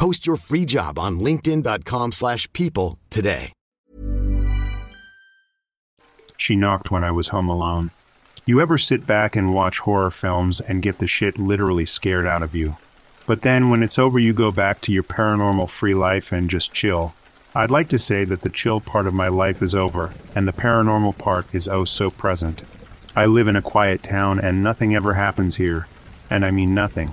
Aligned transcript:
Post 0.00 0.26
your 0.26 0.38
free 0.38 0.64
job 0.64 0.98
on 0.98 1.20
linkedin.com/people 1.20 2.12
slash 2.12 2.50
people 2.54 2.98
today. 3.10 3.52
She 6.38 6.56
knocked 6.56 6.90
when 6.90 7.04
I 7.04 7.10
was 7.10 7.28
home 7.28 7.50
alone. 7.50 7.90
You 8.46 8.62
ever 8.62 8.78
sit 8.78 9.06
back 9.06 9.36
and 9.36 9.52
watch 9.52 9.80
horror 9.80 10.10
films 10.10 10.58
and 10.58 10.80
get 10.80 11.00
the 11.00 11.06
shit 11.06 11.38
literally 11.38 11.84
scared 11.84 12.26
out 12.26 12.42
of 12.42 12.54
you? 12.54 12.78
But 13.26 13.42
then 13.42 13.68
when 13.68 13.82
it's 13.82 13.98
over, 13.98 14.18
you 14.18 14.32
go 14.32 14.50
back 14.50 14.80
to 14.80 14.92
your 14.92 15.02
paranormal 15.02 15.68
free 15.68 15.94
life 15.94 16.32
and 16.32 16.48
just 16.48 16.72
chill. 16.72 17.12
I'd 17.54 17.70
like 17.70 17.90
to 17.90 17.98
say 17.98 18.24
that 18.24 18.40
the 18.40 18.48
chill 18.48 18.80
part 18.80 19.06
of 19.06 19.12
my 19.12 19.28
life 19.28 19.60
is 19.60 19.74
over, 19.74 20.14
and 20.34 20.48
the 20.48 20.60
paranormal 20.64 21.18
part 21.18 21.54
is 21.54 21.68
oh 21.68 21.84
so 21.84 22.08
present. 22.10 22.62
I 23.14 23.26
live 23.26 23.48
in 23.48 23.56
a 23.56 23.68
quiet 23.74 24.02
town 24.02 24.40
and 24.40 24.62
nothing 24.62 24.94
ever 24.94 25.12
happens 25.12 25.56
here. 25.56 25.86
And 26.30 26.42
I 26.46 26.50
mean 26.50 26.74
nothing. 26.74 27.12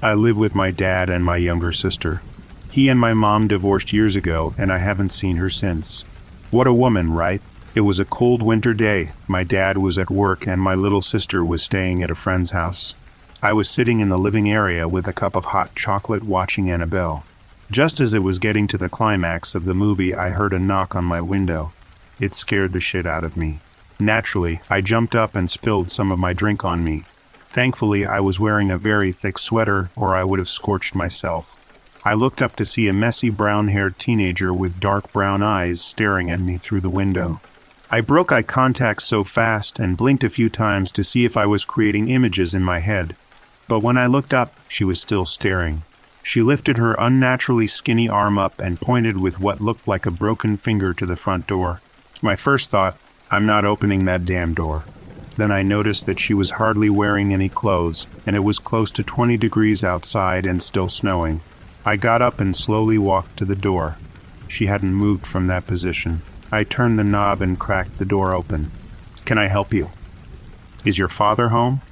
I 0.00 0.14
live 0.14 0.38
with 0.38 0.54
my 0.54 0.70
dad 0.70 1.10
and 1.10 1.24
my 1.24 1.38
younger 1.38 1.72
sister. 1.72 2.22
He 2.70 2.88
and 2.88 3.00
my 3.00 3.14
mom 3.14 3.48
divorced 3.48 3.92
years 3.92 4.14
ago, 4.14 4.54
and 4.56 4.72
I 4.72 4.78
haven't 4.78 5.10
seen 5.10 5.38
her 5.38 5.50
since. 5.50 6.04
What 6.52 6.68
a 6.68 6.72
woman, 6.72 7.12
right? 7.12 7.42
It 7.74 7.80
was 7.80 7.98
a 7.98 8.04
cold 8.04 8.40
winter 8.40 8.72
day. 8.74 9.10
My 9.26 9.42
dad 9.42 9.76
was 9.76 9.98
at 9.98 10.08
work, 10.08 10.46
and 10.46 10.62
my 10.62 10.76
little 10.76 11.02
sister 11.02 11.44
was 11.44 11.64
staying 11.64 12.00
at 12.00 12.12
a 12.12 12.14
friend's 12.14 12.52
house. 12.52 12.94
I 13.42 13.52
was 13.52 13.68
sitting 13.68 13.98
in 13.98 14.08
the 14.08 14.18
living 14.18 14.48
area 14.48 14.86
with 14.86 15.08
a 15.08 15.12
cup 15.12 15.34
of 15.34 15.46
hot 15.46 15.74
chocolate 15.74 16.22
watching 16.22 16.70
Annabelle. 16.70 17.24
Just 17.68 17.98
as 17.98 18.14
it 18.14 18.22
was 18.22 18.38
getting 18.38 18.68
to 18.68 18.78
the 18.78 18.88
climax 18.88 19.56
of 19.56 19.64
the 19.64 19.74
movie, 19.74 20.14
I 20.14 20.30
heard 20.30 20.52
a 20.52 20.60
knock 20.60 20.94
on 20.94 21.04
my 21.04 21.20
window. 21.20 21.72
It 22.20 22.34
scared 22.34 22.72
the 22.72 22.80
shit 22.80 23.04
out 23.04 23.24
of 23.24 23.36
me. 23.36 23.58
Naturally, 23.98 24.60
I 24.70 24.80
jumped 24.80 25.16
up 25.16 25.34
and 25.34 25.50
spilled 25.50 25.90
some 25.90 26.12
of 26.12 26.20
my 26.20 26.32
drink 26.32 26.64
on 26.64 26.84
me. 26.84 27.02
Thankfully, 27.58 28.06
I 28.06 28.20
was 28.20 28.38
wearing 28.38 28.70
a 28.70 28.78
very 28.78 29.10
thick 29.10 29.36
sweater, 29.36 29.90
or 29.96 30.14
I 30.14 30.22
would 30.22 30.38
have 30.38 30.46
scorched 30.46 30.94
myself. 30.94 31.56
I 32.04 32.14
looked 32.14 32.40
up 32.40 32.54
to 32.54 32.64
see 32.64 32.86
a 32.86 32.92
messy 32.92 33.30
brown 33.30 33.66
haired 33.66 33.98
teenager 33.98 34.54
with 34.54 34.78
dark 34.78 35.12
brown 35.12 35.42
eyes 35.42 35.80
staring 35.80 36.30
at 36.30 36.38
me 36.38 36.56
through 36.56 36.82
the 36.82 36.88
window. 36.88 37.40
I 37.90 38.00
broke 38.00 38.30
eye 38.30 38.42
contact 38.42 39.02
so 39.02 39.24
fast 39.24 39.80
and 39.80 39.96
blinked 39.96 40.22
a 40.22 40.30
few 40.30 40.48
times 40.48 40.92
to 40.92 41.02
see 41.02 41.24
if 41.24 41.36
I 41.36 41.46
was 41.46 41.64
creating 41.64 42.06
images 42.06 42.54
in 42.54 42.62
my 42.62 42.78
head. 42.78 43.16
But 43.66 43.80
when 43.80 43.98
I 43.98 44.06
looked 44.06 44.32
up, 44.32 44.54
she 44.68 44.84
was 44.84 45.00
still 45.00 45.26
staring. 45.26 45.82
She 46.22 46.42
lifted 46.42 46.76
her 46.76 46.94
unnaturally 46.96 47.66
skinny 47.66 48.08
arm 48.08 48.38
up 48.38 48.60
and 48.60 48.80
pointed 48.80 49.18
with 49.18 49.40
what 49.40 49.60
looked 49.60 49.88
like 49.88 50.06
a 50.06 50.12
broken 50.12 50.56
finger 50.56 50.94
to 50.94 51.04
the 51.04 51.16
front 51.16 51.48
door. 51.48 51.80
My 52.22 52.36
first 52.36 52.70
thought, 52.70 52.96
I'm 53.32 53.46
not 53.46 53.64
opening 53.64 54.04
that 54.04 54.24
damn 54.24 54.54
door. 54.54 54.84
Then 55.38 55.52
I 55.52 55.62
noticed 55.62 56.04
that 56.06 56.18
she 56.18 56.34
was 56.34 56.58
hardly 56.58 56.90
wearing 56.90 57.32
any 57.32 57.48
clothes, 57.48 58.08
and 58.26 58.34
it 58.34 58.40
was 58.40 58.58
close 58.58 58.90
to 58.90 59.04
20 59.04 59.36
degrees 59.36 59.84
outside 59.84 60.44
and 60.44 60.60
still 60.60 60.88
snowing. 60.88 61.42
I 61.86 61.94
got 61.94 62.20
up 62.20 62.40
and 62.40 62.56
slowly 62.56 62.98
walked 62.98 63.36
to 63.36 63.44
the 63.44 63.54
door. 63.54 63.98
She 64.48 64.66
hadn't 64.66 64.94
moved 64.94 65.28
from 65.28 65.46
that 65.46 65.64
position. 65.64 66.22
I 66.50 66.64
turned 66.64 66.98
the 66.98 67.04
knob 67.04 67.40
and 67.40 67.56
cracked 67.56 67.98
the 67.98 68.04
door 68.04 68.32
open. 68.34 68.72
Can 69.26 69.38
I 69.38 69.46
help 69.46 69.72
you? 69.72 69.90
Is 70.84 70.98
your 70.98 71.08
father 71.08 71.50
home? 71.50 71.82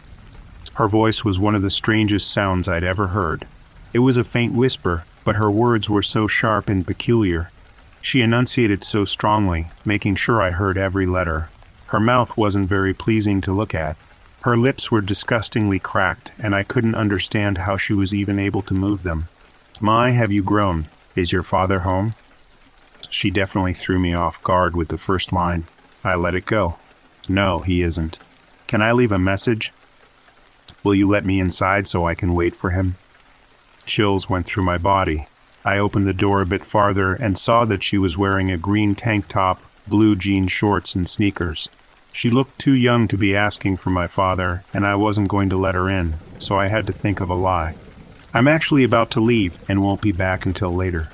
Her 0.75 0.89
voice 0.89 1.25
was 1.25 1.39
one 1.39 1.55
of 1.55 1.63
the 1.63 1.71
strangest 1.71 2.29
sounds 2.29 2.67
I'd 2.67 2.83
ever 2.83 3.09
heard. 3.09 3.47
It 3.93 4.01
was 4.01 4.17
a 4.17 4.25
faint 4.25 4.55
whisper, 4.55 5.05
but 5.25 5.37
her 5.37 5.53
words 5.53 5.89
were 5.89 6.03
so 6.03 6.27
sharp 6.27 6.69
and 6.69 6.85
peculiar. 6.85 7.53
She 8.03 8.23
enunciated 8.23 8.83
so 8.83 9.05
strongly, 9.05 9.71
making 9.85 10.17
sure 10.17 10.43
I 10.43 10.51
heard 10.51 10.77
every 10.77 11.07
letter. 11.07 11.49
Her 11.89 12.01
mouth 12.01 12.37
wasn't 12.37 12.69
very 12.69 12.93
pleasing 12.93 13.41
to 13.43 13.53
look 13.53 13.75
at. 13.75 13.97
Her 14.43 14.57
lips 14.57 14.91
were 14.91 15.01
disgustingly 15.01 15.79
cracked, 15.79 16.33
and 16.39 16.55
I 16.55 16.63
couldn't 16.63 16.95
understand 16.95 17.59
how 17.59 17.77
she 17.77 17.93
was 17.93 18.15
even 18.15 18.39
able 18.39 18.63
to 18.63 18.75
move 18.75 19.03
them. 19.03 19.29
My, 19.81 20.11
have 20.11 20.33
you 20.33 20.43
grown? 20.43 20.89
Is 21.15 21.33
your 21.33 21.43
father 21.43 21.81
home? 21.81 22.15
She 23.11 23.31
definitely 23.31 23.73
threw 23.73 23.99
me 23.99 24.15
off 24.15 24.43
guard 24.43 24.77
with 24.77 24.89
the 24.89 24.99
first 24.99 25.33
line. 25.33 25.65
I 26.05 26.15
let 26.15 26.35
it 26.35 26.47
go. 26.47 26.77
No, 27.29 27.61
he 27.61 27.83
isn't. 27.83 28.19
Can 28.67 28.83
I 28.83 28.93
leave 28.93 29.13
a 29.13 29.19
message? 29.19 29.73
Will 30.83 30.95
you 30.95 31.09
let 31.09 31.25
me 31.25 31.41
inside 31.41 31.87
so 31.89 32.07
I 32.07 32.15
can 32.15 32.35
wait 32.35 32.55
for 32.55 32.71
him? 32.71 32.97
Chills 33.85 34.29
went 34.29 34.47
through 34.47 34.65
my 34.65 34.79
body. 34.79 35.27
I 35.65 35.79
opened 35.79 36.07
the 36.07 36.15
door 36.15 36.41
a 36.41 36.47
bit 36.47 36.65
farther 36.65 37.15
and 37.15 37.37
saw 37.37 37.65
that 37.65 37.83
she 37.83 37.99
was 37.99 38.17
wearing 38.17 38.51
a 38.51 38.57
green 38.57 38.95
tank 38.95 39.27
top, 39.27 39.61
blue 39.89 40.17
jean 40.17 40.47
shorts, 40.47 40.95
and 40.95 41.09
sneakers. 41.09 41.69
She 42.13 42.31
looked 42.31 42.59
too 42.59 42.73
young 42.73 43.09
to 43.09 43.19
be 43.19 43.37
asking 43.37 43.77
for 43.77 43.91
my 43.91 44.07
father, 44.07 44.65
and 44.73 44.87
I 44.87 44.95
wasn't 44.95 45.29
going 45.29 45.51
to 45.51 45.57
let 45.57 45.75
her 45.75 45.89
in, 45.89 46.15
so 46.39 46.59
I 46.59 46.69
had 46.69 46.87
to 46.87 46.93
think 46.93 47.21
of 47.21 47.29
a 47.29 47.35
lie. 47.35 47.75
I'm 48.33 48.49
actually 48.49 48.85
about 48.85 49.11
to 49.13 49.21
leave 49.21 49.59
and 49.69 49.83
won't 49.83 50.01
be 50.01 50.13
back 50.13 50.47
until 50.47 50.75
later. 50.75 51.09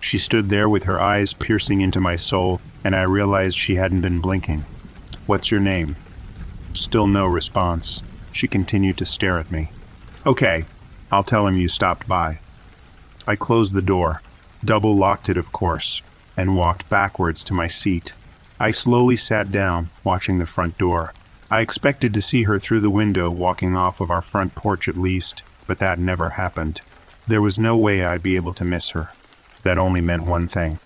She 0.00 0.18
stood 0.18 0.48
there 0.48 0.68
with 0.68 0.84
her 0.84 1.00
eyes 1.00 1.32
piercing 1.32 1.80
into 1.80 2.00
my 2.00 2.16
soul, 2.16 2.60
and 2.84 2.94
I 2.94 3.02
realized 3.02 3.56
she 3.56 3.76
hadn't 3.76 4.00
been 4.00 4.20
blinking. 4.20 4.64
What's 5.26 5.50
your 5.50 5.60
name? 5.60 5.96
Still 6.72 7.06
no 7.06 7.26
response. 7.26 8.02
She 8.32 8.48
continued 8.48 8.96
to 8.98 9.04
stare 9.04 9.38
at 9.38 9.50
me. 9.50 9.70
Okay, 10.26 10.64
I'll 11.10 11.22
tell 11.22 11.46
him 11.46 11.56
you 11.56 11.68
stopped 11.68 12.06
by. 12.06 12.40
I 13.26 13.36
closed 13.36 13.74
the 13.74 13.82
door, 13.82 14.22
double 14.64 14.96
locked 14.96 15.28
it, 15.28 15.36
of 15.36 15.52
course, 15.52 16.02
and 16.40 16.56
walked 16.56 16.88
backwards 16.88 17.44
to 17.44 17.52
my 17.52 17.66
seat. 17.66 18.14
I 18.58 18.70
slowly 18.70 19.14
sat 19.14 19.52
down, 19.52 19.90
watching 20.02 20.38
the 20.38 20.46
front 20.46 20.78
door. 20.78 21.12
I 21.50 21.60
expected 21.60 22.14
to 22.14 22.22
see 22.22 22.44
her 22.44 22.58
through 22.58 22.80
the 22.80 22.88
window 22.88 23.30
walking 23.30 23.76
off 23.76 24.00
of 24.00 24.10
our 24.10 24.22
front 24.22 24.54
porch 24.54 24.88
at 24.88 24.96
least, 24.96 25.42
but 25.66 25.78
that 25.80 25.98
never 25.98 26.30
happened. 26.30 26.80
There 27.28 27.42
was 27.42 27.58
no 27.58 27.76
way 27.76 28.02
I'd 28.02 28.22
be 28.22 28.36
able 28.36 28.54
to 28.54 28.64
miss 28.64 28.90
her. 28.90 29.10
That 29.64 29.76
only 29.76 30.00
meant 30.00 30.24
one 30.24 30.48
thing. 30.48 30.78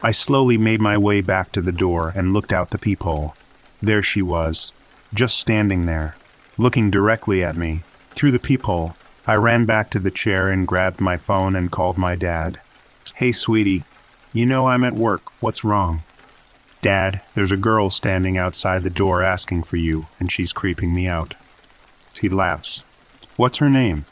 I 0.00 0.12
slowly 0.12 0.56
made 0.56 0.80
my 0.80 0.96
way 0.96 1.22
back 1.22 1.50
to 1.52 1.60
the 1.60 1.72
door 1.72 2.12
and 2.14 2.32
looked 2.32 2.52
out 2.52 2.70
the 2.70 2.78
peephole. 2.78 3.34
There 3.82 4.04
she 4.04 4.22
was, 4.22 4.72
just 5.12 5.40
standing 5.40 5.86
there, 5.86 6.14
looking 6.56 6.88
directly 6.88 7.42
at 7.42 7.56
me. 7.56 7.82
Through 8.10 8.30
the 8.30 8.38
peephole, 8.38 8.94
I 9.26 9.34
ran 9.34 9.64
back 9.64 9.90
to 9.90 9.98
the 9.98 10.12
chair 10.12 10.48
and 10.48 10.68
grabbed 10.68 11.00
my 11.00 11.16
phone 11.16 11.56
and 11.56 11.72
called 11.72 11.98
my 11.98 12.14
dad. 12.14 12.60
Hey, 13.14 13.32
sweetie, 13.32 13.82
you 14.32 14.46
know 14.46 14.68
I'm 14.68 14.84
at 14.84 14.94
work. 14.94 15.22
What's 15.40 15.64
wrong? 15.64 16.02
Dad, 16.82 17.20
there's 17.34 17.52
a 17.52 17.56
girl 17.56 17.90
standing 17.90 18.38
outside 18.38 18.82
the 18.82 18.90
door 18.90 19.22
asking 19.22 19.64
for 19.64 19.76
you, 19.76 20.06
and 20.18 20.30
she's 20.30 20.52
creeping 20.52 20.94
me 20.94 21.06
out. 21.06 21.34
He 22.20 22.28
laughs. 22.28 22.84
What's 23.36 23.58
her 23.58 23.68
name? 23.68 24.04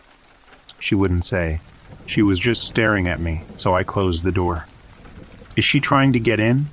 She 0.79 0.95
wouldn't 0.95 1.25
say. 1.25 1.61
She 2.07 2.23
was 2.23 2.39
just 2.39 2.67
staring 2.67 3.07
at 3.07 3.21
me, 3.21 3.43
so 3.55 3.75
I 3.75 3.85
closed 3.85 4.25
the 4.25 4.33
door. 4.33 4.67
Is 5.57 5.65
she 5.65 5.81
trying 5.81 6.13
to 6.13 6.21
get 6.21 6.41
in? 6.41 6.67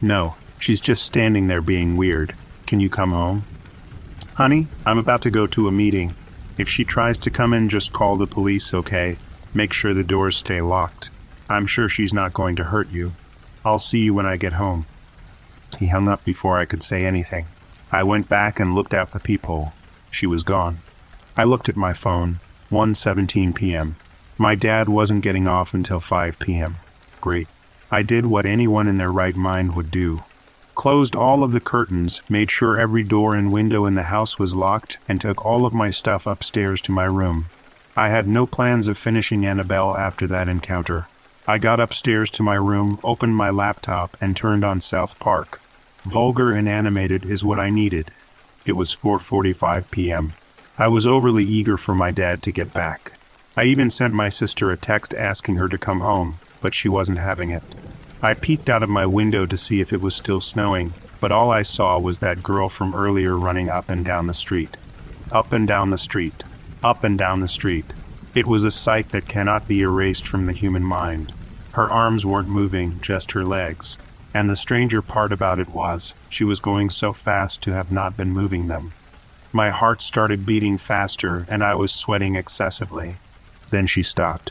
No, 0.00 0.36
she's 0.58 0.80
just 0.80 1.04
standing 1.04 1.46
there 1.46 1.60
being 1.60 1.96
weird. 1.96 2.34
Can 2.66 2.80
you 2.80 2.88
come 2.88 3.12
home? 3.12 3.44
Honey, 4.34 4.68
I'm 4.86 4.98
about 4.98 5.22
to 5.22 5.30
go 5.30 5.46
to 5.46 5.68
a 5.68 5.72
meeting. 5.72 6.14
If 6.56 6.68
she 6.68 6.84
tries 6.84 7.18
to 7.20 7.30
come 7.30 7.52
in, 7.52 7.68
just 7.68 7.92
call 7.92 8.16
the 8.16 8.26
police, 8.26 8.72
okay? 8.72 9.16
Make 9.52 9.72
sure 9.72 9.94
the 9.94 10.04
doors 10.04 10.36
stay 10.36 10.60
locked. 10.60 11.10
I'm 11.48 11.66
sure 11.66 11.88
she's 11.88 12.14
not 12.14 12.32
going 12.32 12.56
to 12.56 12.64
hurt 12.64 12.90
you. 12.90 13.12
I'll 13.64 13.78
see 13.78 14.00
you 14.00 14.14
when 14.14 14.26
I 14.26 14.36
get 14.36 14.54
home. 14.54 14.86
He 15.78 15.88
hung 15.88 16.08
up 16.08 16.24
before 16.24 16.58
I 16.58 16.64
could 16.64 16.82
say 16.82 17.04
anything. 17.04 17.46
I 17.92 18.02
went 18.02 18.28
back 18.28 18.58
and 18.58 18.74
looked 18.74 18.94
out 18.94 19.12
the 19.12 19.20
peephole. 19.20 19.72
She 20.10 20.26
was 20.26 20.44
gone. 20.44 20.78
I 21.36 21.44
looked 21.44 21.68
at 21.68 21.76
my 21.76 21.92
phone. 21.92 22.40
1:17 22.70 23.54
p.m. 23.54 23.96
My 24.38 24.54
dad 24.54 24.88
wasn't 24.88 25.22
getting 25.22 25.46
off 25.46 25.74
until 25.74 26.00
5 26.00 26.38
p.m. 26.38 26.76
Great. 27.20 27.48
I 27.90 28.02
did 28.02 28.26
what 28.26 28.46
anyone 28.46 28.88
in 28.88 28.98
their 28.98 29.12
right 29.12 29.36
mind 29.36 29.76
would 29.76 29.90
do. 29.90 30.24
Closed 30.74 31.14
all 31.14 31.44
of 31.44 31.52
the 31.52 31.60
curtains, 31.60 32.20
made 32.28 32.50
sure 32.50 32.78
every 32.78 33.04
door 33.04 33.36
and 33.36 33.52
window 33.52 33.86
in 33.86 33.94
the 33.94 34.04
house 34.04 34.38
was 34.38 34.56
locked, 34.56 34.98
and 35.08 35.20
took 35.20 35.44
all 35.44 35.64
of 35.64 35.72
my 35.72 35.90
stuff 35.90 36.26
upstairs 36.26 36.82
to 36.82 36.92
my 36.92 37.04
room. 37.04 37.46
I 37.96 38.08
had 38.08 38.26
no 38.26 38.44
plans 38.44 38.88
of 38.88 38.98
finishing 38.98 39.46
Annabelle 39.46 39.96
after 39.96 40.26
that 40.26 40.48
encounter. 40.48 41.06
I 41.46 41.58
got 41.58 41.78
upstairs 41.78 42.30
to 42.32 42.42
my 42.42 42.54
room, 42.54 42.98
opened 43.04 43.36
my 43.36 43.50
laptop, 43.50 44.16
and 44.18 44.34
turned 44.34 44.64
on 44.64 44.80
South 44.80 45.18
Park. 45.18 45.60
Vulgar 46.04 46.52
and 46.52 46.66
animated 46.66 47.26
is 47.26 47.44
what 47.44 47.60
I 47.60 47.68
needed. 47.68 48.10
It 48.64 48.72
was 48.72 48.96
4:45 48.96 49.90
p.m. 49.90 50.32
I 50.78 50.88
was 50.88 51.06
overly 51.06 51.44
eager 51.44 51.76
for 51.76 51.94
my 51.94 52.10
dad 52.12 52.42
to 52.44 52.52
get 52.52 52.72
back. 52.72 53.12
I 53.58 53.64
even 53.64 53.90
sent 53.90 54.14
my 54.14 54.30
sister 54.30 54.70
a 54.70 54.78
text 54.78 55.12
asking 55.12 55.56
her 55.56 55.68
to 55.68 55.76
come 55.76 56.00
home, 56.00 56.38
but 56.62 56.72
she 56.72 56.88
wasn't 56.88 57.18
having 57.18 57.50
it. 57.50 57.62
I 58.22 58.32
peeked 58.32 58.70
out 58.70 58.82
of 58.82 58.88
my 58.88 59.04
window 59.04 59.44
to 59.44 59.58
see 59.58 59.82
if 59.82 59.92
it 59.92 60.00
was 60.00 60.14
still 60.14 60.40
snowing, 60.40 60.94
but 61.20 61.30
all 61.30 61.50
I 61.50 61.60
saw 61.60 61.98
was 61.98 62.20
that 62.20 62.42
girl 62.42 62.70
from 62.70 62.94
earlier 62.94 63.36
running 63.36 63.68
up 63.68 63.90
and 63.90 64.02
down 64.02 64.28
the 64.28 64.34
street. 64.34 64.78
Up 65.30 65.52
and 65.52 65.68
down 65.68 65.90
the 65.90 65.98
street. 65.98 66.42
Up 66.82 67.04
and 67.04 67.18
down 67.18 67.40
the 67.40 67.48
street. 67.48 67.92
It 68.34 68.48
was 68.48 68.64
a 68.64 68.72
sight 68.72 69.10
that 69.10 69.28
cannot 69.28 69.68
be 69.68 69.82
erased 69.82 70.26
from 70.26 70.46
the 70.46 70.52
human 70.52 70.82
mind. 70.82 71.32
Her 71.74 71.88
arms 71.88 72.26
weren't 72.26 72.48
moving, 72.48 73.00
just 73.00 73.30
her 73.30 73.44
legs. 73.44 73.96
And 74.34 74.50
the 74.50 74.56
stranger 74.56 75.00
part 75.00 75.32
about 75.32 75.60
it 75.60 75.68
was, 75.68 76.14
she 76.28 76.42
was 76.42 76.58
going 76.58 76.90
so 76.90 77.12
fast 77.12 77.62
to 77.62 77.72
have 77.72 77.92
not 77.92 78.16
been 78.16 78.32
moving 78.32 78.66
them. 78.66 78.92
My 79.52 79.70
heart 79.70 80.02
started 80.02 80.44
beating 80.44 80.78
faster, 80.78 81.46
and 81.48 81.62
I 81.62 81.76
was 81.76 81.92
sweating 81.92 82.34
excessively. 82.34 83.18
Then 83.70 83.86
she 83.86 84.02
stopped. 84.02 84.50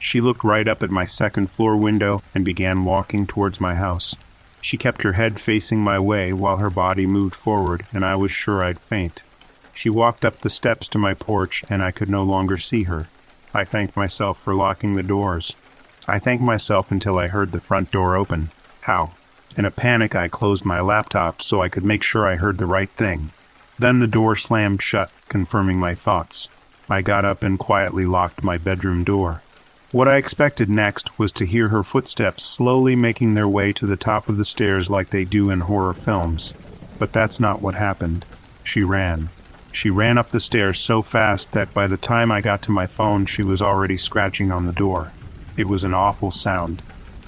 She 0.00 0.20
looked 0.20 0.42
right 0.42 0.66
up 0.66 0.82
at 0.82 0.90
my 0.90 1.06
second 1.06 1.50
floor 1.50 1.76
window 1.76 2.22
and 2.34 2.44
began 2.44 2.84
walking 2.84 3.28
towards 3.28 3.60
my 3.60 3.76
house. 3.76 4.16
She 4.60 4.76
kept 4.76 5.04
her 5.04 5.12
head 5.12 5.38
facing 5.38 5.80
my 5.80 6.00
way 6.00 6.32
while 6.32 6.56
her 6.56 6.70
body 6.70 7.06
moved 7.06 7.36
forward, 7.36 7.86
and 7.92 8.04
I 8.04 8.16
was 8.16 8.32
sure 8.32 8.60
I'd 8.64 8.80
faint. 8.80 9.22
She 9.72 9.88
walked 9.88 10.24
up 10.24 10.40
the 10.40 10.50
steps 10.50 10.88
to 10.88 10.98
my 10.98 11.14
porch, 11.14 11.62
and 11.70 11.80
I 11.80 11.92
could 11.92 12.10
no 12.10 12.24
longer 12.24 12.56
see 12.56 12.82
her. 12.84 13.06
I 13.52 13.64
thanked 13.64 13.96
myself 13.96 14.38
for 14.38 14.54
locking 14.54 14.94
the 14.94 15.02
doors. 15.02 15.54
I 16.06 16.18
thanked 16.18 16.42
myself 16.42 16.90
until 16.90 17.18
I 17.18 17.28
heard 17.28 17.52
the 17.52 17.60
front 17.60 17.90
door 17.90 18.16
open. 18.16 18.50
How? 18.82 19.12
In 19.56 19.64
a 19.64 19.70
panic, 19.70 20.14
I 20.14 20.28
closed 20.28 20.64
my 20.64 20.80
laptop 20.80 21.42
so 21.42 21.60
I 21.60 21.68
could 21.68 21.84
make 21.84 22.02
sure 22.02 22.26
I 22.26 22.36
heard 22.36 22.58
the 22.58 22.66
right 22.66 22.90
thing. 22.90 23.30
Then 23.78 23.98
the 23.98 24.06
door 24.06 24.36
slammed 24.36 24.82
shut, 24.82 25.10
confirming 25.28 25.78
my 25.78 25.94
thoughts. 25.94 26.48
I 26.88 27.02
got 27.02 27.24
up 27.24 27.42
and 27.42 27.58
quietly 27.58 28.04
locked 28.04 28.44
my 28.44 28.58
bedroom 28.58 29.04
door. 29.04 29.42
What 29.92 30.06
I 30.06 30.16
expected 30.16 30.68
next 30.68 31.18
was 31.18 31.32
to 31.32 31.44
hear 31.44 31.68
her 31.68 31.82
footsteps 31.82 32.44
slowly 32.44 32.94
making 32.94 33.34
their 33.34 33.48
way 33.48 33.72
to 33.72 33.86
the 33.86 33.96
top 33.96 34.28
of 34.28 34.36
the 34.36 34.44
stairs 34.44 34.88
like 34.88 35.10
they 35.10 35.24
do 35.24 35.50
in 35.50 35.60
horror 35.60 35.94
films. 35.94 36.54
But 36.98 37.12
that's 37.12 37.40
not 37.40 37.60
what 37.60 37.74
happened. 37.74 38.24
She 38.62 38.84
ran. 38.84 39.30
She 39.72 39.90
ran 39.90 40.18
up 40.18 40.30
the 40.30 40.40
stairs 40.40 40.78
so 40.78 41.02
fast 41.02 41.52
that 41.52 41.72
by 41.72 41.86
the 41.86 41.96
time 41.96 42.30
I 42.30 42.40
got 42.40 42.62
to 42.62 42.72
my 42.72 42.86
phone, 42.86 43.26
she 43.26 43.42
was 43.42 43.62
already 43.62 43.96
scratching 43.96 44.50
on 44.50 44.66
the 44.66 44.72
door. 44.72 45.12
It 45.56 45.68
was 45.68 45.84
an 45.84 45.94
awful 45.94 46.30
sound. 46.30 46.82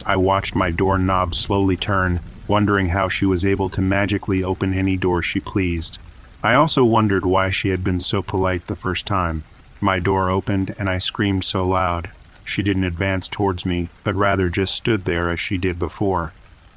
I 0.05 0.17
watched 0.17 0.55
my 0.55 0.71
doorknob 0.71 1.35
slowly 1.35 1.77
turn, 1.77 2.21
wondering 2.49 2.89
how 2.89 3.09
she 3.09 3.25
was 3.25 3.45
able 3.45 3.69
to 3.71 3.81
magically 3.81 4.43
open 4.43 4.75
any 4.75 4.97
door 4.97 5.23
she 5.23 5.39
pleased. 5.39 5.99
I 6.43 6.55
also 6.55 6.85
wondered 6.85 7.25
why 7.25 7.51
she 7.51 7.69
had 7.69 7.85
been 7.85 8.01
so 8.01 8.21
polite 8.21 8.67
the 8.67 8.77
first 8.77 9.07
time. 9.07 9.45
My 9.81 10.01
door 10.01 10.29
opened 10.29 10.75
and 10.79 10.91
I 10.91 10.99
screamed 10.99 11.45
so 11.45 11.65
loud. 11.67 12.11
She 12.45 12.63
didn't 12.63 12.85
advance 12.85 13.29
towards 13.29 13.65
me, 13.65 13.89
but 14.03 14.17
rather 14.17 14.49
just 14.49 14.75
stood 14.75 15.05
there 15.05 15.31
as 15.31 15.39
she 15.39 15.57
did 15.57 15.79
before. 15.79 16.33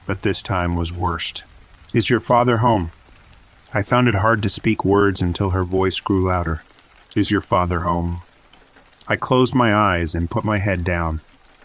But 0.05 0.21
this 0.21 0.43
time 0.43 0.75
was 0.75 0.93
worst. 0.93 1.43
Is 1.93 2.09
your 2.09 2.19
father 2.19 2.57
home? 2.57 2.91
I 3.73 3.81
found 3.81 4.07
it 4.07 4.15
hard 4.15 4.41
to 4.43 4.49
speak 4.49 4.85
words 4.85 5.21
until 5.21 5.49
her 5.49 5.63
voice 5.63 5.99
grew 5.99 6.23
louder. 6.23 6.63
Is 7.15 7.31
your 7.31 7.41
father 7.41 7.81
home? 7.81 8.21
I 9.07 9.15
closed 9.15 9.53
my 9.53 9.75
eyes 9.75 10.15
and 10.15 10.31
put 10.31 10.45
my 10.45 10.57
head 10.59 10.83
down. 10.83 11.21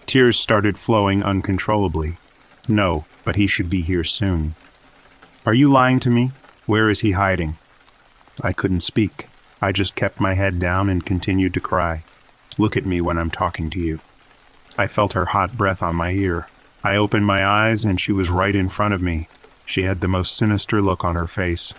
Tears 0.06 0.38
started 0.38 0.78
flowing 0.78 1.22
uncontrollably. 1.22 2.16
No, 2.68 3.04
but 3.24 3.36
he 3.36 3.46
should 3.46 3.70
be 3.70 3.80
here 3.80 4.04
soon. 4.04 4.54
Are 5.46 5.54
you 5.54 5.70
lying 5.70 6.00
to 6.00 6.10
me? 6.10 6.32
Where 6.66 6.90
is 6.90 7.00
he 7.00 7.12
hiding? 7.12 7.56
I 8.42 8.52
couldn't 8.52 8.80
speak. 8.80 9.28
I 9.62 9.72
just 9.72 9.94
kept 9.94 10.20
my 10.20 10.34
head 10.34 10.58
down 10.58 10.88
and 10.88 11.06
continued 11.06 11.54
to 11.54 11.60
cry. 11.60 12.02
Look 12.58 12.76
at 12.76 12.86
me 12.86 13.00
when 13.00 13.18
I'm 13.18 13.30
talking 13.30 13.70
to 13.70 13.78
you. 13.78 14.00
I 14.76 14.86
felt 14.86 15.12
her 15.12 15.26
hot 15.26 15.56
breath 15.56 15.82
on 15.82 15.96
my 15.96 16.10
ear. 16.12 16.48
I 16.82 16.96
opened 16.96 17.26
my 17.26 17.44
eyes 17.44 17.84
and 17.84 18.00
she 18.00 18.12
was 18.12 18.30
right 18.30 18.56
in 18.56 18.68
front 18.68 18.94
of 18.94 19.02
me. 19.02 19.28
She 19.64 19.82
had 19.82 20.00
the 20.00 20.08
most 20.08 20.36
sinister 20.36 20.80
look 20.82 21.04
on 21.04 21.14
her 21.14 21.26
face. 21.26 21.74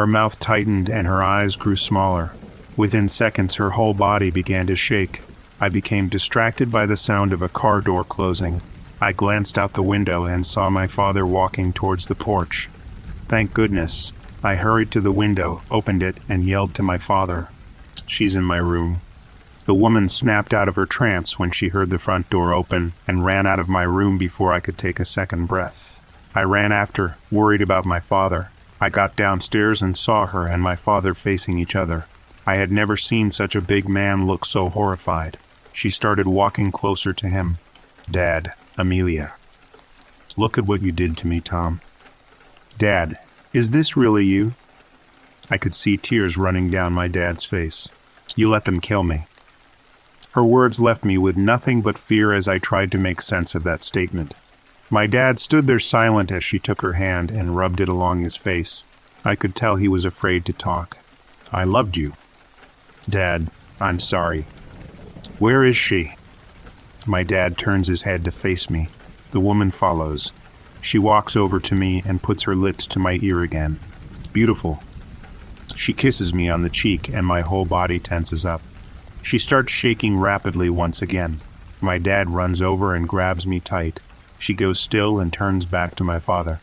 Her 0.00 0.06
mouth 0.06 0.40
tightened 0.40 0.88
and 0.88 1.06
her 1.06 1.22
eyes 1.22 1.56
grew 1.56 1.76
smaller. 1.76 2.32
Within 2.74 3.06
seconds, 3.06 3.56
her 3.56 3.72
whole 3.72 3.92
body 3.92 4.30
began 4.30 4.66
to 4.68 4.74
shake. 4.74 5.20
I 5.60 5.68
became 5.68 6.08
distracted 6.08 6.72
by 6.72 6.86
the 6.86 6.96
sound 6.96 7.34
of 7.34 7.42
a 7.42 7.50
car 7.50 7.82
door 7.82 8.02
closing. 8.02 8.62
I 8.98 9.12
glanced 9.12 9.58
out 9.58 9.74
the 9.74 9.82
window 9.82 10.24
and 10.24 10.46
saw 10.46 10.70
my 10.70 10.86
father 10.86 11.26
walking 11.26 11.74
towards 11.74 12.06
the 12.06 12.14
porch. 12.14 12.70
Thank 13.28 13.52
goodness. 13.52 14.14
I 14.42 14.54
hurried 14.54 14.90
to 14.92 15.02
the 15.02 15.12
window, 15.12 15.60
opened 15.70 16.02
it, 16.02 16.16
and 16.30 16.44
yelled 16.44 16.74
to 16.76 16.82
my 16.82 16.96
father. 16.96 17.50
She's 18.06 18.34
in 18.34 18.44
my 18.44 18.56
room. 18.56 19.02
The 19.66 19.74
woman 19.74 20.08
snapped 20.08 20.54
out 20.54 20.66
of 20.66 20.76
her 20.76 20.86
trance 20.86 21.38
when 21.38 21.50
she 21.50 21.68
heard 21.68 21.90
the 21.90 21.98
front 21.98 22.30
door 22.30 22.54
open 22.54 22.94
and 23.06 23.26
ran 23.26 23.46
out 23.46 23.58
of 23.58 23.68
my 23.68 23.82
room 23.82 24.16
before 24.16 24.54
I 24.54 24.60
could 24.60 24.78
take 24.78 24.98
a 24.98 25.04
second 25.04 25.44
breath. 25.44 26.02
I 26.34 26.44
ran 26.44 26.72
after, 26.72 27.18
worried 27.30 27.60
about 27.60 27.84
my 27.84 28.00
father. 28.00 28.48
I 28.80 28.88
got 28.88 29.14
downstairs 29.14 29.82
and 29.82 29.96
saw 29.96 30.26
her 30.26 30.46
and 30.46 30.62
my 30.62 30.74
father 30.74 31.12
facing 31.12 31.58
each 31.58 31.76
other. 31.76 32.06
I 32.46 32.56
had 32.56 32.72
never 32.72 32.96
seen 32.96 33.30
such 33.30 33.54
a 33.54 33.60
big 33.60 33.88
man 33.88 34.26
look 34.26 34.46
so 34.46 34.70
horrified. 34.70 35.38
She 35.72 35.90
started 35.90 36.26
walking 36.26 36.72
closer 36.72 37.12
to 37.12 37.28
him. 37.28 37.58
Dad, 38.10 38.54
Amelia. 38.78 39.34
Look 40.36 40.56
at 40.56 40.66
what 40.66 40.82
you 40.82 40.92
did 40.92 41.16
to 41.18 41.26
me, 41.26 41.40
Tom. 41.40 41.80
Dad, 42.78 43.18
is 43.52 43.70
this 43.70 43.96
really 43.96 44.24
you? 44.24 44.54
I 45.50 45.58
could 45.58 45.74
see 45.74 45.96
tears 45.96 46.38
running 46.38 46.70
down 46.70 46.92
my 46.92 47.08
dad's 47.08 47.44
face. 47.44 47.88
You 48.34 48.48
let 48.48 48.64
them 48.64 48.80
kill 48.80 49.02
me. 49.02 49.26
Her 50.32 50.44
words 50.44 50.80
left 50.80 51.04
me 51.04 51.18
with 51.18 51.36
nothing 51.36 51.82
but 51.82 51.98
fear 51.98 52.32
as 52.32 52.48
I 52.48 52.58
tried 52.58 52.90
to 52.92 52.98
make 52.98 53.20
sense 53.20 53.54
of 53.54 53.64
that 53.64 53.82
statement. 53.82 54.34
My 54.92 55.06
dad 55.06 55.38
stood 55.38 55.68
there 55.68 55.78
silent 55.78 56.32
as 56.32 56.42
she 56.42 56.58
took 56.58 56.82
her 56.82 56.94
hand 56.94 57.30
and 57.30 57.56
rubbed 57.56 57.80
it 57.80 57.88
along 57.88 58.18
his 58.20 58.34
face. 58.34 58.82
I 59.24 59.36
could 59.36 59.54
tell 59.54 59.76
he 59.76 59.86
was 59.86 60.04
afraid 60.04 60.44
to 60.46 60.52
talk. 60.52 60.98
I 61.52 61.62
loved 61.62 61.96
you. 61.96 62.14
Dad, 63.08 63.50
I'm 63.80 64.00
sorry. 64.00 64.46
Where 65.38 65.64
is 65.64 65.76
she? 65.76 66.14
My 67.06 67.22
dad 67.22 67.56
turns 67.56 67.86
his 67.86 68.02
head 68.02 68.24
to 68.24 68.32
face 68.32 68.68
me. 68.68 68.88
The 69.30 69.38
woman 69.38 69.70
follows. 69.70 70.32
She 70.82 70.98
walks 70.98 71.36
over 71.36 71.60
to 71.60 71.74
me 71.76 72.02
and 72.04 72.22
puts 72.22 72.42
her 72.42 72.56
lips 72.56 72.84
to 72.88 72.98
my 72.98 73.20
ear 73.22 73.42
again. 73.42 73.78
Beautiful. 74.32 74.82
She 75.76 75.92
kisses 75.92 76.34
me 76.34 76.48
on 76.48 76.62
the 76.62 76.68
cheek 76.68 77.08
and 77.08 77.24
my 77.24 77.42
whole 77.42 77.64
body 77.64 78.00
tenses 78.00 78.44
up. 78.44 78.60
She 79.22 79.38
starts 79.38 79.72
shaking 79.72 80.18
rapidly 80.18 80.68
once 80.68 81.00
again. 81.00 81.40
My 81.80 81.98
dad 81.98 82.30
runs 82.30 82.60
over 82.60 82.94
and 82.94 83.08
grabs 83.08 83.46
me 83.46 83.60
tight. 83.60 84.00
She 84.40 84.54
goes 84.54 84.80
still 84.80 85.20
and 85.20 85.32
turns 85.32 85.64
back 85.64 85.94
to 85.94 86.02
my 86.02 86.18
father. 86.18 86.60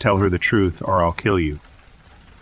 Tell 0.00 0.16
her 0.16 0.28
the 0.28 0.38
truth 0.38 0.82
or 0.84 1.04
I'll 1.04 1.12
kill 1.12 1.38
you. 1.38 1.60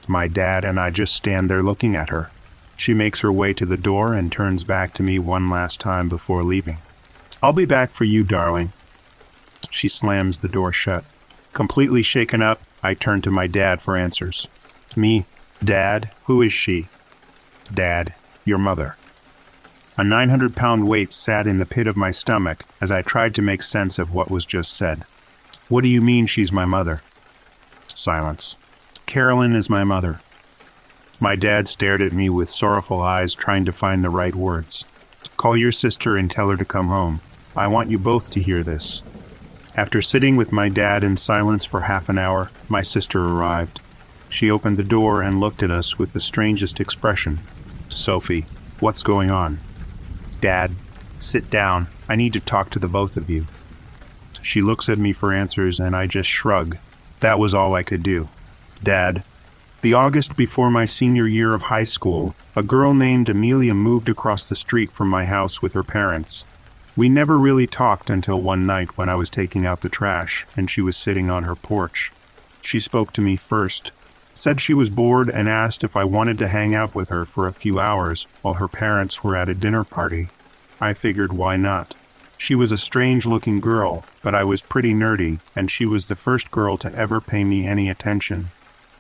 My 0.07 0.27
dad 0.27 0.65
and 0.65 0.81
I 0.81 0.89
just 0.89 1.13
stand 1.15 1.51
there 1.51 1.63
looking 1.63 1.95
at 1.95 2.09
her. 2.09 2.31
She 2.79 2.95
makes 2.95 3.21
her 3.21 3.31
way 3.31 3.53
to 3.53 3.67
the 3.67 3.77
door 3.77 4.15
and 4.15 4.33
turns 4.33 4.65
back 4.65 4.95
to 4.95 5.03
me 5.03 5.19
one 5.19 5.51
last 5.51 5.81
time 5.81 6.09
before 6.09 6.43
leaving. 6.43 6.79
I'll 7.43 7.53
be 7.53 7.67
back 7.67 7.91
for 7.91 8.05
you, 8.05 8.25
darling. 8.25 8.73
She 9.69 9.89
slams 9.89 10.39
the 10.39 10.49
door 10.49 10.73
shut. 10.73 11.05
Completely 11.53 12.03
shaken 12.03 12.41
up, 12.41 12.63
I 12.83 12.95
turn 12.95 13.21
to 13.23 13.31
my 13.31 13.47
dad 13.47 13.83
for 13.83 13.97
answers. 13.97 14.49
Me, 14.97 15.27
Dad, 15.63 16.11
who 16.27 16.41
is 16.41 16.53
she? 16.53 16.87
Dad, 17.73 18.15
your 18.45 18.59
mother. 18.59 18.97
A 20.01 20.05
900 20.05 20.55
pound 20.55 20.87
weight 20.87 21.13
sat 21.13 21.49
in 21.49 21.59
the 21.59 21.67
pit 21.67 21.89
of 21.89 21.97
my 21.97 22.13
stomach 22.13 22.65
as 22.81 22.93
I 22.93 23.03
tried 23.03 23.35
to 23.35 23.43
make 23.43 23.63
sense 23.63 23.99
of 23.99 24.15
what 24.15 24.31
was 24.31 24.45
just 24.45 24.73
said. 24.73 25.03
What 25.69 25.83
do 25.83 25.89
you 25.89 26.01
mean 26.01 26.27
she's 26.27 26.53
my 26.53 26.65
mother? 26.65 27.03
Silence. 27.97 28.57
Carolyn 29.07 29.57
is 29.57 29.69
my 29.69 29.83
mother. 29.83 30.21
My 31.19 31.35
dad 31.35 31.67
stared 31.67 32.01
at 32.01 32.13
me 32.13 32.31
with 32.31 32.49
sorrowful 32.49 33.01
eyes, 33.01 33.35
trying 33.35 33.65
to 33.65 33.73
find 33.73 34.05
the 34.05 34.09
right 34.09 34.37
words. 34.37 34.85
Call 35.37 35.57
your 35.57 35.73
sister 35.73 36.17
and 36.17 36.31
tell 36.31 36.49
her 36.49 36.57
to 36.57 36.65
come 36.65 36.87
home. 36.87 37.21
I 37.57 37.67
want 37.67 37.91
you 37.91 37.99
both 37.99 38.31
to 38.31 38.41
hear 38.41 38.63
this. 38.63 39.03
After 39.75 40.01
sitting 40.01 40.37
with 40.37 40.53
my 40.53 40.69
dad 40.69 41.03
in 41.03 41.17
silence 41.17 41.65
for 41.65 41.81
half 41.81 42.09
an 42.09 42.19
hour, 42.19 42.53
my 42.69 42.83
sister 42.83 43.25
arrived. 43.25 43.81
She 44.29 44.49
opened 44.49 44.77
the 44.77 44.85
door 44.85 45.23
and 45.23 45.41
looked 45.41 45.61
at 45.61 45.73
us 45.73 45.99
with 45.99 46.13
the 46.13 46.21
strangest 46.21 46.79
expression. 46.79 47.41
Sophie, 47.89 48.47
what's 48.79 49.03
going 49.03 49.33
on? 49.33 49.59
Dad, 50.41 50.73
sit 51.19 51.51
down. 51.51 51.89
I 52.09 52.17
need 52.17 52.33
to 52.35 52.41
talk 52.41 52.71
to 52.71 52.79
the 52.79 52.89
both 52.89 53.17
of 53.17 53.29
you. 53.29 53.47
She 54.41 54.63
looks 54.63 54.89
at 54.89 54.99
me 54.99 55.13
for 55.13 55.33
answers, 55.33 55.81
and 55.81 55.97
I 55.97 56.07
just 56.07 56.29
shrug. 56.29 56.79
That 57.21 57.39
was 57.39 57.55
all 57.55 57.75
I 57.75 57.83
could 57.83 58.03
do. 58.03 58.29
Dad, 58.83 59.25
the 59.81 59.95
August 59.95 60.37
before 60.37 60.71
my 60.71 60.85
senior 60.85 61.27
year 61.27 61.55
of 61.55 61.63
high 61.63 61.85
school, 61.85 62.35
a 62.57 62.63
girl 62.63 62.95
named 62.95 63.29
Amelia 63.29 63.75
moved 63.75 64.09
across 64.09 64.49
the 64.49 64.57
street 64.57 64.91
from 64.91 65.09
my 65.09 65.25
house 65.25 65.61
with 65.61 65.73
her 65.73 65.85
parents. 65.85 66.45
We 66.97 67.09
never 67.09 67.39
really 67.39 67.69
talked 67.69 68.11
until 68.11 68.41
one 68.41 68.67
night 68.67 68.97
when 68.99 69.09
I 69.09 69.15
was 69.15 69.31
taking 69.31 69.67
out 69.67 69.83
the 69.83 69.89
trash 69.89 70.47
and 70.57 70.69
she 70.69 70.81
was 70.81 70.97
sitting 70.97 71.31
on 71.31 71.45
her 71.45 71.55
porch. 71.55 72.11
She 72.61 72.81
spoke 72.81 73.13
to 73.13 73.21
me 73.21 73.37
first, 73.37 73.93
said 74.39 74.61
she 74.61 74.73
was 74.73 74.89
bored 74.89 75.29
and 75.29 75.49
asked 75.49 75.83
if 75.83 75.97
I 75.97 76.05
wanted 76.05 76.39
to 76.39 76.47
hang 76.47 76.73
out 76.73 76.95
with 76.95 77.09
her 77.09 77.25
for 77.25 77.49
a 77.49 77.53
few 77.53 77.81
hours 77.81 78.29
while 78.41 78.55
her 78.55 78.69
parents 78.69 79.25
were 79.25 79.35
at 79.35 79.49
a 79.49 79.55
dinner 79.55 79.83
party. 79.83 80.29
I 80.81 80.93
figured 80.93 81.33
why 81.33 81.57
not. 81.57 81.97
She 82.37 82.55
was 82.55 82.71
a 82.71 82.79
strange 82.79 83.27
looking 83.27 83.59
girl, 83.59 84.05
but 84.23 84.37
I 84.37 84.45
was 84.45 84.63
pretty 84.63 84.95
nerdy, 84.95 85.41
and 85.57 85.69
she 85.69 85.85
was 85.85 86.07
the 86.07 86.15
first 86.15 86.53
girl 86.53 86.77
to 86.77 86.95
ever 86.95 87.21
pay 87.21 87.43
me 87.43 87.67
any 87.67 87.91
attention. 87.91 88.51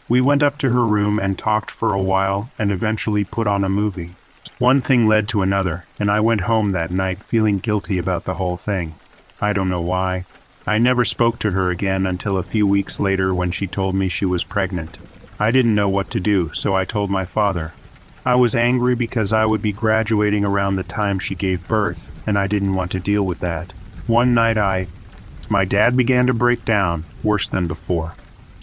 We 0.08 0.20
went 0.20 0.42
up 0.42 0.58
to 0.58 0.70
her 0.70 0.84
room 0.84 1.20
and 1.20 1.38
talked 1.38 1.70
for 1.70 1.94
a 1.94 2.02
while 2.02 2.50
and 2.58 2.72
eventually 2.72 3.22
put 3.22 3.46
on 3.46 3.62
a 3.62 3.68
movie. 3.68 4.14
One 4.58 4.80
thing 4.80 5.06
led 5.06 5.28
to 5.28 5.42
another, 5.42 5.84
and 6.00 6.10
I 6.10 6.18
went 6.18 6.50
home 6.50 6.72
that 6.72 6.90
night 6.90 7.22
feeling 7.22 7.58
guilty 7.58 7.96
about 7.96 8.24
the 8.24 8.34
whole 8.34 8.56
thing. 8.56 8.96
I 9.40 9.52
don't 9.52 9.70
know 9.70 9.82
why. 9.82 10.24
I 10.66 10.78
never 10.78 11.04
spoke 11.04 11.38
to 11.38 11.52
her 11.52 11.70
again 11.70 12.06
until 12.06 12.36
a 12.36 12.42
few 12.42 12.66
weeks 12.66 12.98
later 12.98 13.32
when 13.32 13.52
she 13.52 13.68
told 13.68 13.94
me 13.94 14.08
she 14.08 14.24
was 14.24 14.42
pregnant. 14.42 14.98
I 15.40 15.50
didn't 15.50 15.74
know 15.74 15.88
what 15.88 16.10
to 16.10 16.20
do, 16.20 16.52
so 16.52 16.74
I 16.74 16.84
told 16.84 17.10
my 17.10 17.24
father. 17.24 17.72
I 18.24 18.34
was 18.34 18.54
angry 18.54 18.94
because 18.94 19.32
I 19.32 19.46
would 19.46 19.62
be 19.62 19.72
graduating 19.72 20.44
around 20.44 20.76
the 20.76 20.82
time 20.82 21.18
she 21.18 21.34
gave 21.34 21.68
birth, 21.68 22.10
and 22.26 22.36
I 22.36 22.46
didn't 22.46 22.74
want 22.74 22.90
to 22.92 23.00
deal 23.00 23.24
with 23.24 23.38
that. 23.40 23.72
One 24.06 24.34
night 24.34 24.58
I. 24.58 24.88
My 25.48 25.64
dad 25.64 25.96
began 25.96 26.26
to 26.26 26.34
break 26.34 26.64
down, 26.64 27.04
worse 27.22 27.48
than 27.48 27.66
before. 27.66 28.14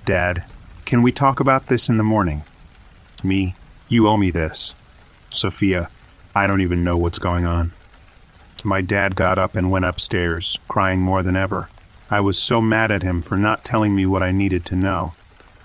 Dad, 0.03 0.43
can 0.83 1.01
we 1.01 1.11
talk 1.11 1.39
about 1.39 1.67
this 1.67 1.89
in 1.89 1.97
the 1.97 2.03
morning? 2.03 2.43
Me, 3.23 3.55
you 3.87 4.07
owe 4.07 4.17
me 4.17 4.29
this. 4.29 4.75
Sophia, 5.29 5.89
I 6.35 6.45
don't 6.45 6.61
even 6.61 6.83
know 6.83 6.97
what's 6.97 7.19
going 7.19 7.45
on. 7.45 7.71
My 8.63 8.81
dad 8.81 9.15
got 9.15 9.37
up 9.37 9.55
and 9.55 9.71
went 9.71 9.85
upstairs, 9.85 10.59
crying 10.67 10.99
more 10.99 11.23
than 11.23 11.35
ever. 11.35 11.69
I 12.11 12.19
was 12.19 12.37
so 12.37 12.61
mad 12.61 12.91
at 12.91 13.01
him 13.01 13.21
for 13.21 13.37
not 13.37 13.63
telling 13.63 13.95
me 13.95 14.05
what 14.05 14.21
I 14.21 14.31
needed 14.31 14.65
to 14.65 14.75
know. 14.75 15.13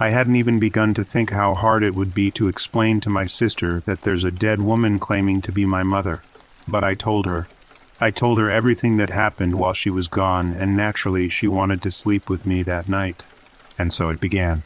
I 0.03 0.09
hadn't 0.09 0.37
even 0.37 0.59
begun 0.59 0.95
to 0.95 1.05
think 1.05 1.29
how 1.29 1.53
hard 1.53 1.83
it 1.83 1.95
would 1.95 2.15
be 2.15 2.31
to 2.31 2.49
explain 2.49 3.01
to 3.01 3.11
my 3.11 3.27
sister 3.27 3.81
that 3.81 4.01
there's 4.01 4.25
a 4.25 4.31
dead 4.31 4.63
woman 4.63 4.99
claiming 4.99 5.43
to 5.43 5.53
be 5.53 5.67
my 5.67 5.83
mother. 5.83 6.23
But 6.67 6.83
I 6.83 6.95
told 6.95 7.27
her. 7.27 7.49
I 8.01 8.11
told 8.11 8.39
her 8.39 8.51
everything 8.51 8.97
that 8.97 9.11
happened 9.11 9.59
while 9.59 9.75
she 9.75 9.91
was 9.91 10.09
gone, 10.09 10.55
and 10.55 10.75
naturally 10.75 11.29
she 11.29 11.47
wanted 11.47 11.83
to 11.83 11.91
sleep 11.91 12.31
with 12.31 12.47
me 12.47 12.63
that 12.63 12.89
night. 12.89 13.27
And 13.79 13.93
so 13.93 14.09
it 14.09 14.21
began. 14.21 14.63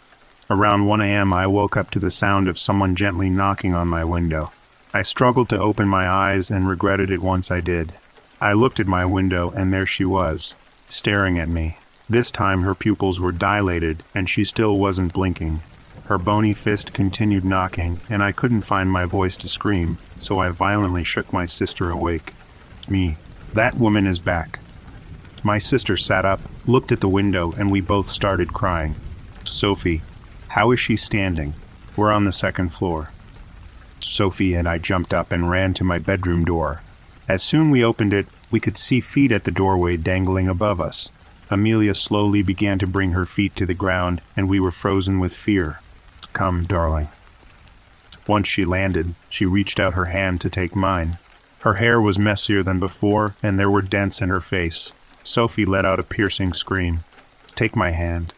Around 0.49 0.87
1 0.87 1.01
a.m., 1.01 1.33
I 1.33 1.49
woke 1.49 1.77
up 1.77 1.91
to 1.91 1.99
the 1.99 2.13
sound 2.13 2.47
of 2.47 2.57
someone 2.57 2.95
gently 2.95 3.29
knocking 3.29 3.75
on 3.75 3.89
my 3.89 4.05
window. 4.05 4.53
I 4.93 5.03
struggled 5.03 5.49
to 5.49 5.61
open 5.61 5.89
my 5.89 6.09
eyes 6.09 6.49
and 6.49 6.69
regretted 6.69 7.11
it 7.11 7.21
once 7.21 7.51
I 7.51 7.61
did. 7.61 7.95
I 8.41 8.53
looked 8.53 8.79
at 8.79 8.87
my 8.87 9.05
window, 9.05 9.51
and 9.51 9.73
there 9.73 9.87
she 9.87 10.05
was, 10.05 10.55
staring 10.87 11.41
at 11.41 11.49
me, 11.49 11.79
this 12.09 12.31
time 12.31 12.63
her 12.63 12.75
pupils 12.75 13.19
were 13.19 13.33
dilated, 13.33 14.03
and 14.15 14.29
she 14.29 14.45
still 14.45 14.79
wasn't 14.79 15.13
blinking. 15.13 15.61
Her 16.05 16.19
bony 16.19 16.53
fist 16.53 16.93
continued 16.93 17.45
knocking, 17.45 18.01
and 18.11 18.23
I 18.23 18.33
couldn't 18.33 18.63
find 18.63 18.91
my 18.91 19.07
voice 19.07 19.39
to 19.39 19.49
scream, 19.49 19.97
so 20.19 20.39
I 20.39 20.51
violently 20.51 21.03
shook 21.03 21.33
my 21.33 21.47
sister 21.47 21.89
awake. 21.89 22.35
Me, 22.89 23.17
that 23.55 23.79
woman 23.79 24.07
is 24.07 24.21
back. 24.21 24.59
My 25.43 25.59
sister 25.59 25.97
sat 25.97 26.25
up, 26.25 26.41
looked 26.67 26.93
at 26.93 27.01
the 27.01 27.09
window, 27.09 27.53
and 27.53 27.71
we 27.71 27.81
both 27.81 28.07
started 28.07 28.53
crying. 28.53 28.97
Sophie, 29.45 30.03
how 30.49 30.71
is 30.73 30.81
she 30.81 30.97
standing? 30.97 31.55
We're 31.97 32.13
on 32.13 32.25
the 32.27 32.33
second 32.33 32.71
floor. 32.71 33.11
Sophie 34.01 34.55
and 34.55 34.69
I 34.69 34.77
jumped 34.79 35.15
up 35.15 35.33
and 35.33 35.51
ran 35.51 35.73
to 35.75 35.85
my 35.85 35.99
bedroom 35.99 36.45
door. 36.45 36.83
As 37.29 37.43
soon 37.43 37.71
we 37.71 37.85
opened 37.85 38.13
it, 38.13 38.27
we 38.51 38.61
could 38.61 38.77
see 38.77 39.01
feet 39.01 39.33
at 39.33 39.45
the 39.45 39.51
doorway 39.51 39.97
dangling 39.97 40.49
above 40.49 40.81
us. 40.81 41.11
Amelia 41.51 41.95
slowly 41.95 42.43
began 42.43 42.79
to 42.79 42.87
bring 42.87 43.13
her 43.13 43.27
feet 43.27 43.55
to 43.57 43.67
the 43.67 43.75
ground, 43.75 44.21
and 44.37 44.49
we 44.49 44.59
were 44.59 44.71
frozen 44.71 45.21
with 45.21 45.35
fear. 45.35 45.81
Come, 46.33 46.65
darling. 46.65 47.09
Once 48.27 48.49
she 48.49 48.65
landed, 48.65 49.15
she 49.29 49.45
reached 49.45 49.79
out 49.79 49.95
her 49.95 50.07
hand 50.07 50.41
to 50.41 50.51
take 50.51 50.75
mine. 50.75 51.19
Her 51.61 51.75
hair 51.75 52.01
was 52.01 52.19
messier 52.19 52.63
than 52.63 52.81
before, 52.81 53.35
and 53.43 53.59
there 53.59 53.71
were 53.71 53.83
dents 53.83 54.21
in 54.21 54.29
her 54.31 54.41
face. 54.41 54.93
Sophie 55.23 55.65
let 55.65 55.85
out 55.85 55.99
a 55.99 56.03
piercing 56.03 56.53
scream. 56.53 57.01
Take 57.55 57.77
my 57.77 57.91
hand. 57.91 58.33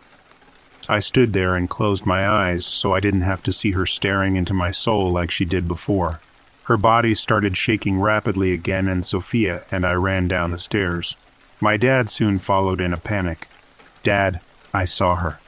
I 0.88 1.00
stood 1.00 1.32
there 1.32 1.56
and 1.56 1.68
closed 1.68 2.06
my 2.06 2.28
eyes 2.28 2.64
so 2.64 2.94
I 2.94 3.00
didn't 3.00 3.22
have 3.22 3.42
to 3.44 3.52
see 3.52 3.72
her 3.72 3.86
staring 3.86 4.36
into 4.36 4.54
my 4.54 4.70
soul 4.70 5.10
like 5.10 5.30
she 5.30 5.44
did 5.44 5.66
before. 5.66 6.20
Her 6.64 6.76
body 6.76 7.14
started 7.14 7.56
shaking 7.56 8.00
rapidly 8.00 8.52
again, 8.52 8.86
and 8.88 9.04
Sophia 9.04 9.62
and 9.72 9.84
I 9.84 9.94
ran 9.94 10.28
down 10.28 10.50
the 10.50 10.58
stairs. 10.58 11.16
My 11.60 11.76
dad 11.76 12.10
soon 12.10 12.38
followed 12.38 12.80
in 12.80 12.92
a 12.92 12.98
panic. 12.98 13.48
Dad, 14.02 14.40
I 14.74 14.84
saw 14.84 15.16
her. 15.16 15.40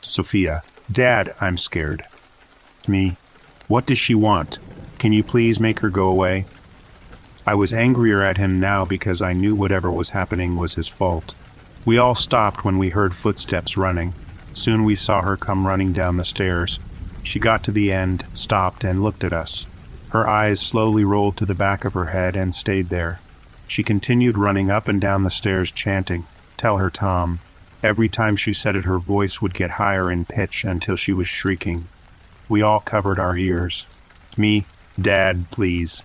Sophia, 0.00 0.62
Dad, 0.90 1.34
I'm 1.38 1.58
scared. 1.58 2.06
Me, 2.86 3.18
what 3.66 3.84
does 3.84 3.98
she 3.98 4.14
want? 4.14 4.58
Can 4.98 5.12
you 5.12 5.22
please 5.22 5.60
make 5.60 5.80
her 5.80 5.90
go 5.90 6.08
away? 6.08 6.46
I 7.46 7.54
was 7.54 7.74
angrier 7.74 8.22
at 8.22 8.38
him 8.38 8.58
now 8.58 8.86
because 8.86 9.20
I 9.20 9.34
knew 9.34 9.54
whatever 9.54 9.90
was 9.90 10.10
happening 10.10 10.56
was 10.56 10.76
his 10.76 10.88
fault. 10.88 11.34
We 11.84 11.98
all 11.98 12.14
stopped 12.14 12.64
when 12.64 12.78
we 12.78 12.88
heard 12.88 13.14
footsteps 13.14 13.76
running. 13.76 14.14
Soon 14.54 14.84
we 14.84 14.94
saw 14.94 15.20
her 15.20 15.36
come 15.36 15.66
running 15.66 15.92
down 15.92 16.16
the 16.16 16.24
stairs. 16.24 16.80
She 17.22 17.38
got 17.38 17.62
to 17.64 17.70
the 17.70 17.92
end, 17.92 18.24
stopped, 18.32 18.84
and 18.84 19.02
looked 19.02 19.24
at 19.24 19.34
us. 19.34 19.66
Her 20.10 20.26
eyes 20.26 20.60
slowly 20.60 21.04
rolled 21.04 21.36
to 21.36 21.46
the 21.46 21.54
back 21.54 21.84
of 21.84 21.92
her 21.92 22.06
head 22.06 22.34
and 22.34 22.54
stayed 22.54 22.88
there. 22.88 23.20
She 23.68 23.84
continued 23.84 24.36
running 24.36 24.70
up 24.70 24.88
and 24.88 25.00
down 25.00 25.22
the 25.22 25.30
stairs, 25.30 25.70
chanting, 25.70 26.26
Tell 26.56 26.78
her, 26.78 26.90
Tom. 26.90 27.38
Every 27.84 28.08
time 28.08 28.34
she 28.34 28.52
said 28.52 28.74
it, 28.74 28.86
her 28.86 28.98
voice 28.98 29.40
would 29.40 29.54
get 29.54 29.72
higher 29.72 30.10
in 30.10 30.24
pitch 30.24 30.64
until 30.64 30.96
she 30.96 31.12
was 31.12 31.28
shrieking. 31.28 31.86
We 32.48 32.62
all 32.62 32.80
covered 32.80 33.20
our 33.20 33.36
ears. 33.36 33.86
Me, 34.36 34.66
Dad, 35.00 35.48
please. 35.52 36.02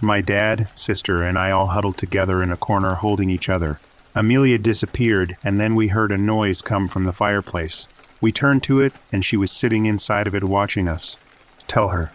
My 0.00 0.22
dad, 0.22 0.68
sister, 0.74 1.22
and 1.22 1.38
I 1.38 1.50
all 1.50 1.66
huddled 1.66 1.98
together 1.98 2.42
in 2.42 2.50
a 2.50 2.56
corner 2.56 2.94
holding 2.94 3.28
each 3.28 3.50
other. 3.50 3.80
Amelia 4.14 4.56
disappeared, 4.56 5.36
and 5.44 5.60
then 5.60 5.74
we 5.74 5.88
heard 5.88 6.10
a 6.10 6.16
noise 6.16 6.62
come 6.62 6.88
from 6.88 7.04
the 7.04 7.12
fireplace. 7.12 7.86
We 8.20 8.32
turned 8.32 8.62
to 8.64 8.80
it, 8.80 8.94
and 9.12 9.24
she 9.24 9.36
was 9.36 9.50
sitting 9.50 9.84
inside 9.84 10.26
of 10.26 10.34
it 10.34 10.44
watching 10.44 10.88
us. 10.88 11.18
Tell 11.66 11.88
her. 11.88 12.12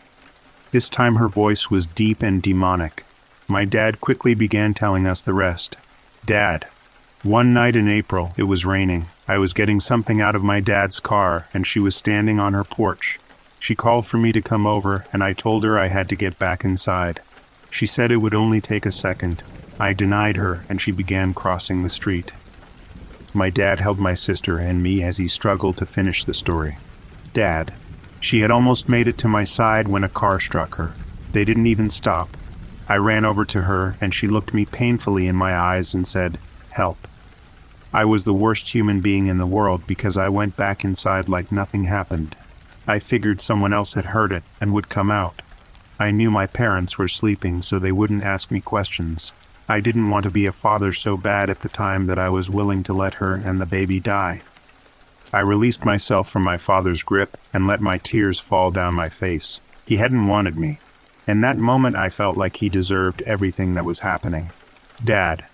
This 0.72 0.90
time 0.90 1.16
her 1.16 1.28
voice 1.28 1.70
was 1.70 1.86
deep 1.86 2.24
and 2.24 2.42
demonic. 2.42 3.04
My 3.52 3.66
dad 3.66 4.00
quickly 4.00 4.36
began 4.36 4.76
telling 4.76 5.08
us 5.08 5.24
the 5.24 5.34
rest. 5.34 5.76
Dad. 6.24 6.68
One 7.24 7.52
night 7.52 7.76
in 7.76 7.88
April, 7.88 8.32
it 8.38 8.44
was 8.44 8.64
raining. 8.64 9.08
I 9.28 9.40
was 9.40 9.54
getting 9.54 9.80
something 9.80 10.22
out 10.22 10.36
of 10.36 10.44
my 10.44 10.60
dad's 10.60 11.00
car, 11.00 11.48
and 11.52 11.66
she 11.66 11.80
was 11.80 11.96
standing 11.96 12.40
on 12.40 12.54
her 12.54 12.64
porch. 12.64 13.20
She 13.60 13.74
called 13.74 14.06
for 14.06 14.18
me 14.18 14.32
to 14.34 14.42
come 14.44 14.68
over, 14.68 15.06
and 15.12 15.24
I 15.24 15.34
told 15.34 15.64
her 15.64 15.80
I 15.80 15.88
had 15.88 16.08
to 16.10 16.16
get 16.16 16.38
back 16.38 16.64
inside. 16.64 17.22
She 17.72 17.88
said 17.88 18.12
it 18.12 18.18
would 18.18 18.36
only 18.36 18.62
take 18.62 18.86
a 18.86 18.92
second. 18.92 19.42
I 19.80 19.94
denied 19.94 20.38
her, 20.38 20.64
and 20.70 20.80
she 20.80 20.92
began 20.92 21.34
crossing 21.34 21.82
the 21.82 21.90
street. 21.90 22.32
My 23.34 23.50
dad 23.50 23.80
held 23.80 23.98
my 23.98 24.14
sister 24.14 24.60
and 24.60 24.84
me 24.84 25.02
as 25.02 25.18
he 25.18 25.28
struggled 25.28 25.76
to 25.78 25.88
finish 25.88 26.24
the 26.24 26.36
story. 26.36 26.78
Dad. 27.34 27.74
She 28.20 28.42
had 28.42 28.52
almost 28.52 28.88
made 28.88 29.08
it 29.08 29.18
to 29.18 29.28
my 29.28 29.44
side 29.44 29.88
when 29.88 30.04
a 30.04 30.10
car 30.10 30.40
struck 30.40 30.76
her. 30.76 30.94
They 31.32 31.46
didn't 31.46 31.66
even 31.66 31.90
stop. 31.90 32.38
I 32.90 32.98
ran 32.98 33.24
over 33.24 33.46
to 33.46 33.62
her, 33.62 33.96
and 34.02 34.16
she 34.16 34.28
looked 34.28 34.52
me 34.52 34.66
painfully 34.66 35.28
in 35.28 35.36
my 35.36 35.56
eyes 35.56 35.94
and 35.94 36.08
said, 36.08 36.40
Help. 36.72 37.08
I 37.94 38.04
was 38.04 38.26
the 38.26 38.34
worst 38.34 38.70
human 38.70 39.00
being 39.00 39.28
in 39.28 39.38
the 39.38 39.46
world 39.46 39.86
because 39.86 40.18
I 40.18 40.28
went 40.30 40.58
back 40.58 40.84
inside 40.84 41.30
like 41.30 41.52
nothing 41.52 41.84
happened. 41.84 42.36
I 42.88 42.98
figured 42.98 43.42
someone 43.42 43.74
else 43.74 43.94
had 43.94 44.06
heard 44.06 44.32
it 44.32 44.44
and 44.60 44.74
would 44.74 44.90
come 44.90 45.12
out. 45.12 45.44
I 46.00 46.10
knew 46.10 46.32
my 46.32 46.48
parents 46.48 46.98
were 46.98 47.08
sleeping 47.08 47.62
so 47.62 47.78
they 47.78 47.92
wouldn't 47.92 48.24
ask 48.24 48.50
me 48.50 48.60
questions. 48.60 49.34
I 49.68 49.82
didn't 49.82 50.10
want 50.10 50.24
to 50.24 50.32
be 50.32 50.48
a 50.48 50.52
father 50.52 50.92
so 50.92 51.16
bad 51.16 51.52
at 51.52 51.60
the 51.60 51.70
time 51.70 52.08
that 52.08 52.18
I 52.18 52.30
was 52.30 52.50
willing 52.50 52.82
to 52.84 52.94
let 52.94 53.16
her 53.16 53.36
and 53.36 53.62
the 53.62 53.68
baby 53.68 54.00
die. 54.00 54.42
I 55.32 55.42
released 55.42 55.86
myself 55.86 56.28
from 56.28 56.42
my 56.42 56.58
father's 56.58 57.04
grip 57.04 57.38
and 57.54 57.68
let 57.68 57.82
my 57.82 58.00
tears 58.00 58.40
fall 58.40 58.72
down 58.72 58.96
my 58.96 59.10
face. 59.10 59.62
He 59.86 59.98
hadn't 59.98 60.26
wanted 60.26 60.58
me. 60.58 60.80
In 61.30 61.42
that 61.42 61.60
moment, 61.60 61.96
I 61.96 62.10
felt 62.10 62.38
like 62.38 62.56
he 62.56 62.70
deserved 62.70 63.22
everything 63.22 63.76
that 63.76 63.86
was 63.86 64.00
happening. 64.00 64.50
Dad. 65.06 65.46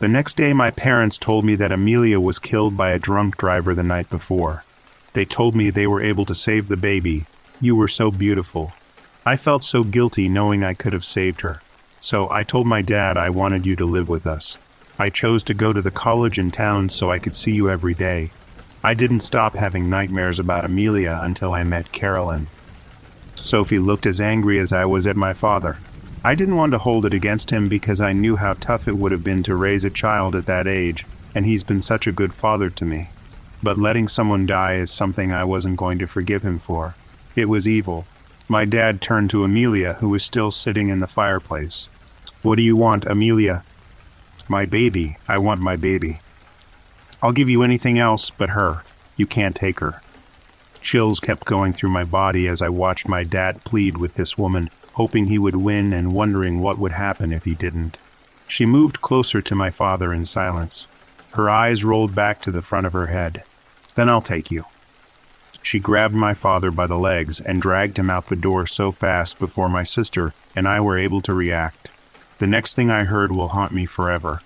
The 0.00 0.08
next 0.08 0.36
day, 0.36 0.52
my 0.52 0.72
parents 0.72 1.18
told 1.18 1.44
me 1.44 1.54
that 1.54 1.70
Amelia 1.70 2.18
was 2.18 2.40
killed 2.40 2.76
by 2.76 2.90
a 2.90 2.98
drunk 2.98 3.36
driver 3.36 3.72
the 3.72 3.84
night 3.84 4.10
before. 4.10 4.64
They 5.12 5.24
told 5.24 5.54
me 5.54 5.70
they 5.70 5.86
were 5.86 6.02
able 6.02 6.24
to 6.24 6.34
save 6.34 6.66
the 6.66 6.76
baby. 6.76 7.26
You 7.60 7.76
were 7.76 7.86
so 7.86 8.10
beautiful. 8.10 8.72
I 9.24 9.36
felt 9.36 9.62
so 9.62 9.84
guilty 9.84 10.28
knowing 10.28 10.64
I 10.64 10.74
could 10.74 10.92
have 10.92 11.04
saved 11.04 11.42
her. 11.42 11.62
So 12.00 12.28
I 12.28 12.42
told 12.42 12.66
my 12.66 12.82
dad 12.82 13.16
I 13.16 13.30
wanted 13.30 13.64
you 13.64 13.76
to 13.76 13.84
live 13.84 14.08
with 14.08 14.26
us. 14.26 14.58
I 14.98 15.10
chose 15.10 15.44
to 15.44 15.54
go 15.54 15.72
to 15.72 15.80
the 15.80 15.92
college 15.92 16.40
in 16.40 16.50
town 16.50 16.88
so 16.88 17.08
I 17.08 17.20
could 17.20 17.36
see 17.36 17.52
you 17.52 17.70
every 17.70 17.94
day. 17.94 18.30
I 18.82 18.94
didn't 18.94 19.20
stop 19.20 19.54
having 19.54 19.88
nightmares 19.88 20.40
about 20.40 20.64
Amelia 20.64 21.20
until 21.22 21.54
I 21.54 21.62
met 21.62 21.92
Carolyn. 21.92 22.48
Sophie 23.42 23.78
looked 23.78 24.06
as 24.06 24.20
angry 24.20 24.58
as 24.58 24.72
I 24.72 24.84
was 24.84 25.06
at 25.06 25.16
my 25.16 25.32
father. 25.32 25.78
I 26.22 26.34
didn't 26.34 26.56
want 26.56 26.72
to 26.72 26.78
hold 26.78 27.06
it 27.06 27.14
against 27.14 27.50
him 27.50 27.68
because 27.68 28.00
I 28.00 28.12
knew 28.12 28.36
how 28.36 28.54
tough 28.54 28.86
it 28.86 28.96
would 28.96 29.12
have 29.12 29.24
been 29.24 29.42
to 29.44 29.54
raise 29.54 29.84
a 29.84 29.90
child 29.90 30.34
at 30.34 30.46
that 30.46 30.66
age, 30.66 31.06
and 31.34 31.46
he's 31.46 31.64
been 31.64 31.82
such 31.82 32.06
a 32.06 32.12
good 32.12 32.34
father 32.34 32.70
to 32.70 32.84
me. 32.84 33.08
But 33.62 33.78
letting 33.78 34.08
someone 34.08 34.46
die 34.46 34.74
is 34.74 34.90
something 34.90 35.32
I 35.32 35.44
wasn't 35.44 35.76
going 35.78 35.98
to 35.98 36.06
forgive 36.06 36.42
him 36.42 36.58
for. 36.58 36.94
It 37.34 37.48
was 37.48 37.66
evil, 37.66 38.06
my 38.50 38.64
dad 38.64 39.00
turned 39.00 39.30
to 39.30 39.44
Amelia, 39.44 39.92
who 40.00 40.08
was 40.08 40.24
still 40.24 40.50
sitting 40.50 40.88
in 40.88 40.98
the 40.98 41.06
fireplace. 41.06 41.88
What 42.42 42.56
do 42.56 42.62
you 42.62 42.74
want, 42.74 43.04
Amelia? 43.04 43.62
My 44.48 44.66
baby. 44.66 45.18
I 45.28 45.38
want 45.38 45.60
my 45.60 45.76
baby. 45.76 46.18
I'll 47.22 47.30
give 47.30 47.48
you 47.48 47.62
anything 47.62 47.96
else 47.96 48.28
but 48.28 48.50
her. 48.50 48.82
You 49.16 49.24
can't 49.24 49.54
take 49.54 49.78
her. 49.78 50.02
Chills 50.80 51.20
kept 51.20 51.44
going 51.44 51.72
through 51.72 51.90
my 51.90 52.04
body 52.04 52.48
as 52.48 52.62
I 52.62 52.68
watched 52.68 53.08
my 53.08 53.22
dad 53.22 53.64
plead 53.64 53.98
with 53.98 54.14
this 54.14 54.38
woman, 54.38 54.70
hoping 54.94 55.26
he 55.26 55.38
would 55.38 55.56
win 55.56 55.92
and 55.92 56.14
wondering 56.14 56.60
what 56.60 56.78
would 56.78 56.92
happen 56.92 57.32
if 57.32 57.44
he 57.44 57.54
didn't. 57.54 57.98
She 58.48 58.66
moved 58.66 59.00
closer 59.00 59.40
to 59.42 59.54
my 59.54 59.70
father 59.70 60.12
in 60.12 60.24
silence. 60.24 60.88
Her 61.32 61.48
eyes 61.48 61.84
rolled 61.84 62.14
back 62.14 62.42
to 62.42 62.50
the 62.50 62.62
front 62.62 62.86
of 62.86 62.92
her 62.92 63.06
head. 63.06 63.44
Then 63.94 64.08
I'll 64.08 64.22
take 64.22 64.50
you. 64.50 64.64
She 65.62 65.78
grabbed 65.78 66.14
my 66.14 66.34
father 66.34 66.70
by 66.70 66.86
the 66.86 66.98
legs 66.98 67.40
and 67.40 67.60
dragged 67.60 67.98
him 67.98 68.10
out 68.10 68.26
the 68.26 68.36
door 68.36 68.66
so 68.66 68.90
fast 68.90 69.38
before 69.38 69.68
my 69.68 69.82
sister 69.82 70.32
and 70.56 70.66
I 70.66 70.80
were 70.80 70.98
able 70.98 71.20
to 71.22 71.34
react. 71.34 71.90
The 72.38 72.46
next 72.46 72.74
thing 72.74 72.90
I 72.90 73.04
heard 73.04 73.30
will 73.30 73.48
haunt 73.48 73.72
me 73.72 73.84
forever. 73.84 74.40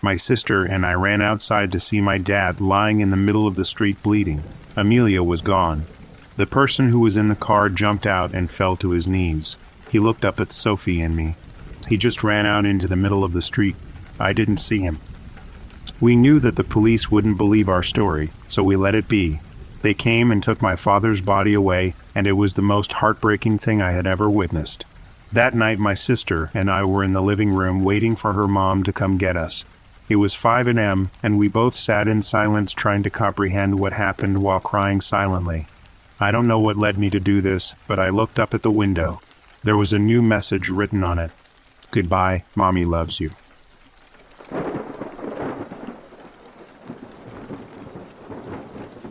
My 0.00 0.16
sister 0.16 0.64
and 0.64 0.84
I 0.84 0.94
ran 0.94 1.20
outside 1.22 1.70
to 1.72 1.80
see 1.80 2.00
my 2.00 2.18
dad 2.18 2.60
lying 2.60 3.00
in 3.00 3.10
the 3.10 3.16
middle 3.16 3.46
of 3.46 3.56
the 3.56 3.64
street 3.64 4.02
bleeding. 4.02 4.42
Amelia 4.76 5.22
was 5.22 5.40
gone. 5.40 5.84
The 6.36 6.46
person 6.46 6.88
who 6.88 7.00
was 7.00 7.16
in 7.16 7.28
the 7.28 7.36
car 7.36 7.68
jumped 7.68 8.06
out 8.06 8.34
and 8.34 8.50
fell 8.50 8.76
to 8.76 8.90
his 8.90 9.06
knees. 9.06 9.56
He 9.90 9.98
looked 9.98 10.24
up 10.24 10.40
at 10.40 10.52
Sophie 10.52 11.00
and 11.00 11.16
me. 11.16 11.36
He 11.88 11.96
just 11.96 12.24
ran 12.24 12.46
out 12.46 12.66
into 12.66 12.88
the 12.88 12.96
middle 12.96 13.24
of 13.24 13.32
the 13.32 13.42
street. 13.42 13.76
I 14.18 14.32
didn't 14.32 14.56
see 14.56 14.80
him. 14.80 15.00
We 16.00 16.16
knew 16.16 16.40
that 16.40 16.56
the 16.56 16.64
police 16.64 17.10
wouldn't 17.10 17.38
believe 17.38 17.68
our 17.68 17.82
story, 17.82 18.30
so 18.48 18.62
we 18.62 18.76
let 18.76 18.94
it 18.94 19.08
be 19.08 19.40
they 19.84 19.92
came 19.92 20.30
and 20.32 20.42
took 20.42 20.62
my 20.62 20.76
father's 20.76 21.20
body 21.20 21.52
away, 21.52 21.94
and 22.14 22.26
it 22.26 22.32
was 22.32 22.54
the 22.54 22.62
most 22.62 22.94
heartbreaking 22.94 23.58
thing 23.58 23.82
I 23.82 23.90
had 23.90 24.06
ever 24.06 24.30
witnessed. 24.30 24.86
That 25.30 25.52
night, 25.52 25.78
my 25.78 25.92
sister 25.92 26.50
and 26.54 26.70
I 26.70 26.84
were 26.84 27.04
in 27.04 27.12
the 27.12 27.20
living 27.20 27.50
room 27.52 27.84
waiting 27.84 28.16
for 28.16 28.32
her 28.32 28.48
mom 28.48 28.82
to 28.84 28.94
come 28.94 29.18
get 29.18 29.36
us. 29.36 29.66
It 30.08 30.16
was 30.16 30.34
5 30.34 30.68
a.m., 30.68 31.10
and 31.22 31.38
we 31.38 31.48
both 31.48 31.72
sat 31.72 32.06
in 32.08 32.20
silence 32.20 32.72
trying 32.72 33.02
to 33.04 33.10
comprehend 33.10 33.78
what 33.80 33.94
happened 33.94 34.42
while 34.42 34.60
crying 34.60 35.00
silently. 35.00 35.66
I 36.20 36.30
don't 36.30 36.46
know 36.46 36.60
what 36.60 36.76
led 36.76 36.98
me 36.98 37.08
to 37.10 37.18
do 37.18 37.40
this, 37.40 37.74
but 37.88 37.98
I 37.98 38.10
looked 38.10 38.38
up 38.38 38.52
at 38.52 38.62
the 38.62 38.70
window. 38.70 39.20
There 39.62 39.76
was 39.76 39.92
a 39.92 39.98
new 39.98 40.20
message 40.20 40.68
written 40.68 41.02
on 41.02 41.18
it 41.18 41.30
Goodbye, 41.90 42.44
Mommy 42.54 42.84
loves 42.84 43.18
you. 43.20 43.30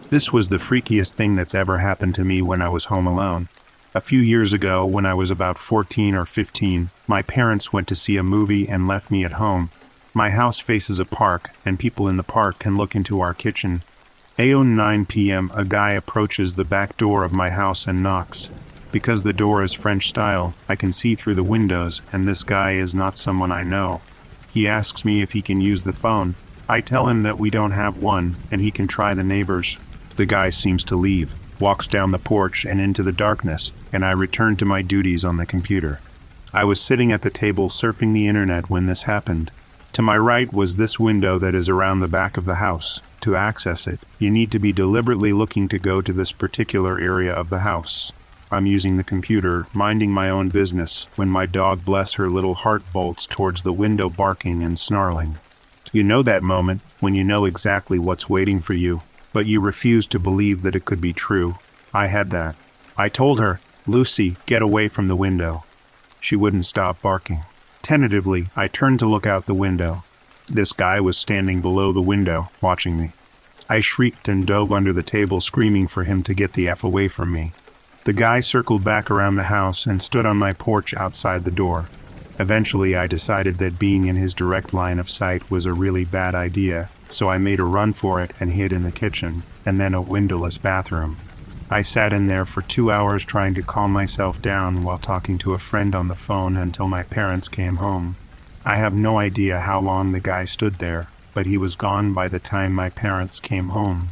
This 0.09 0.31
was 0.31 0.49
the 0.49 0.57
freakiest 0.57 1.13
thing 1.13 1.35
that's 1.35 1.55
ever 1.55 1.79
happened 1.79 2.13
to 2.15 2.23
me 2.23 2.41
when 2.43 2.61
I 2.61 2.69
was 2.69 2.85
home 2.85 3.07
alone. 3.07 3.47
A 3.95 4.01
few 4.01 4.19
years 4.19 4.53
ago, 4.53 4.85
when 4.85 5.07
I 5.07 5.15
was 5.15 5.31
about 5.31 5.57
14 5.57 6.13
or 6.13 6.25
15, 6.25 6.91
my 7.07 7.23
parents 7.23 7.73
went 7.73 7.87
to 7.87 7.95
see 7.95 8.17
a 8.17 8.23
movie 8.23 8.67
and 8.67 8.87
left 8.87 9.09
me 9.09 9.23
at 9.23 9.33
home. 9.33 9.71
My 10.15 10.29
house 10.29 10.59
faces 10.59 10.99
a 10.99 11.05
park, 11.05 11.49
and 11.65 11.79
people 11.79 12.07
in 12.07 12.17
the 12.17 12.23
park 12.23 12.59
can 12.59 12.77
look 12.77 12.93
into 12.93 13.19
our 13.19 13.33
kitchen. 13.33 13.81
Aeon 14.37 14.75
9 14.75 15.07
p.m., 15.07 15.51
a 15.55 15.65
guy 15.65 15.93
approaches 15.93 16.53
the 16.53 16.63
back 16.63 16.97
door 16.97 17.23
of 17.23 17.33
my 17.33 17.49
house 17.49 17.87
and 17.87 18.03
knocks. 18.03 18.47
Because 18.91 19.23
the 19.23 19.33
door 19.33 19.63
is 19.63 19.73
French 19.73 20.07
style, 20.09 20.53
I 20.69 20.75
can 20.75 20.93
see 20.93 21.15
through 21.15 21.33
the 21.33 21.41
windows, 21.41 22.03
and 22.11 22.25
this 22.25 22.43
guy 22.43 22.73
is 22.73 22.93
not 22.93 23.17
someone 23.17 23.51
I 23.51 23.63
know. 23.63 24.01
He 24.53 24.67
asks 24.67 25.03
me 25.03 25.23
if 25.23 25.31
he 25.31 25.41
can 25.41 25.61
use 25.61 25.81
the 25.81 25.91
phone. 25.91 26.35
I 26.69 26.79
tell 26.79 27.07
him 27.07 27.23
that 27.23 27.39
we 27.39 27.49
don't 27.49 27.71
have 27.71 27.97
one, 27.97 28.35
and 28.51 28.61
he 28.61 28.69
can 28.69 28.87
try 28.87 29.15
the 29.15 29.23
neighbors. 29.23 29.79
The 30.15 30.27
guy 30.27 30.51
seems 30.51 30.83
to 30.85 30.95
leave, 30.95 31.33
walks 31.59 31.87
down 31.87 32.11
the 32.11 32.19
porch 32.19 32.65
and 32.65 32.79
into 32.79 33.01
the 33.01 33.11
darkness, 33.11 33.71
and 33.91 34.05
I 34.05 34.11
return 34.11 34.57
to 34.57 34.65
my 34.65 34.83
duties 34.83 35.25
on 35.25 35.37
the 35.37 35.47
computer. 35.47 35.99
I 36.53 36.65
was 36.65 36.79
sitting 36.79 37.11
at 37.11 37.23
the 37.23 37.31
table 37.31 37.67
surfing 37.67 38.13
the 38.13 38.27
internet 38.27 38.69
when 38.69 38.85
this 38.85 39.03
happened. 39.03 39.49
To 39.93 40.01
my 40.01 40.17
right 40.17 40.51
was 40.51 40.75
this 40.75 40.99
window 40.99 41.37
that 41.39 41.55
is 41.55 41.69
around 41.69 41.99
the 41.99 42.07
back 42.07 42.37
of 42.37 42.45
the 42.45 42.55
house. 42.55 43.01
To 43.21 43.35
access 43.35 43.87
it, 43.87 43.99
you 44.19 44.29
need 44.29 44.51
to 44.51 44.59
be 44.59 44.73
deliberately 44.73 45.33
looking 45.33 45.67
to 45.69 45.79
go 45.79 46.01
to 46.01 46.11
this 46.11 46.31
particular 46.31 46.99
area 46.99 47.33
of 47.33 47.49
the 47.49 47.59
house. 47.59 48.11
I'm 48.51 48.65
using 48.65 48.97
the 48.97 49.03
computer, 49.03 49.67
minding 49.73 50.11
my 50.11 50.29
own 50.29 50.49
business, 50.49 51.07
when 51.15 51.29
my 51.29 51.45
dog 51.45 51.85
bless 51.85 52.13
her 52.15 52.29
little 52.29 52.53
heart 52.53 52.83
bolts 52.91 53.25
towards 53.25 53.61
the 53.61 53.73
window 53.73 54.09
barking 54.09 54.61
and 54.61 54.77
snarling. 54.77 55.37
You 55.91 56.03
know 56.03 56.21
that 56.23 56.43
moment 56.43 56.81
when 56.99 57.15
you 57.15 57.23
know 57.23 57.45
exactly 57.45 57.97
what's 57.97 58.29
waiting 58.29 58.59
for 58.59 58.73
you 58.73 59.01
but 59.33 59.47
you 59.47 59.59
refuse 59.59 60.07
to 60.07 60.19
believe 60.19 60.61
that 60.61 60.75
it 60.75 60.85
could 60.85 61.01
be 61.01 61.11
true. 61.11 61.55
I 61.93 62.07
had 62.07 62.29
that. 62.29 62.55
I 62.95 63.09
told 63.09 63.39
her, 63.39 63.59
Lucy, 63.85 64.37
get 64.45 64.61
away 64.61 64.87
from 64.87 65.07
the 65.07 65.15
window. 65.15 65.63
She 66.21 66.35
wouldn't 66.35 66.65
stop 66.65 67.01
barking. 67.01 67.43
Tentatively, 67.83 68.47
I 68.55 68.69
turned 68.69 68.99
to 68.99 69.05
look 69.05 69.27
out 69.27 69.45
the 69.45 69.53
window. 69.53 70.05
This 70.47 70.71
guy 70.71 71.01
was 71.01 71.17
standing 71.17 71.59
below 71.59 71.91
the 71.91 72.01
window, 72.01 72.49
watching 72.61 72.97
me. 72.97 73.11
I 73.69 73.81
shrieked 73.81 74.29
and 74.29 74.47
dove 74.47 74.71
under 74.71 74.93
the 74.93 75.03
table, 75.03 75.41
screaming 75.41 75.87
for 75.87 76.05
him 76.05 76.23
to 76.23 76.33
get 76.33 76.53
the 76.53 76.69
F 76.69 76.83
away 76.83 77.09
from 77.09 77.33
me. 77.33 77.51
The 78.05 78.13
guy 78.13 78.39
circled 78.39 78.85
back 78.85 79.11
around 79.11 79.35
the 79.35 79.43
house 79.43 79.85
and 79.85 80.01
stood 80.01 80.25
on 80.25 80.37
my 80.37 80.53
porch 80.53 80.93
outside 80.95 81.43
the 81.43 81.51
door. 81.51 81.89
Eventually, 82.39 82.95
I 82.95 83.05
decided 83.05 83.57
that 83.57 83.79
being 83.79 84.05
in 84.05 84.15
his 84.15 84.33
direct 84.33 84.73
line 84.73 84.97
of 84.97 85.09
sight 85.09 85.51
was 85.51 85.65
a 85.65 85.73
really 85.73 86.05
bad 86.05 86.35
idea, 86.35 86.89
so 87.09 87.29
I 87.29 87.37
made 87.37 87.59
a 87.59 87.65
run 87.65 87.91
for 87.91 88.21
it 88.21 88.31
and 88.39 88.51
hid 88.51 88.71
in 88.71 88.83
the 88.83 88.91
kitchen, 88.93 89.43
and 89.65 89.79
then 89.79 89.93
a 89.93 90.01
windowless 90.01 90.57
bathroom. 90.57 91.17
I 91.73 91.81
sat 91.81 92.13
in 92.13 92.27
there 92.27 92.45
for 92.45 92.61
two 92.61 92.91
hours 92.91 93.25
trying 93.25 93.55
to 93.55 93.63
calm 93.63 93.91
myself 93.91 94.39
down 94.39 94.83
while 94.83 94.99
talking 94.99 95.39
to 95.39 95.55
a 95.55 95.57
friend 95.57 95.95
on 95.95 96.07
the 96.07 96.13
phone 96.13 96.55
until 96.55 96.87
my 96.87 97.01
parents 97.01 97.49
came 97.49 97.77
home. 97.77 98.15
I 98.63 98.75
have 98.75 98.93
no 98.93 99.17
idea 99.17 99.59
how 99.59 99.81
long 99.81 100.11
the 100.11 100.19
guy 100.19 100.45
stood 100.45 100.75
there, 100.75 101.07
but 101.33 101.47
he 101.47 101.57
was 101.57 101.75
gone 101.75 102.13
by 102.13 102.27
the 102.27 102.37
time 102.37 102.73
my 102.73 102.91
parents 102.91 103.39
came 103.39 103.69
home. 103.69 104.09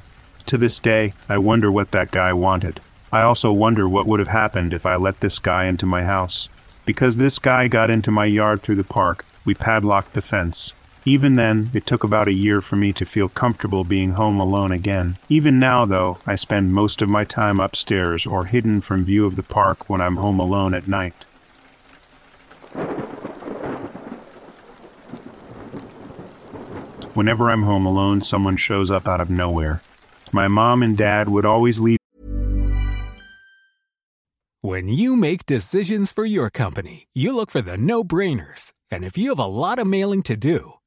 To 0.48 0.58
this 0.58 0.80
day, 0.80 1.14
I 1.30 1.38
wonder 1.38 1.72
what 1.72 1.92
that 1.92 2.10
guy 2.10 2.34
wanted. 2.34 2.80
I 3.12 3.22
also 3.22 3.52
wonder 3.54 3.88
what 3.88 4.08
would 4.08 4.20
have 4.20 4.30
happened 4.30 4.74
if 4.74 4.84
I 4.84 4.96
let 4.96 5.20
this 5.20 5.38
guy 5.38 5.66
into 5.66 5.86
my 5.86 6.04
house. 6.04 6.50
Because 6.84 7.18
this 7.18 7.38
guy 7.38 7.68
got 7.68 7.92
into 7.92 8.10
my 8.10 8.26
yard 8.26 8.64
through 8.64 8.78
the 8.78 8.84
park, 8.84 9.24
we 9.46 9.54
padlocked 9.54 10.14
the 10.14 10.24
fence. 10.24 10.74
Even 11.04 11.36
then, 11.36 11.72
it 11.74 11.88
took 11.88 12.04
about 12.04 12.28
a 12.28 12.34
year 12.34 12.62
for 12.62 12.76
me 12.76 12.94
to 12.94 13.06
feel 13.06 13.28
comfortable 13.28 13.84
being 13.84 14.12
home 14.12 14.40
alone 14.40 14.72
again. 14.72 15.18
Even 15.30 15.58
now, 15.58 15.84
though, 15.84 16.20
I 16.28 16.36
spend 16.36 16.74
most 16.74 17.02
of 17.02 17.10
my 17.10 17.24
time 17.24 17.60
upstairs 17.60 18.28
or 18.28 18.46
hidden 18.46 18.82
from 18.82 19.04
view 19.04 19.26
of 19.26 19.36
the 19.36 19.42
park 19.42 19.90
when 19.90 20.00
I'm 20.00 20.18
home 20.18 20.40
alone 20.40 20.76
at 20.76 20.88
night. 20.88 21.26
Whenever 27.16 27.50
I'm 27.50 27.64
home 27.64 27.86
alone, 27.88 28.22
someone 28.22 28.56
shows 28.56 28.92
up 28.92 29.08
out 29.08 29.20
of 29.20 29.30
nowhere. 29.30 29.82
My 30.32 30.48
mom 30.48 30.84
and 30.84 30.96
dad 30.96 31.30
would 31.30 31.46
always 31.46 31.80
leave. 31.80 31.98
When 34.62 34.88
you 34.88 35.16
make 35.16 35.48
decisions 35.48 36.12
for 36.12 36.26
your 36.26 36.52
company, 36.52 37.08
you 37.14 37.36
look 37.36 37.50
for 37.50 37.62
the 37.62 37.76
no 37.76 38.04
brainers. 38.04 38.72
And 38.92 39.04
if 39.04 39.18
you 39.18 39.30
have 39.30 39.40
a 39.40 39.46
lot 39.46 39.80
of 39.80 39.88
mailing 39.88 40.22
to 40.24 40.38
do, 40.38 40.76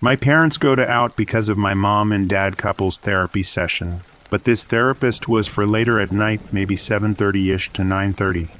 My 0.00 0.16
parents 0.16 0.58
go 0.58 0.74
to 0.74 0.90
out 0.90 1.16
because 1.16 1.48
of 1.48 1.56
my 1.56 1.72
mom 1.72 2.12
and 2.12 2.28
dad 2.28 2.58
couple's 2.58 2.98
therapy 2.98 3.42
session, 3.42 4.00
but 4.28 4.44
this 4.44 4.64
therapist 4.64 5.28
was 5.28 5.46
for 5.46 5.64
later 5.64 5.98
at 5.98 6.12
night, 6.12 6.40
maybe 6.52 6.74
7:30ish 6.76 7.72
to 7.72 7.82
9:30. 7.82 8.50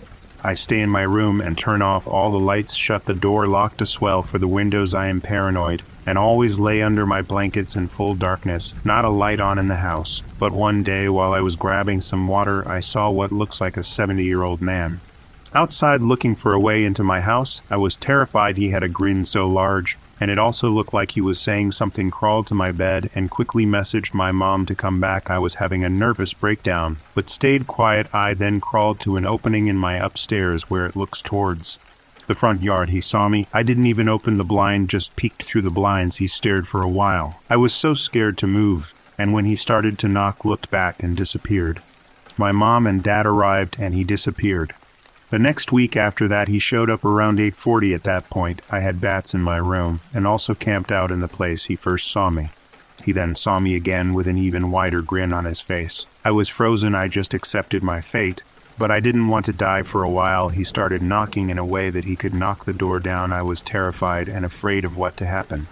I 0.42 0.54
stay 0.54 0.80
in 0.80 0.90
my 0.90 1.02
room 1.02 1.40
and 1.40 1.58
turn 1.58 1.82
off 1.82 2.06
all 2.06 2.30
the 2.30 2.38
lights, 2.38 2.74
shut 2.74 3.06
the 3.06 3.14
door 3.14 3.46
locked 3.46 3.82
as 3.82 4.00
well 4.00 4.22
for 4.22 4.38
the 4.38 4.48
windows 4.48 4.94
I 4.94 5.08
am 5.08 5.20
paranoid, 5.20 5.82
and 6.06 6.16
always 6.16 6.58
lay 6.58 6.82
under 6.82 7.04
my 7.04 7.20
blankets 7.20 7.76
in 7.76 7.88
full 7.88 8.14
darkness, 8.14 8.74
not 8.84 9.04
a 9.04 9.10
light 9.10 9.40
on 9.40 9.58
in 9.58 9.68
the 9.68 9.76
house. 9.76 10.22
But 10.38 10.52
one 10.52 10.82
day 10.82 11.08
while 11.08 11.32
I 11.32 11.40
was 11.40 11.56
grabbing 11.56 12.00
some 12.00 12.28
water, 12.28 12.66
I 12.68 12.80
saw 12.80 13.10
what 13.10 13.32
looks 13.32 13.60
like 13.60 13.76
a 13.76 13.82
70-year-old 13.82 14.62
man. 14.62 15.00
Outside 15.54 16.00
looking 16.00 16.34
for 16.34 16.52
a 16.52 16.60
way 16.60 16.84
into 16.84 17.02
my 17.02 17.20
house, 17.20 17.60
I 17.70 17.76
was 17.76 17.96
terrified 17.96 18.56
he 18.56 18.70
had 18.70 18.82
a 18.82 18.88
grin 18.88 19.24
so 19.24 19.48
large 19.48 19.98
and 20.20 20.30
it 20.30 20.38
also 20.38 20.70
looked 20.70 20.94
like 20.94 21.12
he 21.12 21.20
was 21.20 21.40
saying 21.40 21.72
something 21.72 22.10
crawled 22.10 22.46
to 22.46 22.54
my 22.54 22.72
bed 22.72 23.10
and 23.14 23.30
quickly 23.30 23.66
messaged 23.66 24.14
my 24.14 24.32
mom 24.32 24.66
to 24.66 24.74
come 24.74 25.00
back 25.00 25.30
I 25.30 25.38
was 25.38 25.56
having 25.56 25.84
a 25.84 25.88
nervous 25.88 26.32
breakdown, 26.32 26.98
but 27.14 27.28
stayed 27.28 27.66
quiet 27.66 28.06
I 28.14 28.34
then 28.34 28.60
crawled 28.60 29.00
to 29.00 29.16
an 29.16 29.26
opening 29.26 29.66
in 29.66 29.76
my 29.76 29.94
upstairs 29.96 30.70
where 30.70 30.86
it 30.86 30.96
looks 30.96 31.20
towards 31.20 31.78
the 32.26 32.34
front 32.34 32.62
yard. 32.62 32.90
He 32.90 33.00
saw 33.00 33.28
me. 33.28 33.46
I 33.52 33.62
didn't 33.62 33.86
even 33.86 34.08
open 34.08 34.36
the 34.36 34.44
blind, 34.44 34.90
just 34.90 35.16
peeked 35.16 35.42
through 35.42 35.62
the 35.62 35.70
blinds. 35.70 36.16
He 36.16 36.26
stared 36.26 36.66
for 36.66 36.82
a 36.82 36.88
while. 36.88 37.40
I 37.50 37.56
was 37.56 37.74
so 37.74 37.94
scared 37.94 38.38
to 38.38 38.46
move, 38.46 38.94
and 39.18 39.32
when 39.32 39.44
he 39.44 39.56
started 39.56 39.98
to 39.98 40.08
knock, 40.08 40.44
looked 40.44 40.70
back 40.70 41.02
and 41.02 41.16
disappeared. 41.16 41.82
My 42.36 42.50
mom 42.50 42.86
and 42.86 43.02
dad 43.02 43.26
arrived 43.26 43.76
and 43.78 43.94
he 43.94 44.02
disappeared. 44.04 44.74
The 45.34 45.40
next 45.40 45.72
week 45.72 45.96
after 45.96 46.28
that, 46.28 46.46
he 46.46 46.60
showed 46.60 46.88
up 46.88 47.04
around 47.04 47.40
8:40 47.40 47.92
at 47.92 48.04
that 48.04 48.30
point. 48.30 48.62
I 48.70 48.78
had 48.78 49.00
bats 49.00 49.34
in 49.34 49.42
my 49.42 49.56
room 49.56 49.98
and 50.14 50.28
also 50.28 50.54
camped 50.54 50.92
out 50.92 51.10
in 51.10 51.18
the 51.18 51.26
place 51.26 51.64
he 51.64 51.74
first 51.74 52.08
saw 52.08 52.30
me. 52.30 52.50
He 53.02 53.10
then 53.10 53.34
saw 53.34 53.58
me 53.58 53.74
again 53.74 54.14
with 54.14 54.28
an 54.28 54.38
even 54.38 54.70
wider 54.70 55.02
grin 55.02 55.32
on 55.32 55.44
his 55.44 55.60
face. 55.60 56.06
I 56.24 56.30
was 56.30 56.48
frozen, 56.48 56.94
I 56.94 57.08
just 57.08 57.34
accepted 57.34 57.82
my 57.82 58.00
fate. 58.00 58.42
But 58.78 58.92
I 58.92 59.00
didn't 59.00 59.26
want 59.26 59.44
to 59.46 59.52
die 59.52 59.82
for 59.82 60.04
a 60.04 60.08
while. 60.08 60.50
He 60.50 60.62
started 60.62 61.02
knocking 61.02 61.50
in 61.50 61.58
a 61.58 61.64
way 61.64 61.90
that 61.90 62.04
he 62.04 62.14
could 62.14 62.32
knock 62.32 62.64
the 62.64 62.72
door 62.72 63.00
down. 63.00 63.32
I 63.32 63.42
was 63.42 63.60
terrified 63.60 64.28
and 64.28 64.44
afraid 64.44 64.84
of 64.84 64.96
what 64.96 65.16
to 65.16 65.26
happen. 65.26 65.66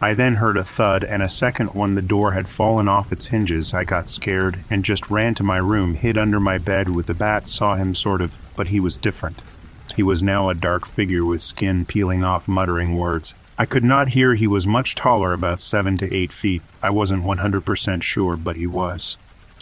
I 0.00 0.14
then 0.14 0.34
heard 0.34 0.56
a 0.56 0.64
thud 0.64 1.04
and 1.04 1.22
a 1.22 1.28
second 1.28 1.68
one 1.68 1.94
the 1.94 2.02
door 2.02 2.32
had 2.32 2.48
fallen 2.48 2.88
off 2.88 3.12
its 3.12 3.28
hinges. 3.28 3.72
I 3.72 3.84
got 3.84 4.08
scared 4.08 4.64
and 4.68 4.84
just 4.84 5.08
ran 5.08 5.36
to 5.36 5.44
my 5.44 5.58
room, 5.58 5.94
hid 5.94 6.18
under 6.18 6.40
my 6.40 6.58
bed 6.58 6.90
with 6.90 7.06
the 7.06 7.14
bats, 7.14 7.52
saw 7.52 7.76
him 7.76 7.94
sort 7.94 8.20
of, 8.20 8.36
but 8.56 8.68
he 8.68 8.80
was 8.80 8.96
different. 8.96 9.42
He 9.96 10.02
was 10.02 10.22
now 10.22 10.48
a 10.48 10.54
dark 10.54 10.86
figure 10.86 11.24
with 11.24 11.42
skin 11.42 11.84
peeling 11.84 12.24
off, 12.24 12.48
muttering 12.48 12.96
words. 12.96 13.34
I 13.56 13.66
could 13.66 13.84
not 13.84 14.08
hear 14.08 14.34
he 14.34 14.48
was 14.48 14.66
much 14.66 14.96
taller, 14.96 15.32
about 15.32 15.60
seven 15.60 15.96
to 15.98 16.12
eight 16.12 16.32
feet. 16.32 16.62
I 16.82 16.90
wasn't 16.90 17.24
100% 17.24 18.02
sure, 18.02 18.36
but 18.36 18.56
he 18.56 18.66
was. 18.66 19.16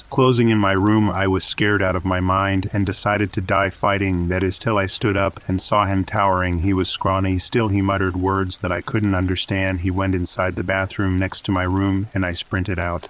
Closing 0.08 0.48
in 0.48 0.58
my 0.58 0.72
room, 0.72 1.10
I 1.10 1.26
was 1.26 1.42
scared 1.44 1.82
out 1.82 1.96
of 1.96 2.04
my 2.04 2.20
mind 2.20 2.68
and 2.72 2.84
decided 2.84 3.32
to 3.32 3.40
die 3.40 3.70
fighting. 3.70 4.28
That 4.28 4.42
is, 4.42 4.58
till 4.58 4.76
I 4.76 4.86
stood 4.86 5.16
up 5.16 5.40
and 5.48 5.60
saw 5.60 5.86
him 5.86 6.04
towering. 6.04 6.58
He 6.58 6.74
was 6.74 6.88
scrawny. 6.88 7.38
Still, 7.38 7.68
he 7.68 7.80
muttered 7.80 8.16
words 8.16 8.58
that 8.58 8.72
I 8.72 8.82
couldn't 8.82 9.14
understand. 9.14 9.80
He 9.80 9.90
went 9.90 10.14
inside 10.14 10.56
the 10.56 10.64
bathroom 10.64 11.18
next 11.18 11.46
to 11.46 11.52
my 11.52 11.62
room, 11.62 12.08
and 12.14 12.26
I 12.26 12.32
sprinted 12.32 12.78
out. 12.78 13.08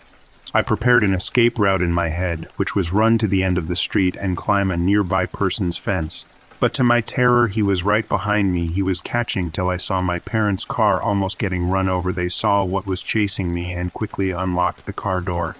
I 0.55 0.61
prepared 0.61 1.03
an 1.03 1.15
escape 1.15 1.59
route 1.59 1.81
in 1.81 1.93
my 1.93 2.11
head, 2.11 2.47
which 2.57 2.77
was 2.77 2.93
run 2.93 3.17
to 3.19 3.27
the 3.27 3.43
end 3.43 3.57
of 3.57 3.69
the 3.69 3.77
street 3.77 4.17
and 4.17 4.37
climb 4.37 4.71
a 4.71 4.77
nearby 4.77 5.25
person's 5.25 5.79
fence. 5.79 6.27
But 6.61 6.75
to 6.75 6.85
my 6.85 7.01
terror, 7.01 7.49
he 7.49 7.63
was 7.63 7.83
right 7.85 8.07
behind 8.07 8.53
me. 8.53 8.67
He 8.67 8.83
was 8.83 9.01
catching 9.01 9.51
till 9.51 9.71
I 9.71 9.79
saw 9.79 10.03
my 10.03 10.19
parents' 10.19 10.67
car 10.67 11.01
almost 11.01 11.39
getting 11.39 11.71
run 11.71 11.89
over. 11.89 12.13
They 12.13 12.29
saw 12.29 12.65
what 12.65 12.87
was 12.87 13.03
chasing 13.03 13.53
me 13.53 13.73
and 13.73 13.95
quickly 13.95 14.31
unlocked 14.31 14.85
the 14.85 14.93
car 14.93 15.23
door. 15.23 15.57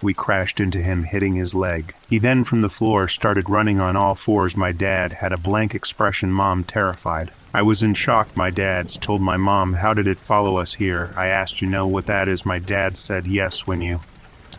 We 0.00 0.14
crashed 0.14 0.60
into 0.60 0.78
him, 0.78 1.02
hitting 1.02 1.34
his 1.34 1.52
leg. 1.56 1.92
He 2.08 2.18
then, 2.18 2.44
from 2.44 2.60
the 2.60 2.68
floor, 2.68 3.08
started 3.08 3.50
running 3.50 3.80
on 3.80 3.96
all 3.96 4.14
fours. 4.14 4.56
My 4.56 4.70
dad 4.70 5.14
had 5.14 5.32
a 5.32 5.36
blank 5.36 5.74
expression, 5.74 6.30
mom 6.30 6.62
terrified. 6.62 7.32
I 7.52 7.62
was 7.62 7.82
in 7.82 7.94
shock. 7.94 8.36
My 8.36 8.50
dad's 8.50 8.96
told 8.96 9.20
my 9.20 9.36
mom, 9.36 9.72
How 9.74 9.94
did 9.94 10.06
it 10.06 10.20
follow 10.20 10.58
us 10.58 10.74
here? 10.74 11.12
I 11.16 11.26
asked, 11.26 11.60
You 11.60 11.68
know 11.68 11.88
what 11.88 12.06
that 12.06 12.28
is? 12.28 12.46
My 12.46 12.60
dad 12.60 12.96
said, 12.96 13.26
Yes, 13.26 13.66
when 13.66 13.80
you 13.80 14.00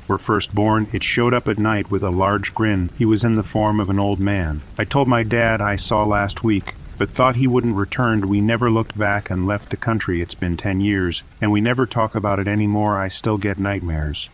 were 0.10 0.18
first 0.18 0.54
born, 0.54 0.88
it 0.92 1.04
showed 1.04 1.34
up 1.34 1.48
at 1.48 1.60
night 1.60 1.90
with 1.90 2.04
a 2.04 2.10
large 2.10 2.54
grin. 2.54 2.90
He 2.98 3.06
was 3.06 3.24
in 3.24 3.36
the 3.36 3.44
form 3.44 3.80
of 3.80 3.90
an 3.90 4.00
old 4.00 4.20
man. 4.20 4.62
I 4.78 4.84
told 4.84 5.08
my 5.08 5.24
dad 5.24 5.62
I 5.62 5.76
saw 5.76 6.04
last 6.04 6.44
week, 6.44 6.74
but 6.98 7.12
thought 7.12 7.38
he 7.38 7.48
wouldn't 7.48 7.76
return. 7.76 8.28
We 8.28 8.42
never 8.42 8.70
looked 8.70 8.98
back 8.98 9.30
and 9.30 9.48
left 9.48 9.70
the 9.70 9.78
country. 9.78 10.20
It's 10.20 10.36
been 10.36 10.58
ten 10.58 10.82
years, 10.82 11.24
and 11.40 11.52
we 11.52 11.62
never 11.62 11.86
talk 11.86 12.16
about 12.16 12.40
it 12.40 12.48
anymore. 12.48 12.98
I 12.98 13.08
still 13.08 13.38
get 13.38 13.60
nightmares. 13.60 14.30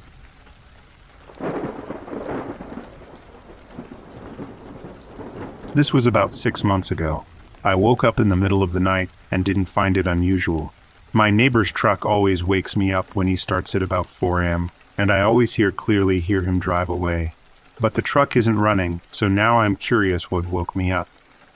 This 5.75 5.93
was 5.93 6.07
about 6.07 6.33
six 6.33 6.63
months 6.63 6.89
ago. 6.89 7.25
I 7.61 7.75
woke 7.75 8.03
up 8.05 8.17
in 8.17 8.29
the 8.29 8.37
middle 8.37 8.63
of 8.63 8.71
the 8.71 8.79
night 8.79 9.09
and 9.29 9.43
didn't 9.43 9.65
find 9.65 9.97
it 9.97 10.07
unusual. 10.07 10.73
My 11.11 11.31
neighbor's 11.31 11.71
truck 11.71 12.05
always 12.05 12.43
wakes 12.43 12.77
me 12.77 12.93
up 12.93 13.15
when 13.15 13.27
he 13.27 13.35
starts 13.35 13.75
at 13.75 13.83
about 13.83 14.07
4 14.07 14.41
a.m., 14.43 14.71
and 14.97 15.11
I 15.11 15.21
always 15.21 15.55
hear 15.55 15.71
clearly 15.71 16.19
hear 16.19 16.41
him 16.41 16.59
drive 16.59 16.89
away. 16.89 17.33
But 17.79 17.95
the 17.95 18.01
truck 18.01 18.35
isn't 18.35 18.59
running, 18.59 19.01
so 19.11 19.27
now 19.27 19.59
I'm 19.59 19.75
curious 19.75 20.31
what 20.31 20.47
woke 20.47 20.75
me 20.75 20.91
up. 20.91 21.07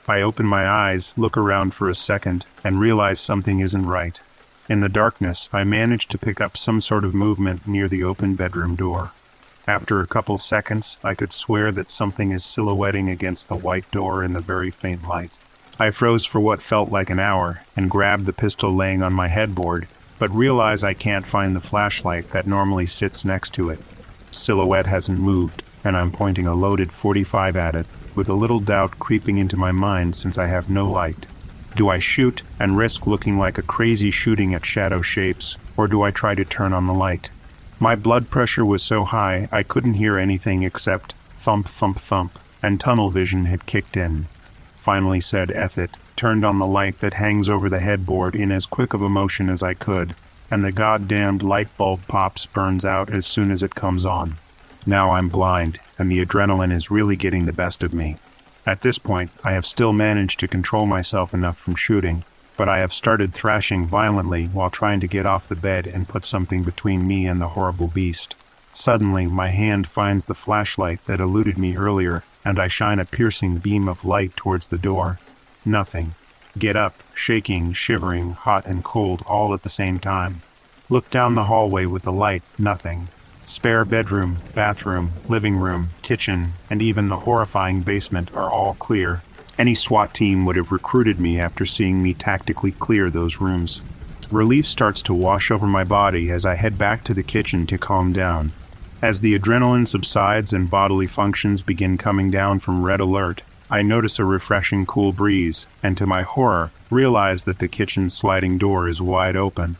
I 0.06 0.22
open 0.22 0.46
my 0.46 0.66
eyes, 0.66 1.16
look 1.16 1.36
around 1.36 1.72
for 1.72 1.88
a 1.88 1.94
second, 1.94 2.44
and 2.64 2.80
realize 2.80 3.20
something 3.20 3.60
isn't 3.60 3.86
right. 3.86 4.20
In 4.68 4.80
the 4.80 4.88
darkness, 4.88 5.48
I 5.52 5.64
manage 5.64 6.06
to 6.08 6.18
pick 6.18 6.40
up 6.40 6.56
some 6.56 6.80
sort 6.80 7.04
of 7.04 7.14
movement 7.14 7.66
near 7.66 7.88
the 7.88 8.04
open 8.04 8.34
bedroom 8.34 8.76
door. 8.76 9.12
After 9.66 10.00
a 10.00 10.06
couple 10.06 10.36
seconds, 10.36 10.98
I 11.04 11.14
could 11.14 11.32
swear 11.32 11.70
that 11.72 11.90
something 11.90 12.32
is 12.32 12.44
silhouetting 12.44 13.08
against 13.08 13.48
the 13.48 13.56
white 13.56 13.90
door 13.90 14.24
in 14.24 14.32
the 14.32 14.40
very 14.40 14.70
faint 14.70 15.06
light. 15.06 15.38
I 15.78 15.90
froze 15.90 16.26
for 16.26 16.40
what 16.40 16.60
felt 16.60 16.90
like 16.90 17.08
an 17.08 17.18
hour 17.18 17.62
and 17.76 17.90
grabbed 17.90 18.26
the 18.26 18.32
pistol 18.32 18.74
laying 18.74 19.02
on 19.02 19.12
my 19.12 19.28
headboard, 19.28 19.86
but 20.20 20.30
realize 20.30 20.84
I 20.84 20.94
can't 20.94 21.26
find 21.26 21.56
the 21.56 21.60
flashlight 21.60 22.28
that 22.30 22.46
normally 22.46 22.86
sits 22.86 23.24
next 23.24 23.54
to 23.54 23.70
it. 23.70 23.80
Silhouette 24.30 24.86
hasn't 24.86 25.18
moved, 25.18 25.64
and 25.82 25.96
I'm 25.96 26.12
pointing 26.12 26.46
a 26.46 26.54
loaded 26.54 26.92
45 26.92 27.56
at 27.56 27.74
it, 27.74 27.86
with 28.14 28.28
a 28.28 28.34
little 28.34 28.60
doubt 28.60 28.98
creeping 28.98 29.38
into 29.38 29.56
my 29.56 29.72
mind 29.72 30.14
since 30.14 30.36
I 30.36 30.46
have 30.46 30.68
no 30.68 30.88
light. 30.88 31.26
Do 31.74 31.88
I 31.88 31.98
shoot 32.00 32.42
and 32.58 32.76
risk 32.76 33.06
looking 33.06 33.38
like 33.38 33.56
a 33.56 33.62
crazy 33.62 34.10
shooting 34.10 34.52
at 34.52 34.66
shadow 34.66 35.00
shapes, 35.00 35.56
or 35.74 35.88
do 35.88 36.02
I 36.02 36.10
try 36.10 36.34
to 36.34 36.44
turn 36.44 36.74
on 36.74 36.86
the 36.86 36.92
light? 36.92 37.30
My 37.78 37.96
blood 37.96 38.28
pressure 38.28 38.64
was 38.64 38.82
so 38.82 39.04
high 39.04 39.48
I 39.50 39.62
couldn't 39.62 39.94
hear 39.94 40.18
anything 40.18 40.62
except 40.64 41.14
thump, 41.34 41.66
thump, 41.66 41.96
thump, 41.96 42.38
and 42.62 42.78
tunnel 42.78 43.08
vision 43.08 43.46
had 43.46 43.64
kicked 43.64 43.96
in. 43.96 44.26
Finally 44.76 45.20
said 45.20 45.50
F 45.52 45.78
it, 45.78 45.96
turned 46.20 46.44
on 46.44 46.58
the 46.58 46.66
light 46.66 46.98
that 46.98 47.14
hangs 47.14 47.48
over 47.48 47.70
the 47.70 47.80
headboard 47.80 48.36
in 48.36 48.52
as 48.52 48.66
quick 48.66 48.92
of 48.92 49.00
a 49.00 49.08
motion 49.08 49.48
as 49.48 49.62
I 49.62 49.72
could, 49.72 50.14
and 50.50 50.62
the 50.62 50.70
goddamned 50.70 51.42
light 51.42 51.74
bulb 51.78 52.06
pops 52.08 52.44
burns 52.44 52.84
out 52.84 53.08
as 53.08 53.26
soon 53.26 53.50
as 53.50 53.62
it 53.62 53.74
comes 53.74 54.04
on. 54.04 54.36
Now 54.84 55.12
I'm 55.12 55.30
blind, 55.30 55.78
and 55.98 56.12
the 56.12 56.22
adrenaline 56.22 56.72
is 56.72 56.90
really 56.90 57.16
getting 57.16 57.46
the 57.46 57.54
best 57.54 57.82
of 57.82 57.94
me. 57.94 58.16
At 58.66 58.82
this 58.82 58.98
point, 58.98 59.30
I 59.42 59.52
have 59.52 59.64
still 59.64 59.94
managed 59.94 60.38
to 60.40 60.46
control 60.46 60.84
myself 60.84 61.32
enough 61.32 61.56
from 61.56 61.74
shooting, 61.74 62.24
but 62.58 62.68
I 62.68 62.80
have 62.80 62.92
started 62.92 63.32
thrashing 63.32 63.86
violently 63.86 64.44
while 64.44 64.68
trying 64.68 65.00
to 65.00 65.06
get 65.06 65.24
off 65.24 65.48
the 65.48 65.56
bed 65.56 65.86
and 65.86 66.06
put 66.06 66.26
something 66.26 66.64
between 66.64 67.06
me 67.06 67.26
and 67.26 67.40
the 67.40 67.54
horrible 67.56 67.88
beast. 67.88 68.36
Suddenly, 68.74 69.26
my 69.26 69.48
hand 69.48 69.88
finds 69.88 70.26
the 70.26 70.34
flashlight 70.34 71.02
that 71.06 71.18
eluded 71.18 71.56
me 71.56 71.78
earlier, 71.78 72.24
and 72.44 72.58
I 72.58 72.68
shine 72.68 72.98
a 72.98 73.06
piercing 73.06 73.56
beam 73.56 73.88
of 73.88 74.04
light 74.04 74.36
towards 74.36 74.66
the 74.66 74.76
door. 74.76 75.18
Nothing. 75.64 76.14
Get 76.58 76.76
up, 76.76 76.94
shaking, 77.14 77.72
shivering, 77.72 78.32
hot 78.32 78.66
and 78.66 78.82
cold 78.82 79.22
all 79.26 79.54
at 79.54 79.62
the 79.62 79.68
same 79.68 79.98
time. 79.98 80.42
Look 80.88 81.10
down 81.10 81.34
the 81.34 81.44
hallway 81.44 81.86
with 81.86 82.02
the 82.02 82.12
light, 82.12 82.42
nothing. 82.58 83.08
Spare 83.44 83.84
bedroom, 83.84 84.38
bathroom, 84.54 85.10
living 85.28 85.56
room, 85.56 85.88
kitchen, 86.02 86.52
and 86.68 86.82
even 86.82 87.08
the 87.08 87.20
horrifying 87.20 87.82
basement 87.82 88.32
are 88.34 88.50
all 88.50 88.74
clear, 88.74 89.22
any 89.60 89.74
SWAT 89.74 90.14
team 90.14 90.46
would 90.46 90.56
have 90.56 90.72
recruited 90.72 91.20
me 91.20 91.38
after 91.38 91.66
seeing 91.66 92.02
me 92.02 92.14
tactically 92.14 92.72
clear 92.72 93.10
those 93.10 93.42
rooms. 93.42 93.82
Relief 94.30 94.64
starts 94.64 95.02
to 95.02 95.12
wash 95.12 95.50
over 95.50 95.66
my 95.66 95.84
body 95.84 96.30
as 96.30 96.46
I 96.46 96.54
head 96.54 96.78
back 96.78 97.04
to 97.04 97.12
the 97.12 97.22
kitchen 97.22 97.66
to 97.66 97.76
calm 97.76 98.14
down. 98.14 98.52
As 99.02 99.20
the 99.20 99.38
adrenaline 99.38 99.86
subsides 99.86 100.54
and 100.54 100.70
bodily 100.70 101.06
functions 101.06 101.60
begin 101.60 101.98
coming 101.98 102.30
down 102.30 102.60
from 102.60 102.84
red 102.84 103.00
alert, 103.00 103.42
I 103.70 103.82
notice 103.82 104.18
a 104.18 104.24
refreshing 104.24 104.84
cool 104.84 105.12
breeze, 105.12 105.68
and 105.80 105.96
to 105.96 106.06
my 106.06 106.22
horror, 106.22 106.72
realize 106.90 107.44
that 107.44 107.60
the 107.60 107.68
kitchen's 107.68 108.16
sliding 108.16 108.58
door 108.58 108.88
is 108.88 109.00
wide 109.00 109.36
open. 109.36 109.76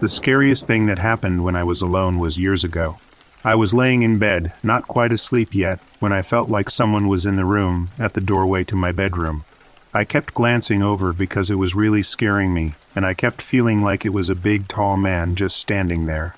The 0.00 0.08
scariest 0.08 0.66
thing 0.66 0.86
that 0.86 1.00
happened 1.00 1.44
when 1.44 1.54
I 1.54 1.64
was 1.64 1.82
alone 1.82 2.18
was 2.18 2.38
years 2.38 2.64
ago. 2.64 2.98
I 3.44 3.54
was 3.54 3.74
laying 3.74 4.02
in 4.02 4.18
bed, 4.18 4.52
not 4.62 4.88
quite 4.88 5.12
asleep 5.12 5.54
yet, 5.54 5.80
when 5.98 6.12
I 6.12 6.22
felt 6.22 6.48
like 6.48 6.70
someone 6.70 7.08
was 7.08 7.26
in 7.26 7.36
the 7.36 7.44
room 7.44 7.90
at 7.98 8.14
the 8.14 8.20
doorway 8.22 8.64
to 8.64 8.76
my 8.76 8.90
bedroom. 8.90 9.44
I 9.92 10.04
kept 10.04 10.34
glancing 10.34 10.82
over 10.82 11.12
because 11.12 11.50
it 11.50 11.56
was 11.56 11.74
really 11.74 12.02
scaring 12.02 12.54
me, 12.54 12.74
and 12.94 13.04
I 13.04 13.12
kept 13.12 13.42
feeling 13.42 13.82
like 13.82 14.06
it 14.06 14.14
was 14.14 14.30
a 14.30 14.34
big, 14.34 14.66
tall 14.66 14.96
man 14.96 15.34
just 15.34 15.56
standing 15.56 16.06
there. 16.06 16.36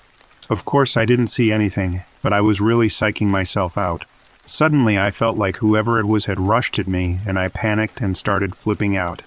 Of 0.51 0.65
course, 0.65 0.97
I 0.97 1.05
didn't 1.05 1.29
see 1.29 1.49
anything, 1.49 2.03
but 2.21 2.33
I 2.33 2.41
was 2.41 2.59
really 2.59 2.89
psyching 2.89 3.27
myself 3.27 3.77
out. 3.77 4.03
Suddenly, 4.45 4.99
I 4.99 5.09
felt 5.09 5.37
like 5.37 5.55
whoever 5.57 5.97
it 5.97 6.05
was 6.05 6.25
had 6.25 6.41
rushed 6.41 6.77
at 6.77 6.89
me, 6.89 7.21
and 7.25 7.39
I 7.39 7.47
panicked 7.47 8.01
and 8.01 8.17
started 8.17 8.53
flipping 8.53 8.97
out. 8.97 9.21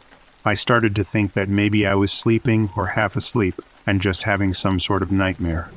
I 0.44 0.52
started 0.52 0.94
to 0.96 1.02
think 1.02 1.32
that 1.32 1.48
maybe 1.48 1.86
I 1.86 1.94
was 1.94 2.12
sleeping 2.12 2.68
or 2.76 2.88
half 2.88 3.16
asleep 3.16 3.54
and 3.86 4.02
just 4.02 4.24
having 4.24 4.52
some 4.52 4.78
sort 4.78 5.00
of 5.00 5.10
nightmare. 5.10 5.70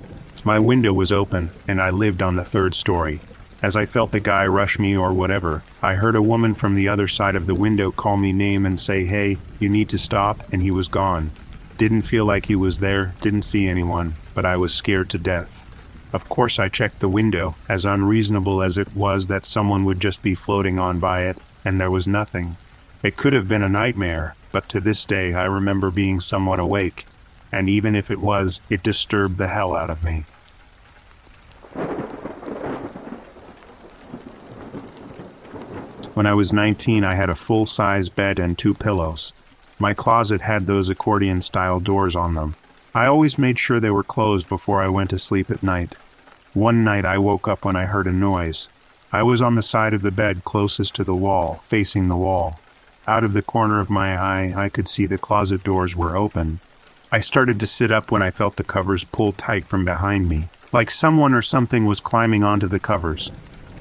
My 0.43 0.59
window 0.59 0.91
was 0.91 1.13
open, 1.13 1.51
and 1.65 1.81
I 1.81 1.91
lived 1.91 2.21
on 2.21 2.35
the 2.35 2.43
third 2.43 2.75
story. 2.75 3.21
As 3.63 3.77
I 3.77 3.85
felt 3.85 4.11
the 4.11 4.19
guy 4.19 4.45
rush 4.45 4.77
me 4.77 4.97
or 4.97 5.13
whatever, 5.13 5.63
I 5.81 5.93
heard 5.93 6.17
a 6.17 6.21
woman 6.21 6.55
from 6.55 6.75
the 6.75 6.89
other 6.89 7.07
side 7.07 7.35
of 7.37 7.47
the 7.47 7.55
window 7.55 7.91
call 7.91 8.17
me 8.17 8.33
name 8.33 8.65
and 8.65 8.77
say, 8.77 9.05
Hey, 9.05 9.37
you 9.61 9.69
need 9.69 9.87
to 9.89 9.97
stop, 9.97 10.43
and 10.51 10.61
he 10.61 10.71
was 10.71 10.89
gone. 10.89 11.31
Didn't 11.77 12.01
feel 12.01 12.25
like 12.25 12.47
he 12.47 12.55
was 12.55 12.79
there, 12.79 13.13
didn't 13.21 13.43
see 13.43 13.67
anyone, 13.67 14.15
but 14.33 14.45
I 14.45 14.57
was 14.57 14.73
scared 14.73 15.11
to 15.11 15.19
death. 15.19 15.63
Of 16.11 16.27
course, 16.27 16.57
I 16.57 16.69
checked 16.69 17.01
the 17.01 17.09
window, 17.09 17.55
as 17.69 17.85
unreasonable 17.85 18.63
as 18.63 18.79
it 18.79 18.95
was 18.95 19.27
that 19.27 19.45
someone 19.45 19.85
would 19.85 19.99
just 19.99 20.23
be 20.23 20.33
floating 20.33 20.79
on 20.79 20.97
by 20.99 21.25
it, 21.25 21.37
and 21.63 21.79
there 21.79 21.91
was 21.91 22.07
nothing. 22.07 22.57
It 23.03 23.15
could 23.15 23.33
have 23.33 23.47
been 23.47 23.61
a 23.61 23.69
nightmare, 23.69 24.35
but 24.51 24.67
to 24.69 24.79
this 24.79 25.05
day 25.05 25.35
I 25.35 25.45
remember 25.45 25.91
being 25.91 26.19
somewhat 26.19 26.59
awake, 26.59 27.05
and 27.51 27.69
even 27.69 27.95
if 27.95 28.09
it 28.09 28.19
was, 28.19 28.59
it 28.71 28.81
disturbed 28.81 29.37
the 29.37 29.47
hell 29.47 29.75
out 29.75 29.91
of 29.91 30.03
me. 30.03 30.25
When 36.15 36.25
I 36.25 36.33
was 36.33 36.51
19, 36.51 37.03
I 37.03 37.13
had 37.13 37.29
a 37.29 37.35
full 37.35 37.67
size 37.67 38.09
bed 38.09 38.39
and 38.39 38.57
two 38.57 38.73
pillows. 38.73 39.33
My 39.79 39.93
closet 39.93 40.41
had 40.41 40.65
those 40.65 40.89
accordion 40.89 41.41
style 41.41 41.79
doors 41.79 42.15
on 42.15 42.33
them. 42.33 42.55
I 42.95 43.05
always 43.05 43.37
made 43.37 43.59
sure 43.59 43.79
they 43.79 43.91
were 43.91 44.03
closed 44.03 44.49
before 44.49 44.81
I 44.81 44.87
went 44.87 45.11
to 45.11 45.19
sleep 45.19 45.51
at 45.51 45.61
night. 45.61 45.93
One 46.53 46.83
night 46.83 47.05
I 47.05 47.19
woke 47.19 47.47
up 47.47 47.63
when 47.63 47.75
I 47.75 47.85
heard 47.85 48.07
a 48.07 48.11
noise. 48.11 48.69
I 49.11 49.21
was 49.21 49.41
on 49.41 49.55
the 49.55 49.61
side 49.61 49.93
of 49.93 50.01
the 50.01 50.11
bed 50.11 50.43
closest 50.43 50.95
to 50.95 51.03
the 51.03 51.15
wall, 51.15 51.59
facing 51.61 52.07
the 52.07 52.17
wall. 52.17 52.59
Out 53.07 53.23
of 53.23 53.33
the 53.33 53.43
corner 53.43 53.79
of 53.79 53.89
my 53.89 54.17
eye, 54.17 54.53
I 54.55 54.69
could 54.69 54.87
see 54.87 55.05
the 55.05 55.17
closet 55.17 55.63
doors 55.63 55.95
were 55.95 56.17
open. 56.17 56.59
I 57.11 57.21
started 57.21 57.59
to 57.59 57.67
sit 57.67 57.91
up 57.91 58.11
when 58.11 58.21
I 58.21 58.31
felt 58.31 58.55
the 58.55 58.63
covers 58.63 59.05
pull 59.05 59.31
tight 59.31 59.67
from 59.67 59.85
behind 59.85 60.27
me, 60.27 60.49
like 60.73 60.89
someone 60.89 61.33
or 61.33 61.41
something 61.41 61.85
was 61.85 62.01
climbing 62.01 62.43
onto 62.43 62.67
the 62.67 62.79
covers. 62.79 63.31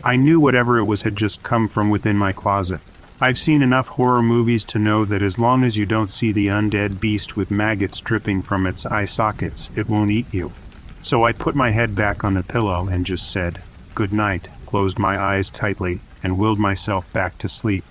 I 0.05 0.17
knew 0.17 0.39
whatever 0.39 0.79
it 0.79 0.85
was 0.85 1.03
had 1.03 1.17
just 1.17 1.43
come 1.43 1.67
from 1.67 1.91
within 1.91 2.17
my 2.17 2.33
closet. 2.33 2.81
I've 3.19 3.39
seen 3.39 3.63
enough 3.63 3.89
horror 3.89 4.23
movies 4.23 4.63
to 4.67 4.79
know 4.79 5.07
that 5.07 5.23
as 5.23 5.39
long 5.39 5.65
as 5.65 5.79
you 5.79 5.87
don't 5.87 6.11
see 6.11 6.33
the 6.33 6.49
undead 6.49 7.01
beast 7.01 7.35
with 7.35 7.51
maggots 7.51 7.99
dripping 8.03 8.43
from 8.43 8.67
its 8.67 8.85
eye 8.85 9.07
sockets, 9.07 9.71
it 9.75 9.89
won't 9.89 10.11
eat 10.11 10.27
you. 10.35 10.53
So 11.01 11.25
I 11.25 11.33
put 11.33 11.55
my 11.55 11.71
head 11.71 11.95
back 11.95 12.25
on 12.25 12.35
the 12.35 12.43
pillow 12.43 12.89
and 12.89 13.07
just 13.07 13.33
said, 13.33 13.63
Good 13.95 14.13
night, 14.13 14.51
closed 14.67 14.99
my 14.99 15.19
eyes 15.19 15.49
tightly, 15.49 16.01
and 16.23 16.37
willed 16.37 16.59
myself 16.59 17.11
back 17.15 17.39
to 17.39 17.49
sleep. 17.49 17.85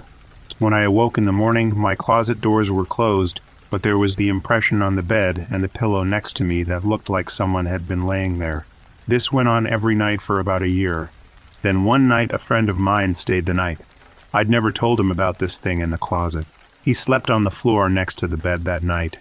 When 0.59 0.73
I 0.73 0.83
awoke 0.83 1.17
in 1.17 1.25
the 1.25 1.31
morning, 1.31 1.75
my 1.75 1.95
closet 1.95 2.39
doors 2.39 2.69
were 2.69 2.85
closed, 2.85 3.41
but 3.71 3.81
there 3.81 3.97
was 3.97 4.17
the 4.17 4.29
impression 4.29 4.83
on 4.83 4.95
the 4.95 5.01
bed 5.01 5.47
and 5.49 5.63
the 5.63 5.69
pillow 5.69 6.03
next 6.03 6.35
to 6.35 6.43
me 6.43 6.61
that 6.63 6.85
looked 6.85 7.09
like 7.09 7.31
someone 7.31 7.65
had 7.65 7.87
been 7.87 8.05
laying 8.05 8.37
there. 8.37 8.67
This 9.07 9.31
went 9.31 9.47
on 9.47 9.65
every 9.65 9.95
night 9.95 10.21
for 10.21 10.39
about 10.39 10.61
a 10.61 10.69
year. 10.69 11.09
Then 11.63 11.83
one 11.83 12.07
night 12.07 12.31
a 12.31 12.37
friend 12.37 12.69
of 12.69 12.77
mine 12.77 13.15
stayed 13.15 13.47
the 13.47 13.55
night. 13.55 13.79
I'd 14.35 14.49
never 14.49 14.69
told 14.69 14.99
him 14.99 15.11
about 15.11 15.39
this 15.39 15.57
thing 15.57 15.79
in 15.79 15.91
the 15.91 15.97
closet. 15.97 16.45
He 16.83 16.93
slept 16.93 17.29
on 17.29 17.45
the 17.45 17.49
floor 17.49 17.87
next 17.87 18.19
to 18.19 18.27
the 18.27 18.35
bed 18.35 18.65
that 18.65 18.83
night. 18.83 19.17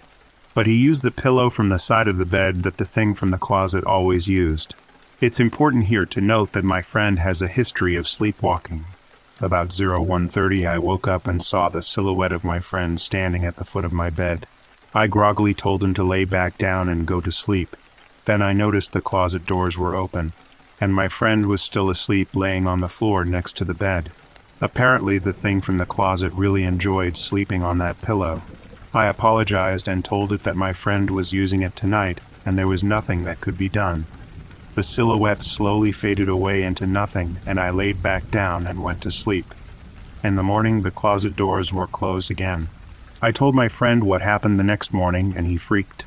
But 0.53 0.67
he 0.67 0.75
used 0.75 1.03
the 1.03 1.09
pillow 1.09 1.49
from 1.49 1.69
the 1.69 1.79
side 1.79 2.09
of 2.09 2.17
the 2.17 2.25
bed 2.25 2.63
that 2.63 2.75
the 2.75 2.83
thing 2.83 3.13
from 3.13 3.31
the 3.31 3.37
closet 3.37 3.85
always 3.85 4.27
used. 4.27 4.75
It's 5.21 5.39
important 5.39 5.85
here 5.85 6.05
to 6.05 6.19
note 6.19 6.51
that 6.51 6.65
my 6.65 6.81
friend 6.81 7.19
has 7.19 7.41
a 7.41 7.47
history 7.47 7.95
of 7.95 8.09
sleepwalking. 8.09 8.83
About 9.39 9.71
0130 9.71 10.67
I 10.67 10.77
woke 10.79 11.07
up 11.07 11.27
and 11.27 11.41
saw 11.41 11.69
the 11.69 11.81
silhouette 11.81 12.33
of 12.33 12.43
my 12.43 12.59
friend 12.59 12.99
standing 12.99 13.45
at 13.45 13.55
the 13.55 13.63
foot 13.63 13.85
of 13.85 13.93
my 13.93 14.09
bed. 14.09 14.45
I 14.93 15.07
groggily 15.07 15.53
told 15.53 15.81
him 15.81 15.93
to 15.93 16.03
lay 16.03 16.25
back 16.25 16.57
down 16.57 16.89
and 16.89 17.07
go 17.07 17.21
to 17.21 17.31
sleep. 17.31 17.77
Then 18.25 18.41
I 18.41 18.51
noticed 18.51 18.91
the 18.91 18.99
closet 18.99 19.45
doors 19.45 19.77
were 19.77 19.95
open 19.95 20.33
and 20.81 20.93
my 20.93 21.07
friend 21.07 21.45
was 21.45 21.61
still 21.61 21.89
asleep 21.89 22.35
laying 22.35 22.67
on 22.67 22.81
the 22.81 22.89
floor 22.89 23.23
next 23.23 23.55
to 23.55 23.63
the 23.63 23.73
bed. 23.73 24.11
Apparently, 24.61 25.17
the 25.17 25.33
thing 25.33 25.59
from 25.59 25.77
the 25.77 25.85
closet 25.85 26.31
really 26.33 26.63
enjoyed 26.63 27.17
sleeping 27.17 27.61
on 27.61 27.77
that 27.79 28.01
pillow. 28.01 28.41
I 28.93 29.07
apologized 29.07 29.87
and 29.87 30.03
told 30.03 30.31
it 30.31 30.43
that 30.43 30.55
my 30.55 30.71
friend 30.71 31.09
was 31.09 31.33
using 31.33 31.61
it 31.61 31.75
tonight, 31.75 32.21
and 32.45 32.57
there 32.57 32.67
was 32.67 32.83
nothing 32.83 33.25
that 33.25 33.41
could 33.41 33.57
be 33.57 33.67
done. 33.67 34.05
The 34.75 34.83
silhouette 34.83 35.41
slowly 35.41 35.91
faded 35.91 36.29
away 36.29 36.63
into 36.63 36.87
nothing, 36.87 37.37
and 37.45 37.59
I 37.59 37.69
laid 37.69 38.01
back 38.01 38.31
down 38.31 38.65
and 38.65 38.83
went 38.83 39.01
to 39.01 39.11
sleep. 39.11 39.53
In 40.23 40.35
the 40.35 40.43
morning, 40.43 40.81
the 40.81 40.91
closet 40.91 41.35
doors 41.35 41.73
were 41.73 41.87
closed 41.87 42.31
again. 42.31 42.69
I 43.21 43.31
told 43.31 43.55
my 43.55 43.67
friend 43.67 44.03
what 44.03 44.21
happened 44.21 44.57
the 44.57 44.63
next 44.63 44.93
morning, 44.93 45.33
and 45.35 45.47
he 45.47 45.57
freaked. 45.57 46.05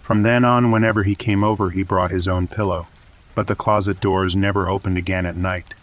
From 0.00 0.22
then 0.22 0.44
on, 0.44 0.70
whenever 0.70 1.02
he 1.02 1.14
came 1.14 1.44
over, 1.44 1.70
he 1.70 1.82
brought 1.82 2.10
his 2.10 2.26
own 2.26 2.48
pillow. 2.48 2.88
But 3.34 3.46
the 3.46 3.54
closet 3.54 4.00
doors 4.00 4.34
never 4.34 4.68
opened 4.68 4.98
again 4.98 5.26
at 5.26 5.36
night. 5.36 5.74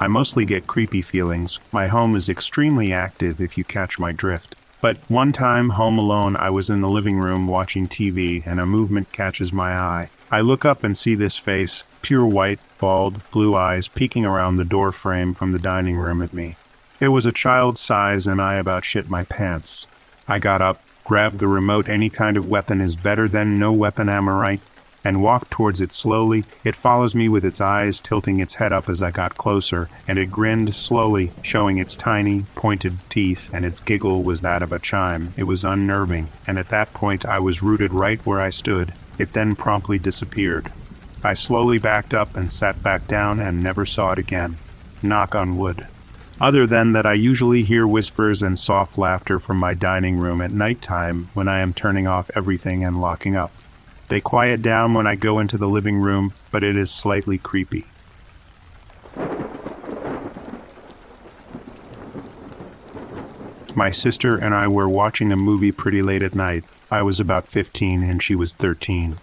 I 0.00 0.06
mostly 0.06 0.44
get 0.44 0.68
creepy 0.68 1.02
feelings. 1.02 1.58
My 1.72 1.88
home 1.88 2.14
is 2.14 2.28
extremely 2.28 2.92
active 2.92 3.40
if 3.40 3.58
you 3.58 3.64
catch 3.64 3.98
my 3.98 4.12
drift. 4.12 4.54
But 4.80 4.98
one 5.08 5.32
time, 5.32 5.70
home 5.70 5.98
alone, 5.98 6.36
I 6.36 6.50
was 6.50 6.70
in 6.70 6.82
the 6.82 6.88
living 6.88 7.18
room 7.18 7.48
watching 7.48 7.88
TV 7.88 8.46
and 8.46 8.60
a 8.60 8.66
movement 8.66 9.10
catches 9.10 9.52
my 9.52 9.72
eye. 9.72 10.10
I 10.30 10.40
look 10.40 10.64
up 10.64 10.84
and 10.84 10.96
see 10.96 11.16
this 11.16 11.36
face, 11.36 11.82
pure 12.00 12.24
white, 12.24 12.60
bald, 12.78 13.28
blue 13.32 13.56
eyes 13.56 13.88
peeking 13.88 14.24
around 14.24 14.56
the 14.56 14.64
door 14.64 14.92
frame 14.92 15.34
from 15.34 15.50
the 15.50 15.58
dining 15.58 15.96
room 15.96 16.22
at 16.22 16.32
me. 16.32 16.54
It 17.00 17.08
was 17.08 17.26
a 17.26 17.32
child's 17.32 17.80
size 17.80 18.28
and 18.28 18.40
I 18.40 18.54
about 18.54 18.84
shit 18.84 19.10
my 19.10 19.24
pants. 19.24 19.88
I 20.28 20.38
got 20.38 20.62
up, 20.62 20.80
grabbed 21.02 21.40
the 21.40 21.48
remote, 21.48 21.88
any 21.88 22.08
kind 22.08 22.36
of 22.36 22.48
weapon 22.48 22.80
is 22.80 22.94
better 22.94 23.26
than 23.26 23.58
no 23.58 23.72
weapon, 23.72 24.08
am 24.08 24.28
I 24.28 24.40
right? 24.40 24.60
And 25.08 25.22
walked 25.22 25.50
towards 25.50 25.80
it 25.80 25.90
slowly. 25.90 26.44
It 26.64 26.76
follows 26.76 27.14
me 27.14 27.30
with 27.30 27.42
its 27.42 27.62
eyes 27.62 27.98
tilting 27.98 28.40
its 28.40 28.56
head 28.56 28.74
up 28.74 28.90
as 28.90 29.02
I 29.02 29.10
got 29.10 29.38
closer, 29.38 29.88
and 30.06 30.18
it 30.18 30.30
grinned 30.30 30.74
slowly, 30.74 31.32
showing 31.40 31.78
its 31.78 31.96
tiny, 31.96 32.44
pointed 32.54 32.98
teeth, 33.08 33.48
and 33.54 33.64
its 33.64 33.80
giggle 33.80 34.22
was 34.22 34.42
that 34.42 34.62
of 34.62 34.70
a 34.70 34.78
chime. 34.78 35.32
It 35.34 35.44
was 35.44 35.64
unnerving, 35.64 36.28
and 36.46 36.58
at 36.58 36.68
that 36.68 36.92
point 36.92 37.24
I 37.24 37.38
was 37.38 37.62
rooted 37.62 37.94
right 37.94 38.20
where 38.26 38.38
I 38.38 38.50
stood. 38.50 38.92
It 39.18 39.32
then 39.32 39.56
promptly 39.56 39.98
disappeared. 39.98 40.70
I 41.24 41.32
slowly 41.32 41.78
backed 41.78 42.12
up 42.12 42.36
and 42.36 42.52
sat 42.52 42.82
back 42.82 43.06
down 43.06 43.40
and 43.40 43.62
never 43.62 43.86
saw 43.86 44.12
it 44.12 44.18
again. 44.18 44.58
Knock 45.02 45.34
on 45.34 45.56
wood. 45.56 45.86
Other 46.38 46.66
than 46.66 46.92
that, 46.92 47.06
I 47.06 47.14
usually 47.14 47.62
hear 47.62 47.86
whispers 47.86 48.42
and 48.42 48.58
soft 48.58 48.98
laughter 48.98 49.38
from 49.38 49.56
my 49.56 49.72
dining 49.72 50.18
room 50.18 50.42
at 50.42 50.52
night 50.52 50.82
time 50.82 51.30
when 51.32 51.48
I 51.48 51.60
am 51.60 51.72
turning 51.72 52.06
off 52.06 52.30
everything 52.36 52.84
and 52.84 53.00
locking 53.00 53.34
up. 53.34 53.52
They 54.08 54.20
quiet 54.20 54.62
down 54.62 54.94
when 54.94 55.06
I 55.06 55.16
go 55.16 55.38
into 55.38 55.58
the 55.58 55.68
living 55.68 55.98
room, 55.98 56.32
but 56.50 56.64
it 56.64 56.76
is 56.76 56.90
slightly 56.90 57.38
creepy. 57.38 57.84
My 63.74 63.90
sister 63.92 64.36
and 64.36 64.54
I 64.54 64.66
were 64.66 64.88
watching 64.88 65.30
a 65.30 65.36
movie 65.36 65.70
pretty 65.70 66.02
late 66.02 66.22
at 66.22 66.34
night. 66.34 66.64
I 66.90 67.02
was 67.02 67.20
about 67.20 67.46
15 67.46 68.02
and 68.02 68.22
she 68.22 68.34
was 68.34 68.52
13. 68.52 69.18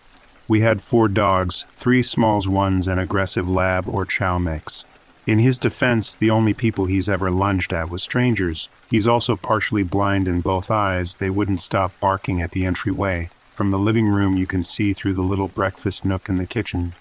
We 0.47 0.61
had 0.61 0.79
four 0.79 1.07
dogs, 1.07 1.65
three 1.73 2.03
smalls 2.03 2.47
ones, 2.47 2.87
and 2.87 2.99
aggressive 2.99 3.49
lab 3.49 3.89
or 3.89 4.05
chow 4.05 4.37
mix. 4.37 4.85
In 5.25 5.39
his 5.39 5.57
defense, 5.57 6.13
the 6.13 6.29
only 6.29 6.53
people 6.53 6.85
he's 6.85 7.09
ever 7.09 7.31
lunged 7.31 7.73
at 7.73 7.89
was 7.89 8.03
strangers. 8.03 8.69
He's 8.89 9.07
also 9.07 9.35
partially 9.35 9.81
blind 9.81 10.27
in 10.27 10.41
both 10.41 10.69
eyes. 10.69 11.15
They 11.15 11.31
wouldn't 11.31 11.59
stop 11.59 11.99
barking 11.99 12.41
at 12.41 12.51
the 12.51 12.63
entryway. 12.63 13.31
From 13.55 13.71
the 13.71 13.79
living 13.79 14.09
room, 14.09 14.35
you 14.35 14.45
can 14.45 14.63
see 14.63 14.91
through 14.91 15.13
the 15.13 15.21
little 15.21 15.47
breakfast 15.47 16.03
nook 16.03 16.27
in 16.27 16.35
the 16.35 16.45
kitchen. 16.45 16.93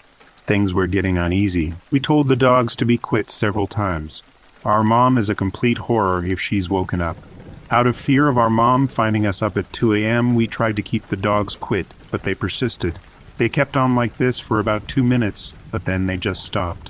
Things 0.45 0.73
were 0.73 0.87
getting 0.87 1.17
uneasy. 1.17 1.73
We 1.91 1.99
told 1.99 2.29
the 2.29 2.37
dogs 2.37 2.77
to 2.77 2.85
be 2.85 2.97
quit 2.97 3.29
several 3.29 3.67
times. 3.67 4.23
Our 4.63 4.81
mom 4.81 5.17
is 5.17 5.29
a 5.29 5.35
complete 5.35 5.79
horror 5.79 6.23
if 6.23 6.39
she's 6.39 6.69
woken 6.69 7.01
up. 7.01 7.17
Out 7.69 7.87
of 7.87 7.97
fear 7.97 8.29
of 8.29 8.37
our 8.37 8.49
mom 8.49 8.87
finding 8.87 9.25
us 9.25 9.41
up 9.41 9.57
at 9.57 9.73
2 9.73 9.95
a.m., 9.95 10.33
we 10.33 10.47
tried 10.47 10.77
to 10.77 10.81
keep 10.81 11.07
the 11.07 11.17
dogs 11.17 11.57
quit, 11.57 11.87
but 12.09 12.23
they 12.23 12.33
persisted. 12.33 12.99
They 13.37 13.49
kept 13.49 13.75
on 13.75 13.93
like 13.93 14.15
this 14.15 14.39
for 14.39 14.61
about 14.61 14.87
two 14.87 15.03
minutes, 15.03 15.53
but 15.71 15.83
then 15.83 16.05
they 16.05 16.15
just 16.15 16.45
stopped. 16.45 16.89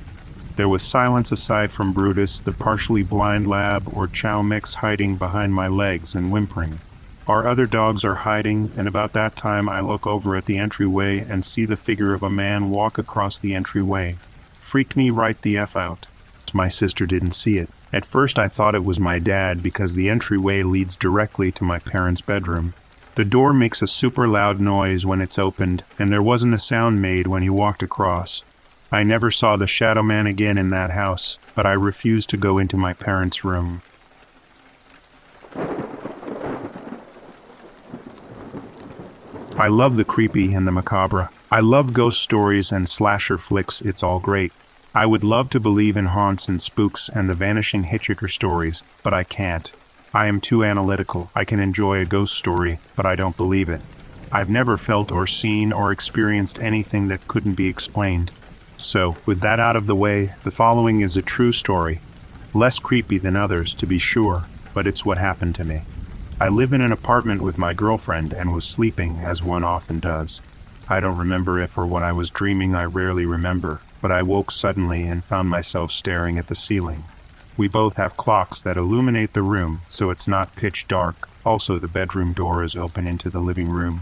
There 0.57 0.69
was 0.69 0.83
silence 0.83 1.31
aside 1.31 1.71
from 1.71 1.91
Brutus, 1.91 2.37
the 2.37 2.51
partially 2.51 3.01
blind 3.01 3.47
lab, 3.47 3.89
or 3.91 4.05
Chow 4.05 4.43
Mix 4.43 4.75
hiding 4.75 5.15
behind 5.15 5.55
my 5.55 5.67
legs 5.67 6.13
and 6.13 6.31
whimpering. 6.31 6.81
Our 7.27 7.47
other 7.47 7.65
dogs 7.65 8.05
are 8.05 8.15
hiding, 8.15 8.71
and 8.77 8.87
about 8.87 9.13
that 9.13 9.35
time 9.35 9.67
I 9.67 9.79
look 9.79 10.05
over 10.05 10.35
at 10.35 10.45
the 10.45 10.59
entryway 10.59 11.19
and 11.19 11.43
see 11.43 11.65
the 11.65 11.75
figure 11.75 12.13
of 12.13 12.21
a 12.21 12.29
man 12.29 12.69
walk 12.69 12.99
across 12.99 13.39
the 13.39 13.55
entryway. 13.55 14.17
Freaked 14.59 14.95
me 14.95 15.09
right 15.09 15.41
the 15.41 15.57
F 15.57 15.75
out. 15.75 16.05
My 16.53 16.67
sister 16.67 17.07
didn't 17.07 17.31
see 17.31 17.57
it. 17.57 17.69
At 17.91 18.05
first 18.05 18.37
I 18.37 18.47
thought 18.47 18.75
it 18.75 18.83
was 18.83 18.99
my 18.99 19.17
dad 19.17 19.63
because 19.63 19.95
the 19.95 20.07
entryway 20.07 20.61
leads 20.61 20.95
directly 20.95 21.51
to 21.53 21.63
my 21.63 21.79
parents' 21.79 22.21
bedroom. 22.21 22.75
The 23.15 23.25
door 23.25 23.53
makes 23.53 23.81
a 23.81 23.87
super 23.87 24.27
loud 24.27 24.59
noise 24.59 25.03
when 25.03 25.19
it's 25.19 25.39
opened, 25.39 25.83
and 25.97 26.11
there 26.11 26.21
wasn't 26.21 26.53
a 26.53 26.59
sound 26.59 27.01
made 27.01 27.25
when 27.25 27.41
he 27.41 27.49
walked 27.49 27.81
across. 27.81 28.43
I 28.91 29.03
never 29.03 29.31
saw 29.31 29.57
the 29.57 29.65
shadow 29.65 30.03
man 30.03 30.27
again 30.27 30.59
in 30.59 30.69
that 30.69 30.91
house, 30.91 31.39
but 31.55 31.65
I 31.65 31.73
refused 31.73 32.29
to 32.29 32.37
go 32.37 32.59
into 32.59 32.77
my 32.77 32.93
parents' 32.93 33.43
room. 33.43 33.81
I 39.57 39.69
love 39.69 39.95
the 39.95 40.03
creepy 40.03 40.53
and 40.53 40.67
the 40.67 40.71
macabre. 40.73 41.29
I 41.49 41.61
love 41.61 41.93
ghost 41.93 42.21
stories 42.21 42.73
and 42.73 42.89
slasher 42.89 43.37
flicks, 43.37 43.79
it's 43.79 44.03
all 44.03 44.19
great. 44.19 44.51
I 44.93 45.05
would 45.05 45.23
love 45.23 45.49
to 45.51 45.61
believe 45.61 45.95
in 45.95 46.07
haunts 46.07 46.49
and 46.49 46.61
spooks 46.61 47.07
and 47.07 47.29
the 47.29 47.35
vanishing 47.35 47.85
hitchhiker 47.85 48.29
stories, 48.29 48.83
but 49.01 49.13
I 49.13 49.23
can't. 49.23 49.71
I 50.13 50.25
am 50.25 50.41
too 50.41 50.65
analytical. 50.65 51.31
I 51.33 51.45
can 51.45 51.61
enjoy 51.61 52.01
a 52.01 52.05
ghost 52.05 52.33
story, 52.33 52.79
but 52.97 53.05
I 53.05 53.15
don't 53.15 53.37
believe 53.37 53.69
it. 53.69 53.81
I've 54.29 54.49
never 54.49 54.75
felt 54.75 55.09
or 55.09 55.25
seen 55.25 55.71
or 55.71 55.89
experienced 55.89 56.59
anything 56.59 57.07
that 57.07 57.29
couldn't 57.29 57.55
be 57.55 57.67
explained. 57.69 58.31
So, 58.75 59.15
with 59.25 59.39
that 59.39 59.61
out 59.61 59.77
of 59.77 59.87
the 59.87 59.95
way, 59.95 60.33
the 60.43 60.51
following 60.51 60.99
is 60.99 61.15
a 61.15 61.21
true 61.21 61.53
story. 61.53 62.01
Less 62.53 62.77
creepy 62.77 63.19
than 63.19 63.37
others, 63.37 63.73
to 63.75 63.85
be 63.85 63.99
sure, 63.99 64.47
but 64.73 64.85
it's 64.85 65.05
what 65.05 65.17
happened 65.17 65.55
to 65.55 65.63
me. 65.63 65.83
I 66.37 66.49
live 66.49 66.73
in 66.73 66.81
an 66.81 66.91
apartment 66.91 67.41
with 67.41 67.57
my 67.57 67.73
girlfriend 67.73 68.33
and 68.33 68.53
was 68.53 68.65
sleeping, 68.65 69.19
as 69.19 69.41
one 69.41 69.63
often 69.63 69.99
does. 69.99 70.41
I 70.89 70.99
don't 70.99 71.17
remember 71.17 71.61
if 71.61 71.77
or 71.77 71.85
what 71.85 72.03
I 72.03 72.11
was 72.11 72.29
dreaming, 72.29 72.75
I 72.75 72.83
rarely 72.83 73.25
remember, 73.25 73.79
but 74.01 74.11
I 74.11 74.21
woke 74.21 74.51
suddenly 74.51 75.03
and 75.03 75.23
found 75.23 75.49
myself 75.49 75.91
staring 75.91 76.37
at 76.37 76.47
the 76.47 76.53
ceiling. 76.53 77.05
We 77.55 77.69
both 77.69 77.95
have 77.95 78.17
clocks 78.17 78.61
that 78.63 78.75
illuminate 78.75 79.31
the 79.31 79.43
room, 79.43 79.79
so 79.87 80.09
it's 80.09 80.27
not 80.27 80.57
pitch 80.57 80.89
dark. 80.89 81.29
Also, 81.45 81.79
the 81.79 81.87
bedroom 81.87 82.33
door 82.33 82.65
is 82.65 82.75
open 82.75 83.07
into 83.07 83.29
the 83.29 83.39
living 83.39 83.69
room. 83.69 84.01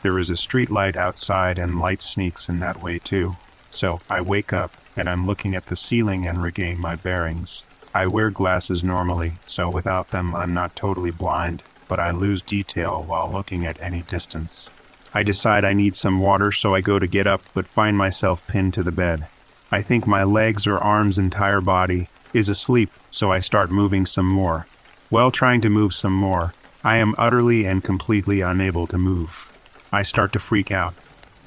There 0.00 0.18
is 0.18 0.30
a 0.30 0.38
street 0.38 0.70
light 0.70 0.96
outside, 0.96 1.58
and 1.58 1.78
light 1.78 2.00
sneaks 2.00 2.48
in 2.48 2.60
that 2.60 2.82
way 2.82 2.98
too. 2.98 3.36
So 3.70 4.00
I 4.08 4.22
wake 4.22 4.54
up, 4.54 4.72
and 4.96 5.06
I'm 5.06 5.26
looking 5.26 5.54
at 5.54 5.66
the 5.66 5.76
ceiling 5.76 6.26
and 6.26 6.42
regain 6.42 6.80
my 6.80 6.96
bearings. 6.96 7.62
I 7.94 8.06
wear 8.06 8.30
glasses 8.30 8.82
normally, 8.82 9.34
so 9.44 9.68
without 9.68 10.12
them, 10.12 10.34
I'm 10.34 10.54
not 10.54 10.74
totally 10.74 11.10
blind 11.10 11.62
but 11.88 12.00
I 12.00 12.10
lose 12.10 12.42
detail 12.42 13.04
while 13.06 13.30
looking 13.30 13.64
at 13.64 13.80
any 13.80 14.02
distance. 14.02 14.70
I 15.12 15.22
decide 15.22 15.64
I 15.64 15.72
need 15.72 15.94
some 15.94 16.20
water, 16.20 16.50
so 16.50 16.74
I 16.74 16.80
go 16.80 16.98
to 16.98 17.06
get 17.06 17.26
up, 17.26 17.42
but 17.54 17.66
find 17.66 17.96
myself 17.96 18.46
pinned 18.46 18.74
to 18.74 18.82
the 18.82 18.92
bed. 18.92 19.28
I 19.70 19.80
think 19.80 20.06
my 20.06 20.24
legs 20.24 20.66
or 20.66 20.78
arms' 20.78 21.18
entire 21.18 21.60
body 21.60 22.08
is 22.32 22.48
asleep, 22.48 22.90
so 23.10 23.30
I 23.30 23.38
start 23.38 23.70
moving 23.70 24.06
some 24.06 24.26
more. 24.26 24.66
While 25.10 25.30
trying 25.30 25.60
to 25.60 25.70
move 25.70 25.94
some 25.94 26.12
more, 26.12 26.52
I 26.82 26.96
am 26.96 27.14
utterly 27.16 27.64
and 27.64 27.84
completely 27.84 28.40
unable 28.40 28.86
to 28.88 28.98
move. 28.98 29.52
I 29.92 30.02
start 30.02 30.32
to 30.32 30.38
freak 30.38 30.72
out. 30.72 30.94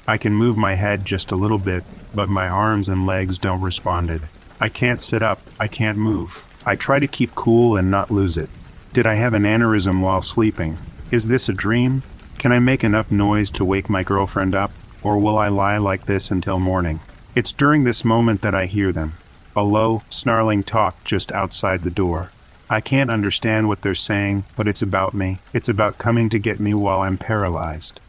I 0.06 0.16
can 0.16 0.32
move 0.32 0.56
my 0.56 0.74
head 0.74 1.04
just 1.04 1.30
a 1.30 1.36
little 1.36 1.58
bit, 1.58 1.84
but 2.14 2.30
my 2.30 2.48
arms 2.48 2.88
and 2.88 3.06
legs 3.06 3.36
don't 3.36 3.60
respond. 3.60 4.22
I 4.58 4.70
can't 4.70 5.00
sit 5.00 5.22
up, 5.22 5.42
I 5.60 5.68
can't 5.68 5.98
move. 5.98 6.46
I 6.64 6.74
try 6.74 6.98
to 6.98 7.06
keep 7.06 7.34
cool 7.34 7.76
and 7.76 7.90
not 7.90 8.10
lose 8.10 8.38
it. 8.38 8.48
Did 8.92 9.06
I 9.06 9.14
have 9.14 9.34
an 9.34 9.42
aneurysm 9.42 10.00
while 10.00 10.22
sleeping? 10.22 10.78
Is 11.10 11.28
this 11.28 11.48
a 11.48 11.52
dream? 11.52 12.02
Can 12.38 12.52
I 12.52 12.58
make 12.58 12.82
enough 12.82 13.12
noise 13.12 13.50
to 13.52 13.64
wake 13.64 13.90
my 13.90 14.02
girlfriend 14.02 14.54
up? 14.54 14.70
Or 15.02 15.18
will 15.18 15.38
I 15.38 15.48
lie 15.48 15.76
like 15.76 16.06
this 16.06 16.30
until 16.30 16.58
morning? 16.58 17.00
It's 17.34 17.52
during 17.52 17.84
this 17.84 18.04
moment 18.04 18.40
that 18.42 18.54
I 18.54 18.66
hear 18.66 18.90
them. 18.90 19.12
A 19.54 19.62
low, 19.62 20.02
snarling 20.08 20.62
talk 20.62 21.04
just 21.04 21.30
outside 21.32 21.82
the 21.82 21.90
door. 21.90 22.32
I 22.70 22.80
can't 22.80 23.10
understand 23.10 23.68
what 23.68 23.82
they're 23.82 23.94
saying, 23.94 24.44
but 24.56 24.66
it's 24.66 24.82
about 24.82 25.14
me. 25.14 25.38
It's 25.52 25.68
about 25.68 25.98
coming 25.98 26.28
to 26.30 26.38
get 26.38 26.58
me 26.58 26.74
while 26.74 27.00
I'm 27.00 27.18
paralyzed. 27.18 28.00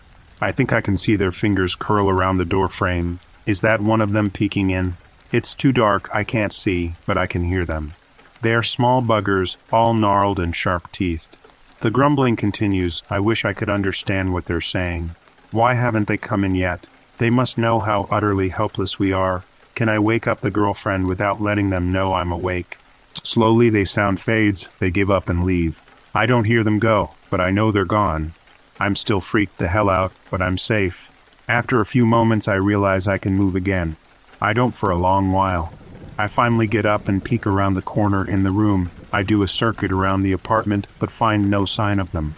I 0.42 0.52
think 0.52 0.72
I 0.72 0.82
can 0.82 0.96
see 0.96 1.16
their 1.16 1.32
fingers 1.32 1.76
curl 1.76 2.10
around 2.10 2.38
the 2.38 2.46
door 2.46 2.70
frame. 2.70 3.20
Is 3.46 3.62
that 3.62 3.82
one 3.82 4.00
of 4.02 4.14
them 4.14 4.30
peeking 4.30 4.70
in? 4.70 4.96
It's 5.32 5.54
too 5.54 5.72
dark, 5.72 6.10
I 6.14 6.24
can't 6.24 6.54
see, 6.54 6.96
but 7.06 7.18
I 7.18 7.28
can 7.28 7.44
hear 7.44 7.66
them. 7.66 7.94
They 8.42 8.54
are 8.54 8.64
small 8.64 9.02
buggers, 9.02 9.58
all 9.72 9.94
gnarled 9.94 10.40
and 10.40 10.56
sharp 10.56 10.92
teethed. 10.92 11.38
The 11.82 11.92
grumbling 11.92 12.36
continues. 12.36 13.04
I 13.10 13.20
wish 13.20 13.46
I 13.46 13.54
could 13.54 13.70
understand 13.70 14.34
what 14.34 14.46
they're 14.46 14.62
saying. 14.62 15.16
Why 15.52 15.74
haven't 15.74 16.08
they 16.08 16.18
come 16.18 16.44
in 16.44 16.56
yet? 16.56 16.88
They 17.18 17.30
must 17.30 17.58
know 17.58 17.80
how 17.80 18.08
utterly 18.10 18.50
helpless 18.50 19.00
we 19.00 19.12
are. 19.12 19.44
Can 19.76 19.90
I 19.90 20.00
wake 20.00 20.28
up 20.28 20.42
the 20.42 20.52
girlfriend 20.52 21.08
without 21.08 21.42
letting 21.42 21.70
them 21.70 21.92
know 21.92 22.14
I'm 22.14 22.32
awake? 22.32 22.78
Slowly, 23.24 23.70
they 23.70 23.86
sound 23.86 24.20
fades. 24.20 24.70
They 24.80 24.92
give 24.92 25.10
up 25.10 25.30
and 25.30 25.44
leave. 25.44 25.84
I 26.14 26.26
don't 26.26 26.46
hear 26.46 26.64
them 26.64 26.80
go, 26.80 27.12
but 27.30 27.42
I 27.42 27.52
know 27.52 27.72
they're 27.72 27.86
gone. 27.86 28.34
I'm 28.80 28.96
still 28.96 29.22
freaked 29.22 29.58
the 29.58 29.68
hell 29.68 29.90
out, 29.90 30.14
but 30.30 30.42
I'm 30.42 30.58
safe. 30.58 31.12
After 31.48 31.80
a 31.80 31.86
few 31.86 32.06
moments, 32.06 32.48
I 32.48 32.56
realize 32.56 33.08
I 33.08 33.18
can 33.18 33.36
move 33.36 33.56
again. 33.56 33.98
I 34.42 34.54
don't 34.54 34.76
for 34.76 34.90
a 34.90 34.98
long 34.98 35.32
while. 35.32 35.74
I 36.20 36.28
finally 36.28 36.68
get 36.68 36.86
up 36.86 37.08
and 37.08 37.24
peek 37.24 37.48
around 37.48 37.76
the 37.76 37.82
corner 37.82 38.30
in 38.30 38.44
the 38.44 38.52
room. 38.52 38.92
I 39.10 39.24
do 39.24 39.42
a 39.42 39.48
circuit 39.48 39.90
around 39.90 40.22
the 40.22 40.34
apartment, 40.34 40.86
but 41.00 41.10
find 41.10 41.50
no 41.50 41.64
sign 41.64 41.98
of 41.98 42.12
them. 42.12 42.36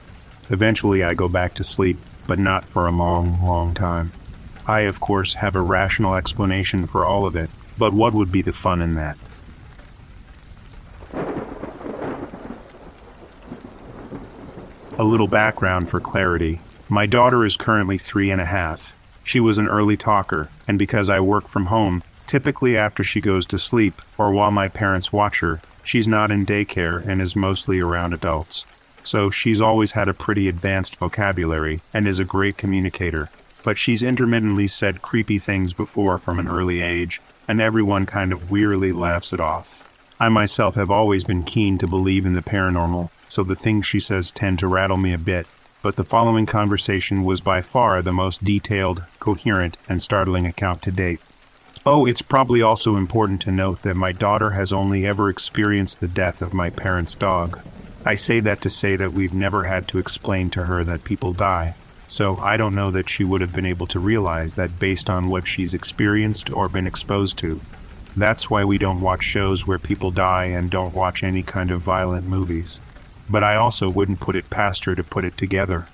Eventually, 0.51 1.03
I 1.03 1.15
go 1.15 1.27
back 1.27 1.55
to 1.55 1.63
sleep, 1.63 1.97
but 2.27 2.37
not 2.37 2.65
for 2.65 2.85
a 2.85 2.91
long, 2.91 3.43
long 3.43 3.73
time. 3.73 4.11
I, 4.67 4.81
of 4.81 4.99
course, 4.99 5.33
have 5.33 5.55
a 5.55 5.63
rational 5.63 6.13
explanation 6.13 6.85
for 6.85 7.03
all 7.03 7.25
of 7.25 7.35
it, 7.35 7.49
but 7.75 7.91
what 7.91 8.13
would 8.13 8.31
be 8.31 8.43
the 8.43 8.53
fun 8.53 8.83
in 8.83 8.93
that? 8.93 9.17
A 14.99 15.03
little 15.03 15.27
background 15.27 15.89
for 15.89 15.99
clarity. 15.99 16.61
My 16.87 17.07
daughter 17.07 17.43
is 17.43 17.57
currently 17.57 17.97
three 17.97 18.29
and 18.29 18.39
a 18.39 18.45
half. 18.45 18.95
She 19.23 19.39
was 19.39 19.57
an 19.57 19.67
early 19.67 19.97
talker, 19.97 20.49
and 20.67 20.77
because 20.77 21.09
I 21.09 21.19
work 21.19 21.47
from 21.47 21.65
home, 21.65 22.03
typically 22.31 22.77
after 22.77 23.03
she 23.03 23.19
goes 23.19 23.45
to 23.45 23.59
sleep 23.59 24.01
or 24.17 24.31
while 24.31 24.51
my 24.51 24.69
parents 24.69 25.11
watch 25.11 25.41
her, 25.41 25.59
she's 25.83 26.07
not 26.07 26.31
in 26.31 26.45
daycare 26.45 27.05
and 27.05 27.21
is 27.21 27.35
mostly 27.35 27.81
around 27.81 28.13
adults. 28.13 28.63
So 29.03 29.29
she's 29.29 29.59
always 29.59 29.91
had 29.91 30.07
a 30.07 30.13
pretty 30.13 30.47
advanced 30.47 30.95
vocabulary 30.95 31.81
and 31.93 32.07
is 32.07 32.19
a 32.19 32.23
great 32.23 32.55
communicator. 32.55 33.29
But 33.65 33.77
she's 33.77 34.01
intermittently 34.01 34.67
said 34.67 35.01
creepy 35.01 35.39
things 35.39 35.73
before 35.73 36.17
from 36.17 36.39
an 36.39 36.47
early 36.47 36.79
age, 36.81 37.19
and 37.49 37.59
everyone 37.59 38.05
kind 38.05 38.31
of 38.31 38.49
wearily 38.49 38.93
laughs 38.93 39.33
it 39.33 39.41
off. 39.41 39.89
I 40.17 40.29
myself 40.29 40.75
have 40.75 40.89
always 40.89 41.25
been 41.25 41.43
keen 41.43 41.77
to 41.79 41.85
believe 41.85 42.25
in 42.25 42.33
the 42.33 42.41
paranormal, 42.41 43.09
so 43.27 43.43
the 43.43 43.57
things 43.57 43.85
she 43.85 43.99
says 43.99 44.31
tend 44.31 44.57
to 44.59 44.67
rattle 44.67 44.95
me 44.95 45.11
a 45.11 45.17
bit, 45.17 45.47
but 45.81 45.97
the 45.97 46.05
following 46.05 46.45
conversation 46.45 47.25
was 47.25 47.41
by 47.41 47.61
far 47.61 48.01
the 48.01 48.13
most 48.13 48.45
detailed, 48.45 49.03
coherent, 49.19 49.77
and 49.89 50.01
startling 50.01 50.45
account 50.45 50.81
to 50.83 50.91
date. 50.91 51.19
Oh, 51.83 52.05
it's 52.05 52.21
probably 52.21 52.61
also 52.61 52.95
important 52.95 53.41
to 53.41 53.51
note 53.51 53.81
that 53.81 53.95
my 53.95 54.11
daughter 54.11 54.51
has 54.51 54.71
only 54.71 55.03
ever 55.03 55.29
experienced 55.29 55.99
the 55.99 56.07
death 56.07 56.43
of 56.43 56.53
my 56.53 56.69
parents' 56.69 57.15
dog. 57.15 57.59
I 58.05 58.13
say 58.13 58.39
that 58.39 58.61
to 58.61 58.69
say 58.69 58.95
that 58.97 59.13
we've 59.13 59.33
never 59.33 59.63
had 59.63 59.87
to 59.87 59.97
explain 59.97 60.51
to 60.51 60.65
her 60.65 60.83
that 60.83 61.03
people 61.03 61.33
die, 61.33 61.73
so 62.05 62.37
I 62.37 62.55
don't 62.55 62.75
know 62.75 62.91
that 62.91 63.09
she 63.09 63.23
would 63.23 63.41
have 63.41 63.53
been 63.53 63.65
able 63.65 63.87
to 63.87 63.99
realize 63.99 64.53
that 64.53 64.77
based 64.77 65.09
on 65.09 65.27
what 65.27 65.47
she's 65.47 65.73
experienced 65.73 66.51
or 66.51 66.69
been 66.69 66.85
exposed 66.85 67.39
to. 67.39 67.61
That's 68.15 68.47
why 68.47 68.63
we 68.63 68.77
don't 68.77 69.01
watch 69.01 69.23
shows 69.23 69.65
where 69.65 69.79
people 69.79 70.11
die 70.11 70.45
and 70.45 70.69
don't 70.69 70.93
watch 70.93 71.23
any 71.23 71.41
kind 71.41 71.71
of 71.71 71.81
violent 71.81 72.27
movies. 72.27 72.79
But 73.27 73.43
I 73.43 73.55
also 73.55 73.89
wouldn't 73.89 74.19
put 74.19 74.35
it 74.35 74.51
past 74.51 74.85
her 74.85 74.93
to 74.93 75.03
put 75.03 75.25
it 75.25 75.35
together. 75.35 75.87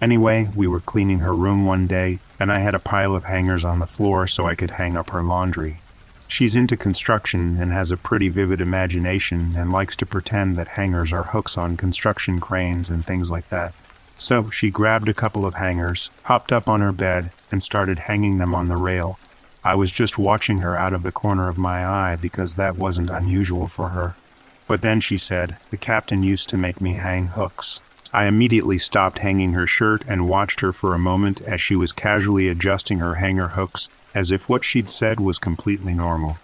Anyway, 0.00 0.48
we 0.56 0.66
were 0.66 0.80
cleaning 0.80 1.20
her 1.20 1.34
room 1.34 1.64
one 1.64 1.86
day, 1.86 2.18
and 2.38 2.52
I 2.52 2.60
had 2.60 2.74
a 2.74 2.78
pile 2.78 3.14
of 3.14 3.24
hangers 3.24 3.64
on 3.64 3.78
the 3.78 3.86
floor 3.86 4.26
so 4.26 4.46
I 4.46 4.54
could 4.54 4.72
hang 4.72 4.96
up 4.96 5.10
her 5.10 5.22
laundry. 5.22 5.80
She's 6.28 6.54
into 6.54 6.76
construction 6.76 7.56
and 7.60 7.72
has 7.72 7.90
a 7.90 7.96
pretty 7.96 8.28
vivid 8.28 8.60
imagination 8.60 9.54
and 9.56 9.72
likes 9.72 9.96
to 9.96 10.06
pretend 10.06 10.56
that 10.56 10.68
hangers 10.68 11.12
are 11.12 11.24
hooks 11.24 11.56
on 11.56 11.76
construction 11.76 12.38
cranes 12.38 12.90
and 12.90 13.04
things 13.06 13.30
like 13.30 13.48
that. 13.48 13.74
So 14.16 14.50
she 14.50 14.70
grabbed 14.70 15.08
a 15.08 15.14
couple 15.14 15.46
of 15.46 15.54
hangers, 15.54 16.10
hopped 16.24 16.52
up 16.52 16.68
on 16.68 16.80
her 16.80 16.92
bed, 16.92 17.30
and 17.50 17.62
started 17.62 18.00
hanging 18.00 18.38
them 18.38 18.54
on 18.54 18.68
the 18.68 18.76
rail. 18.76 19.18
I 19.64 19.74
was 19.74 19.90
just 19.90 20.18
watching 20.18 20.58
her 20.58 20.76
out 20.76 20.92
of 20.92 21.02
the 21.02 21.12
corner 21.12 21.48
of 21.48 21.56
my 21.56 21.84
eye 21.84 22.16
because 22.20 22.54
that 22.54 22.76
wasn't 22.76 23.10
unusual 23.10 23.66
for 23.66 23.90
her. 23.90 24.14
But 24.66 24.82
then 24.82 25.00
she 25.00 25.16
said, 25.16 25.56
The 25.70 25.76
captain 25.76 26.22
used 26.22 26.48
to 26.50 26.58
make 26.58 26.80
me 26.80 26.94
hang 26.94 27.28
hooks. 27.28 27.80
I 28.12 28.26
immediately 28.26 28.78
stopped 28.78 29.18
hanging 29.18 29.52
her 29.52 29.66
shirt 29.66 30.04
and 30.08 30.28
watched 30.28 30.60
her 30.60 30.72
for 30.72 30.94
a 30.94 30.98
moment 30.98 31.40
as 31.42 31.60
she 31.60 31.76
was 31.76 31.92
casually 31.92 32.48
adjusting 32.48 32.98
her 33.00 33.16
hanger 33.16 33.48
hooks 33.48 33.88
as 34.14 34.30
if 34.30 34.48
what 34.48 34.64
she'd 34.64 34.88
said 34.88 35.20
was 35.20 35.38
completely 35.38 35.94
normal. 35.94 36.38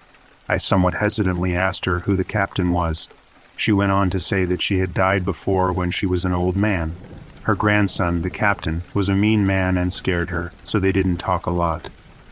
I 0.48 0.58
somewhat 0.58 0.94
hesitantly 0.94 1.56
asked 1.56 1.86
her 1.86 2.00
who 2.00 2.16
the 2.16 2.24
captain 2.24 2.70
was. 2.70 3.08
She 3.56 3.72
went 3.72 3.92
on 3.92 4.10
to 4.10 4.18
say 4.18 4.44
that 4.44 4.62
she 4.62 4.78
had 4.78 4.92
died 4.94 5.24
before 5.24 5.72
when 5.72 5.90
she 5.90 6.06
was 6.06 6.24
an 6.24 6.32
old 6.32 6.56
man. 6.56 6.94
Her 7.42 7.54
grandson, 7.54 8.22
the 8.22 8.30
captain, 8.30 8.82
was 8.92 9.08
a 9.08 9.14
mean 9.14 9.46
man 9.46 9.76
and 9.76 9.92
scared 9.92 10.30
her, 10.30 10.52
so 10.62 10.78
they 10.78 10.92
didn't 10.92 11.16
talk 11.16 11.46
a 11.46 11.50
lot. 11.50 11.90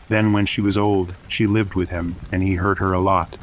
Then, 0.09 0.33
when 0.33 0.45
she 0.45 0.61
was 0.61 0.77
old, 0.77 1.15
she 1.27 1.47
lived 1.47 1.75
with 1.75 1.89
him, 1.89 2.15
and 2.31 2.43
he 2.43 2.55
hurt 2.55 2.79
her 2.79 2.93
a 2.93 2.99
lot. 2.99 3.37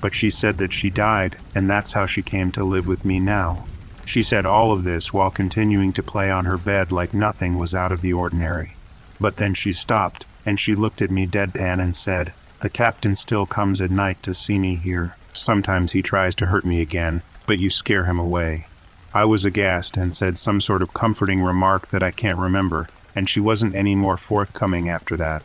But 0.00 0.14
she 0.14 0.30
said 0.30 0.58
that 0.58 0.72
she 0.72 0.90
died, 0.90 1.36
and 1.54 1.68
that's 1.68 1.94
how 1.94 2.06
she 2.06 2.22
came 2.22 2.50
to 2.52 2.64
live 2.64 2.86
with 2.86 3.04
me 3.04 3.18
now. 3.18 3.64
She 4.04 4.22
said 4.22 4.44
all 4.44 4.72
of 4.72 4.84
this 4.84 5.12
while 5.12 5.30
continuing 5.30 5.92
to 5.92 6.02
play 6.02 6.30
on 6.30 6.44
her 6.44 6.58
bed 6.58 6.92
like 6.92 7.14
nothing 7.14 7.58
was 7.58 7.74
out 7.74 7.92
of 7.92 8.00
the 8.00 8.12
ordinary. 8.12 8.76
But 9.20 9.36
then 9.36 9.54
she 9.54 9.72
stopped 9.72 10.26
and 10.44 10.58
she 10.58 10.74
looked 10.74 11.00
at 11.02 11.10
me 11.10 11.26
deadpan 11.26 11.80
and 11.80 11.94
said, 11.94 12.32
The 12.60 12.70
captain 12.70 13.14
still 13.14 13.46
comes 13.46 13.80
at 13.80 13.90
night 13.90 14.22
to 14.24 14.34
see 14.34 14.58
me 14.58 14.76
here. 14.76 15.16
Sometimes 15.32 15.92
he 15.92 16.02
tries 16.02 16.34
to 16.36 16.46
hurt 16.46 16.64
me 16.64 16.80
again, 16.80 17.22
but 17.46 17.58
you 17.58 17.70
scare 17.70 18.04
him 18.04 18.18
away. 18.18 18.66
I 19.14 19.24
was 19.24 19.44
aghast 19.44 19.96
and 19.96 20.14
said 20.14 20.38
some 20.38 20.60
sort 20.60 20.82
of 20.82 20.94
comforting 20.94 21.42
remark 21.42 21.88
that 21.88 22.02
I 22.02 22.10
can't 22.10 22.38
remember, 22.38 22.88
and 23.14 23.28
she 23.28 23.40
wasn't 23.40 23.74
any 23.74 23.94
more 23.94 24.16
forthcoming 24.16 24.88
after 24.88 25.16
that. 25.18 25.42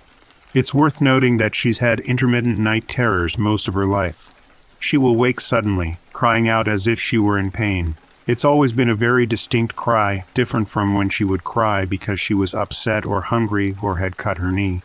It's 0.54 0.74
worth 0.74 1.02
noting 1.02 1.38
that 1.38 1.54
she's 1.54 1.80
had 1.80 2.00
intermittent 2.02 2.58
night 2.58 2.88
terrors 2.88 3.38
most 3.38 3.68
of 3.68 3.74
her 3.74 3.86
life. 3.86 4.34
She 4.80 4.98
will 4.98 5.16
wake 5.16 5.40
suddenly, 5.40 5.98
crying 6.14 6.48
out 6.48 6.68
as 6.68 6.88
if 6.88 7.00
she 7.00 7.18
were 7.18 7.38
in 7.38 7.52
pain. 7.52 7.96
It's 8.28 8.44
always 8.44 8.74
been 8.74 8.90
a 8.90 8.94
very 8.94 9.26
distinct 9.26 9.78
cry, 9.78 10.26
different 10.34 10.68
from 10.68 10.94
when 10.94 11.08
she 11.08 11.24
would 11.24 11.46
cry 11.46 11.86
because 11.86 12.20
she 12.20 12.34
was 12.34 12.54
upset 12.54 13.06
or 13.06 13.22
hungry 13.22 13.78
or 13.82 14.00
had 14.00 14.18
cut 14.18 14.38
her 14.38 14.52
knee. 14.52 14.82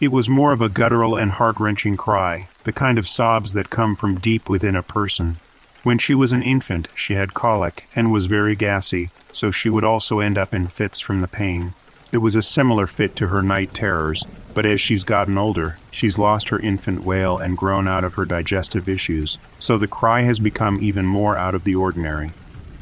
It 0.00 0.10
was 0.10 0.30
more 0.30 0.54
of 0.54 0.62
a 0.62 0.70
guttural 0.70 1.14
and 1.14 1.32
heart 1.32 1.60
wrenching 1.60 1.98
cry, 1.98 2.48
the 2.64 2.72
kind 2.72 2.96
of 2.96 3.06
sobs 3.06 3.52
that 3.52 3.68
come 3.68 3.96
from 3.96 4.18
deep 4.18 4.48
within 4.48 4.74
a 4.74 4.82
person. 4.82 5.36
When 5.82 5.98
she 5.98 6.14
was 6.14 6.32
an 6.32 6.42
infant, 6.42 6.88
she 6.94 7.12
had 7.12 7.34
colic 7.34 7.86
and 7.94 8.10
was 8.10 8.24
very 8.24 8.56
gassy, 8.56 9.10
so 9.30 9.50
she 9.50 9.68
would 9.68 9.84
also 9.84 10.20
end 10.20 10.38
up 10.38 10.54
in 10.54 10.66
fits 10.66 10.98
from 10.98 11.20
the 11.20 11.28
pain. 11.28 11.74
It 12.12 12.18
was 12.18 12.34
a 12.34 12.40
similar 12.40 12.86
fit 12.86 13.14
to 13.16 13.26
her 13.26 13.42
night 13.42 13.74
terrors, 13.74 14.24
but 14.54 14.64
as 14.64 14.80
she's 14.80 15.04
gotten 15.04 15.36
older, 15.36 15.76
she's 15.90 16.18
lost 16.18 16.48
her 16.48 16.58
infant 16.58 17.04
wail 17.04 17.36
and 17.36 17.58
grown 17.58 17.86
out 17.86 18.04
of 18.04 18.14
her 18.14 18.24
digestive 18.24 18.88
issues, 18.88 19.36
so 19.58 19.76
the 19.76 19.86
cry 19.86 20.22
has 20.22 20.38
become 20.38 20.78
even 20.80 21.04
more 21.04 21.36
out 21.36 21.54
of 21.54 21.64
the 21.64 21.74
ordinary. 21.74 22.30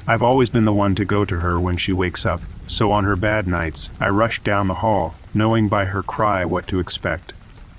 I've 0.06 0.22
always 0.22 0.50
been 0.50 0.66
the 0.66 0.72
one 0.72 0.94
to 0.96 1.06
go 1.06 1.24
to 1.24 1.40
her 1.40 1.58
when 1.58 1.78
she 1.78 1.92
wakes 1.92 2.26
up, 2.26 2.42
so 2.66 2.92
on 2.92 3.04
her 3.04 3.16
bad 3.16 3.46
nights, 3.46 3.88
I 3.98 4.10
rush 4.10 4.40
down 4.40 4.68
the 4.68 4.74
hall, 4.74 5.14
knowing 5.32 5.68
by 5.68 5.86
her 5.86 6.02
cry 6.02 6.44
what 6.44 6.66
to 6.68 6.78
expect. 6.78 7.32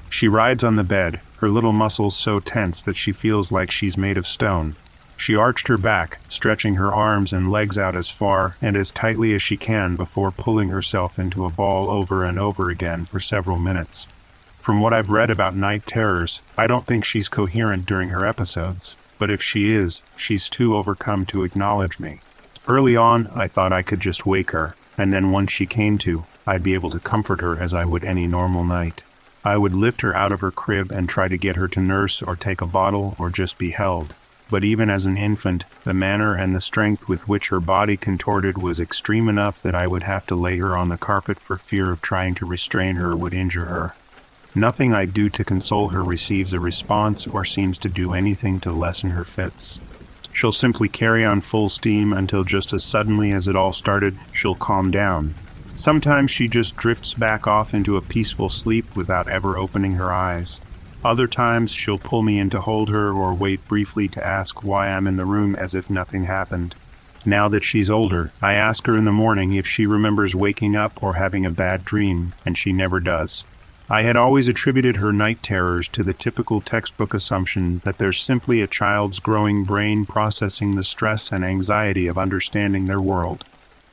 She 0.10 0.28
rides 0.28 0.64
on 0.64 0.76
the 0.76 0.84
bed, 0.84 1.22
her 1.38 1.50
little 1.50 1.72
muscles 1.72 2.18
so 2.18 2.40
tense 2.40 2.82
that 2.82 2.96
she 2.96 3.12
feels 3.12 3.52
like 3.52 3.70
she's 3.70 3.96
made 3.96 4.18
of 4.18 4.26
stone. 4.26 4.76
She 5.18 5.36
arched 5.36 5.68
her 5.68 5.78
back, 5.78 6.18
stretching 6.28 6.76
her 6.76 6.92
arms 6.92 7.32
and 7.32 7.52
legs 7.52 7.78
out 7.78 7.96
as 7.96 8.10
far 8.10 8.58
and 8.60 8.76
as 8.76 8.90
tightly 8.90 9.36
as 9.36 9.44
she 9.44 9.56
can 9.56 9.96
before 9.96 10.32
pulling 10.32 10.70
herself 10.70 11.20
into 11.20 11.46
a 11.46 11.52
ball 11.52 11.92
over 11.92 12.24
and 12.24 12.40
over 12.40 12.72
again 12.72 13.06
for 13.06 13.20
several 13.20 13.60
minutes. 13.60 14.08
From 14.60 14.80
what 14.80 14.94
I've 14.94 15.12
read 15.12 15.30
about 15.30 15.56
night 15.56 15.86
terrors, 15.86 16.42
I 16.58 16.66
don't 16.66 16.88
think 16.88 17.06
she's 17.06 17.30
coherent 17.30 17.86
during 17.86 18.10
her 18.10 18.26
episodes, 18.26 18.96
but 19.18 19.30
if 19.30 19.42
she 19.42 19.72
is, 19.72 20.02
she's 20.16 20.50
too 20.50 20.76
overcome 20.76 21.26
to 21.28 21.44
acknowledge 21.44 22.00
me. 22.00 22.20
Early 22.68 22.96
on, 22.96 23.28
I 23.28 23.48
thought 23.48 23.74
I 23.74 23.82
could 23.82 24.00
just 24.00 24.26
wake 24.26 24.52
her, 24.52 24.76
and 24.98 25.14
then 25.14 25.32
once 25.32 25.52
she 25.52 25.66
came 25.66 25.98
to, 26.00 26.26
I'd 26.48 26.64
be 26.64 26.74
able 26.74 26.90
to 26.92 27.00
comfort 27.00 27.42
her 27.42 27.60
as 27.60 27.74
I 27.74 27.86
would 27.86 28.04
any 28.04 28.28
normal 28.28 28.64
night. 28.64 29.04
I 29.44 29.58
would 29.58 29.74
lift 29.74 30.02
her 30.02 30.16
out 30.16 30.32
of 30.32 30.42
her 30.42 30.52
crib 30.52 30.92
and 30.92 31.08
try 31.08 31.28
to 31.28 31.38
get 31.38 31.56
her 31.56 31.68
to 31.68 31.80
nurse 31.80 32.24
or 32.24 32.36
take 32.36 32.62
a 32.62 32.68
bottle 32.68 33.16
or 33.20 33.30
just 33.30 33.58
be 33.58 33.72
held. 33.72 34.16
But 34.50 34.64
even 34.64 34.90
as 34.90 35.06
an 35.06 35.18
infant, 35.18 35.66
the 35.84 35.94
manner 35.94 36.36
and 36.36 36.56
the 36.56 36.62
strength 36.62 37.08
with 37.08 37.28
which 37.28 37.50
her 37.50 37.60
body 37.60 37.98
contorted 37.98 38.58
was 38.60 38.80
extreme 38.80 39.28
enough 39.28 39.62
that 39.62 39.76
I 39.76 39.88
would 39.88 40.04
have 40.04 40.26
to 40.28 40.36
lay 40.36 40.58
her 40.58 40.78
on 40.78 40.90
the 40.90 40.98
carpet 40.98 41.40
for 41.40 41.58
fear 41.58 41.92
of 41.92 42.02
trying 42.02 42.36
to 42.36 42.46
restrain 42.46 42.96
her 42.96 43.16
would 43.16 43.34
injure 43.34 43.66
her. 43.66 43.96
Nothing 44.56 44.94
I 44.94 45.06
do 45.06 45.30
to 45.30 45.44
console 45.44 45.90
her 45.90 46.04
receives 46.04 46.54
a 46.54 46.60
response 46.60 47.28
or 47.28 47.46
seems 47.46 47.78
to 47.80 47.90
do 47.90 48.14
anything 48.14 48.60
to 48.62 48.72
lessen 48.72 49.12
her 49.12 49.26
fits. 49.26 49.82
She'll 50.34 50.52
simply 50.52 50.88
carry 50.88 51.24
on 51.24 51.42
full 51.42 51.70
steam 51.70 52.14
until 52.14 52.44
just 52.44 52.74
as 52.74 52.84
suddenly 52.84 53.32
as 53.32 53.48
it 53.48 53.56
all 53.56 53.74
started, 53.74 54.18
she'll 54.34 54.56
calm 54.56 54.92
down, 54.92 55.36
Sometimes 55.76 56.32
she 56.32 56.48
just 56.48 56.78
drifts 56.78 57.14
back 57.14 57.48
off 57.48 57.74
into 57.74 57.98
a 57.98 58.02
peaceful 58.02 58.50
sleep 58.50 58.96
without 58.96 59.28
ever 59.28 59.58
opening 59.58 59.94
her 59.94 60.12
eyes. 60.12 60.62
Other 61.04 61.28
times 61.28 61.74
she'll 61.74 61.98
pull 61.98 62.24
me 62.24 62.40
in 62.40 62.50
to 62.52 62.62
hold 62.62 62.90
her 62.90 63.12
or 63.12 63.34
wait 63.34 63.68
briefly 63.68 64.08
to 64.08 64.26
ask 64.26 64.64
why 64.64 64.88
I'm 64.88 65.06
in 65.06 65.18
the 65.18 65.26
room 65.26 65.54
as 65.54 65.76
if 65.76 65.90
nothing 65.90 66.24
happened. 66.24 66.76
Now 67.26 67.50
that 67.50 67.66
she's 67.66 67.90
older, 67.90 68.32
I 68.42 68.54
ask 68.54 68.88
her 68.88 68.96
in 68.96 69.04
the 69.04 69.12
morning 69.12 69.52
if 69.52 69.68
she 69.68 69.86
remembers 69.86 70.34
waking 70.34 70.78
up 70.78 71.04
or 71.04 71.16
having 71.16 71.46
a 71.46 71.52
bad 71.52 71.84
dream, 71.84 72.34
and 72.46 72.58
she 72.58 72.72
never 72.72 73.02
does. 73.02 73.44
I 73.88 74.02
had 74.02 74.16
always 74.16 74.48
attributed 74.48 74.98
her 74.98 75.14
night 75.14 75.44
terrors 75.44 75.88
to 75.90 76.04
the 76.04 76.14
typical 76.14 76.60
textbook 76.60 77.14
assumption 77.14 77.82
that 77.84 78.00
there's 78.00 78.20
simply 78.20 78.62
a 78.62 78.68
child's 78.68 79.20
growing 79.20 79.64
brain 79.64 80.06
processing 80.06 80.74
the 80.74 80.82
stress 80.82 81.32
and 81.32 81.46
anxiety 81.46 82.08
of 82.08 82.18
understanding 82.18 82.88
their 82.88 83.00
world. 83.00 83.46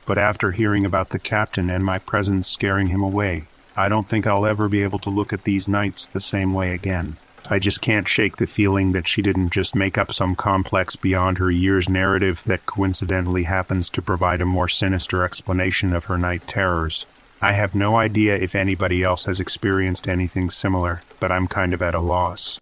But 0.07 0.17
after 0.17 0.51
hearing 0.51 0.83
about 0.83 1.09
the 1.09 1.19
captain 1.19 1.69
and 1.69 1.85
my 1.85 1.99
presence 1.99 2.47
scaring 2.47 2.87
him 2.87 3.03
away, 3.03 3.43
I 3.77 3.87
don't 3.87 4.09
think 4.09 4.25
I'll 4.25 4.47
ever 4.47 4.67
be 4.67 4.81
able 4.81 4.99
to 4.99 5.11
look 5.11 5.31
at 5.31 5.43
these 5.43 5.67
nights 5.67 6.07
the 6.07 6.19
same 6.19 6.55
way 6.55 6.73
again. 6.73 7.17
I 7.47 7.59
just 7.59 7.81
can't 7.81 8.07
shake 8.07 8.37
the 8.37 8.47
feeling 8.47 8.93
that 8.93 9.07
she 9.07 9.21
didn't 9.21 9.51
just 9.51 9.75
make 9.75 9.97
up 9.97 10.11
some 10.11 10.35
complex 10.35 10.95
beyond 10.95 11.37
her 11.37 11.51
years 11.51 11.87
narrative 11.87 12.41
that 12.45 12.65
coincidentally 12.65 13.43
happens 13.43 13.89
to 13.91 14.01
provide 14.01 14.41
a 14.41 14.45
more 14.45 14.69
sinister 14.69 15.23
explanation 15.23 15.93
of 15.93 16.05
her 16.05 16.17
night 16.17 16.47
terrors. 16.47 17.05
I 17.43 17.51
have 17.51 17.75
no 17.75 17.97
idea 17.97 18.37
if 18.37 18.55
anybody 18.55 19.03
else 19.03 19.25
has 19.25 19.41
experienced 19.41 20.07
anything 20.07 20.49
similar, 20.49 21.01
but 21.19 21.29
I'm 21.29 21.47
kind 21.47 21.73
of 21.73 21.81
at 21.81 21.93
a 21.93 21.99
loss. 21.99 22.57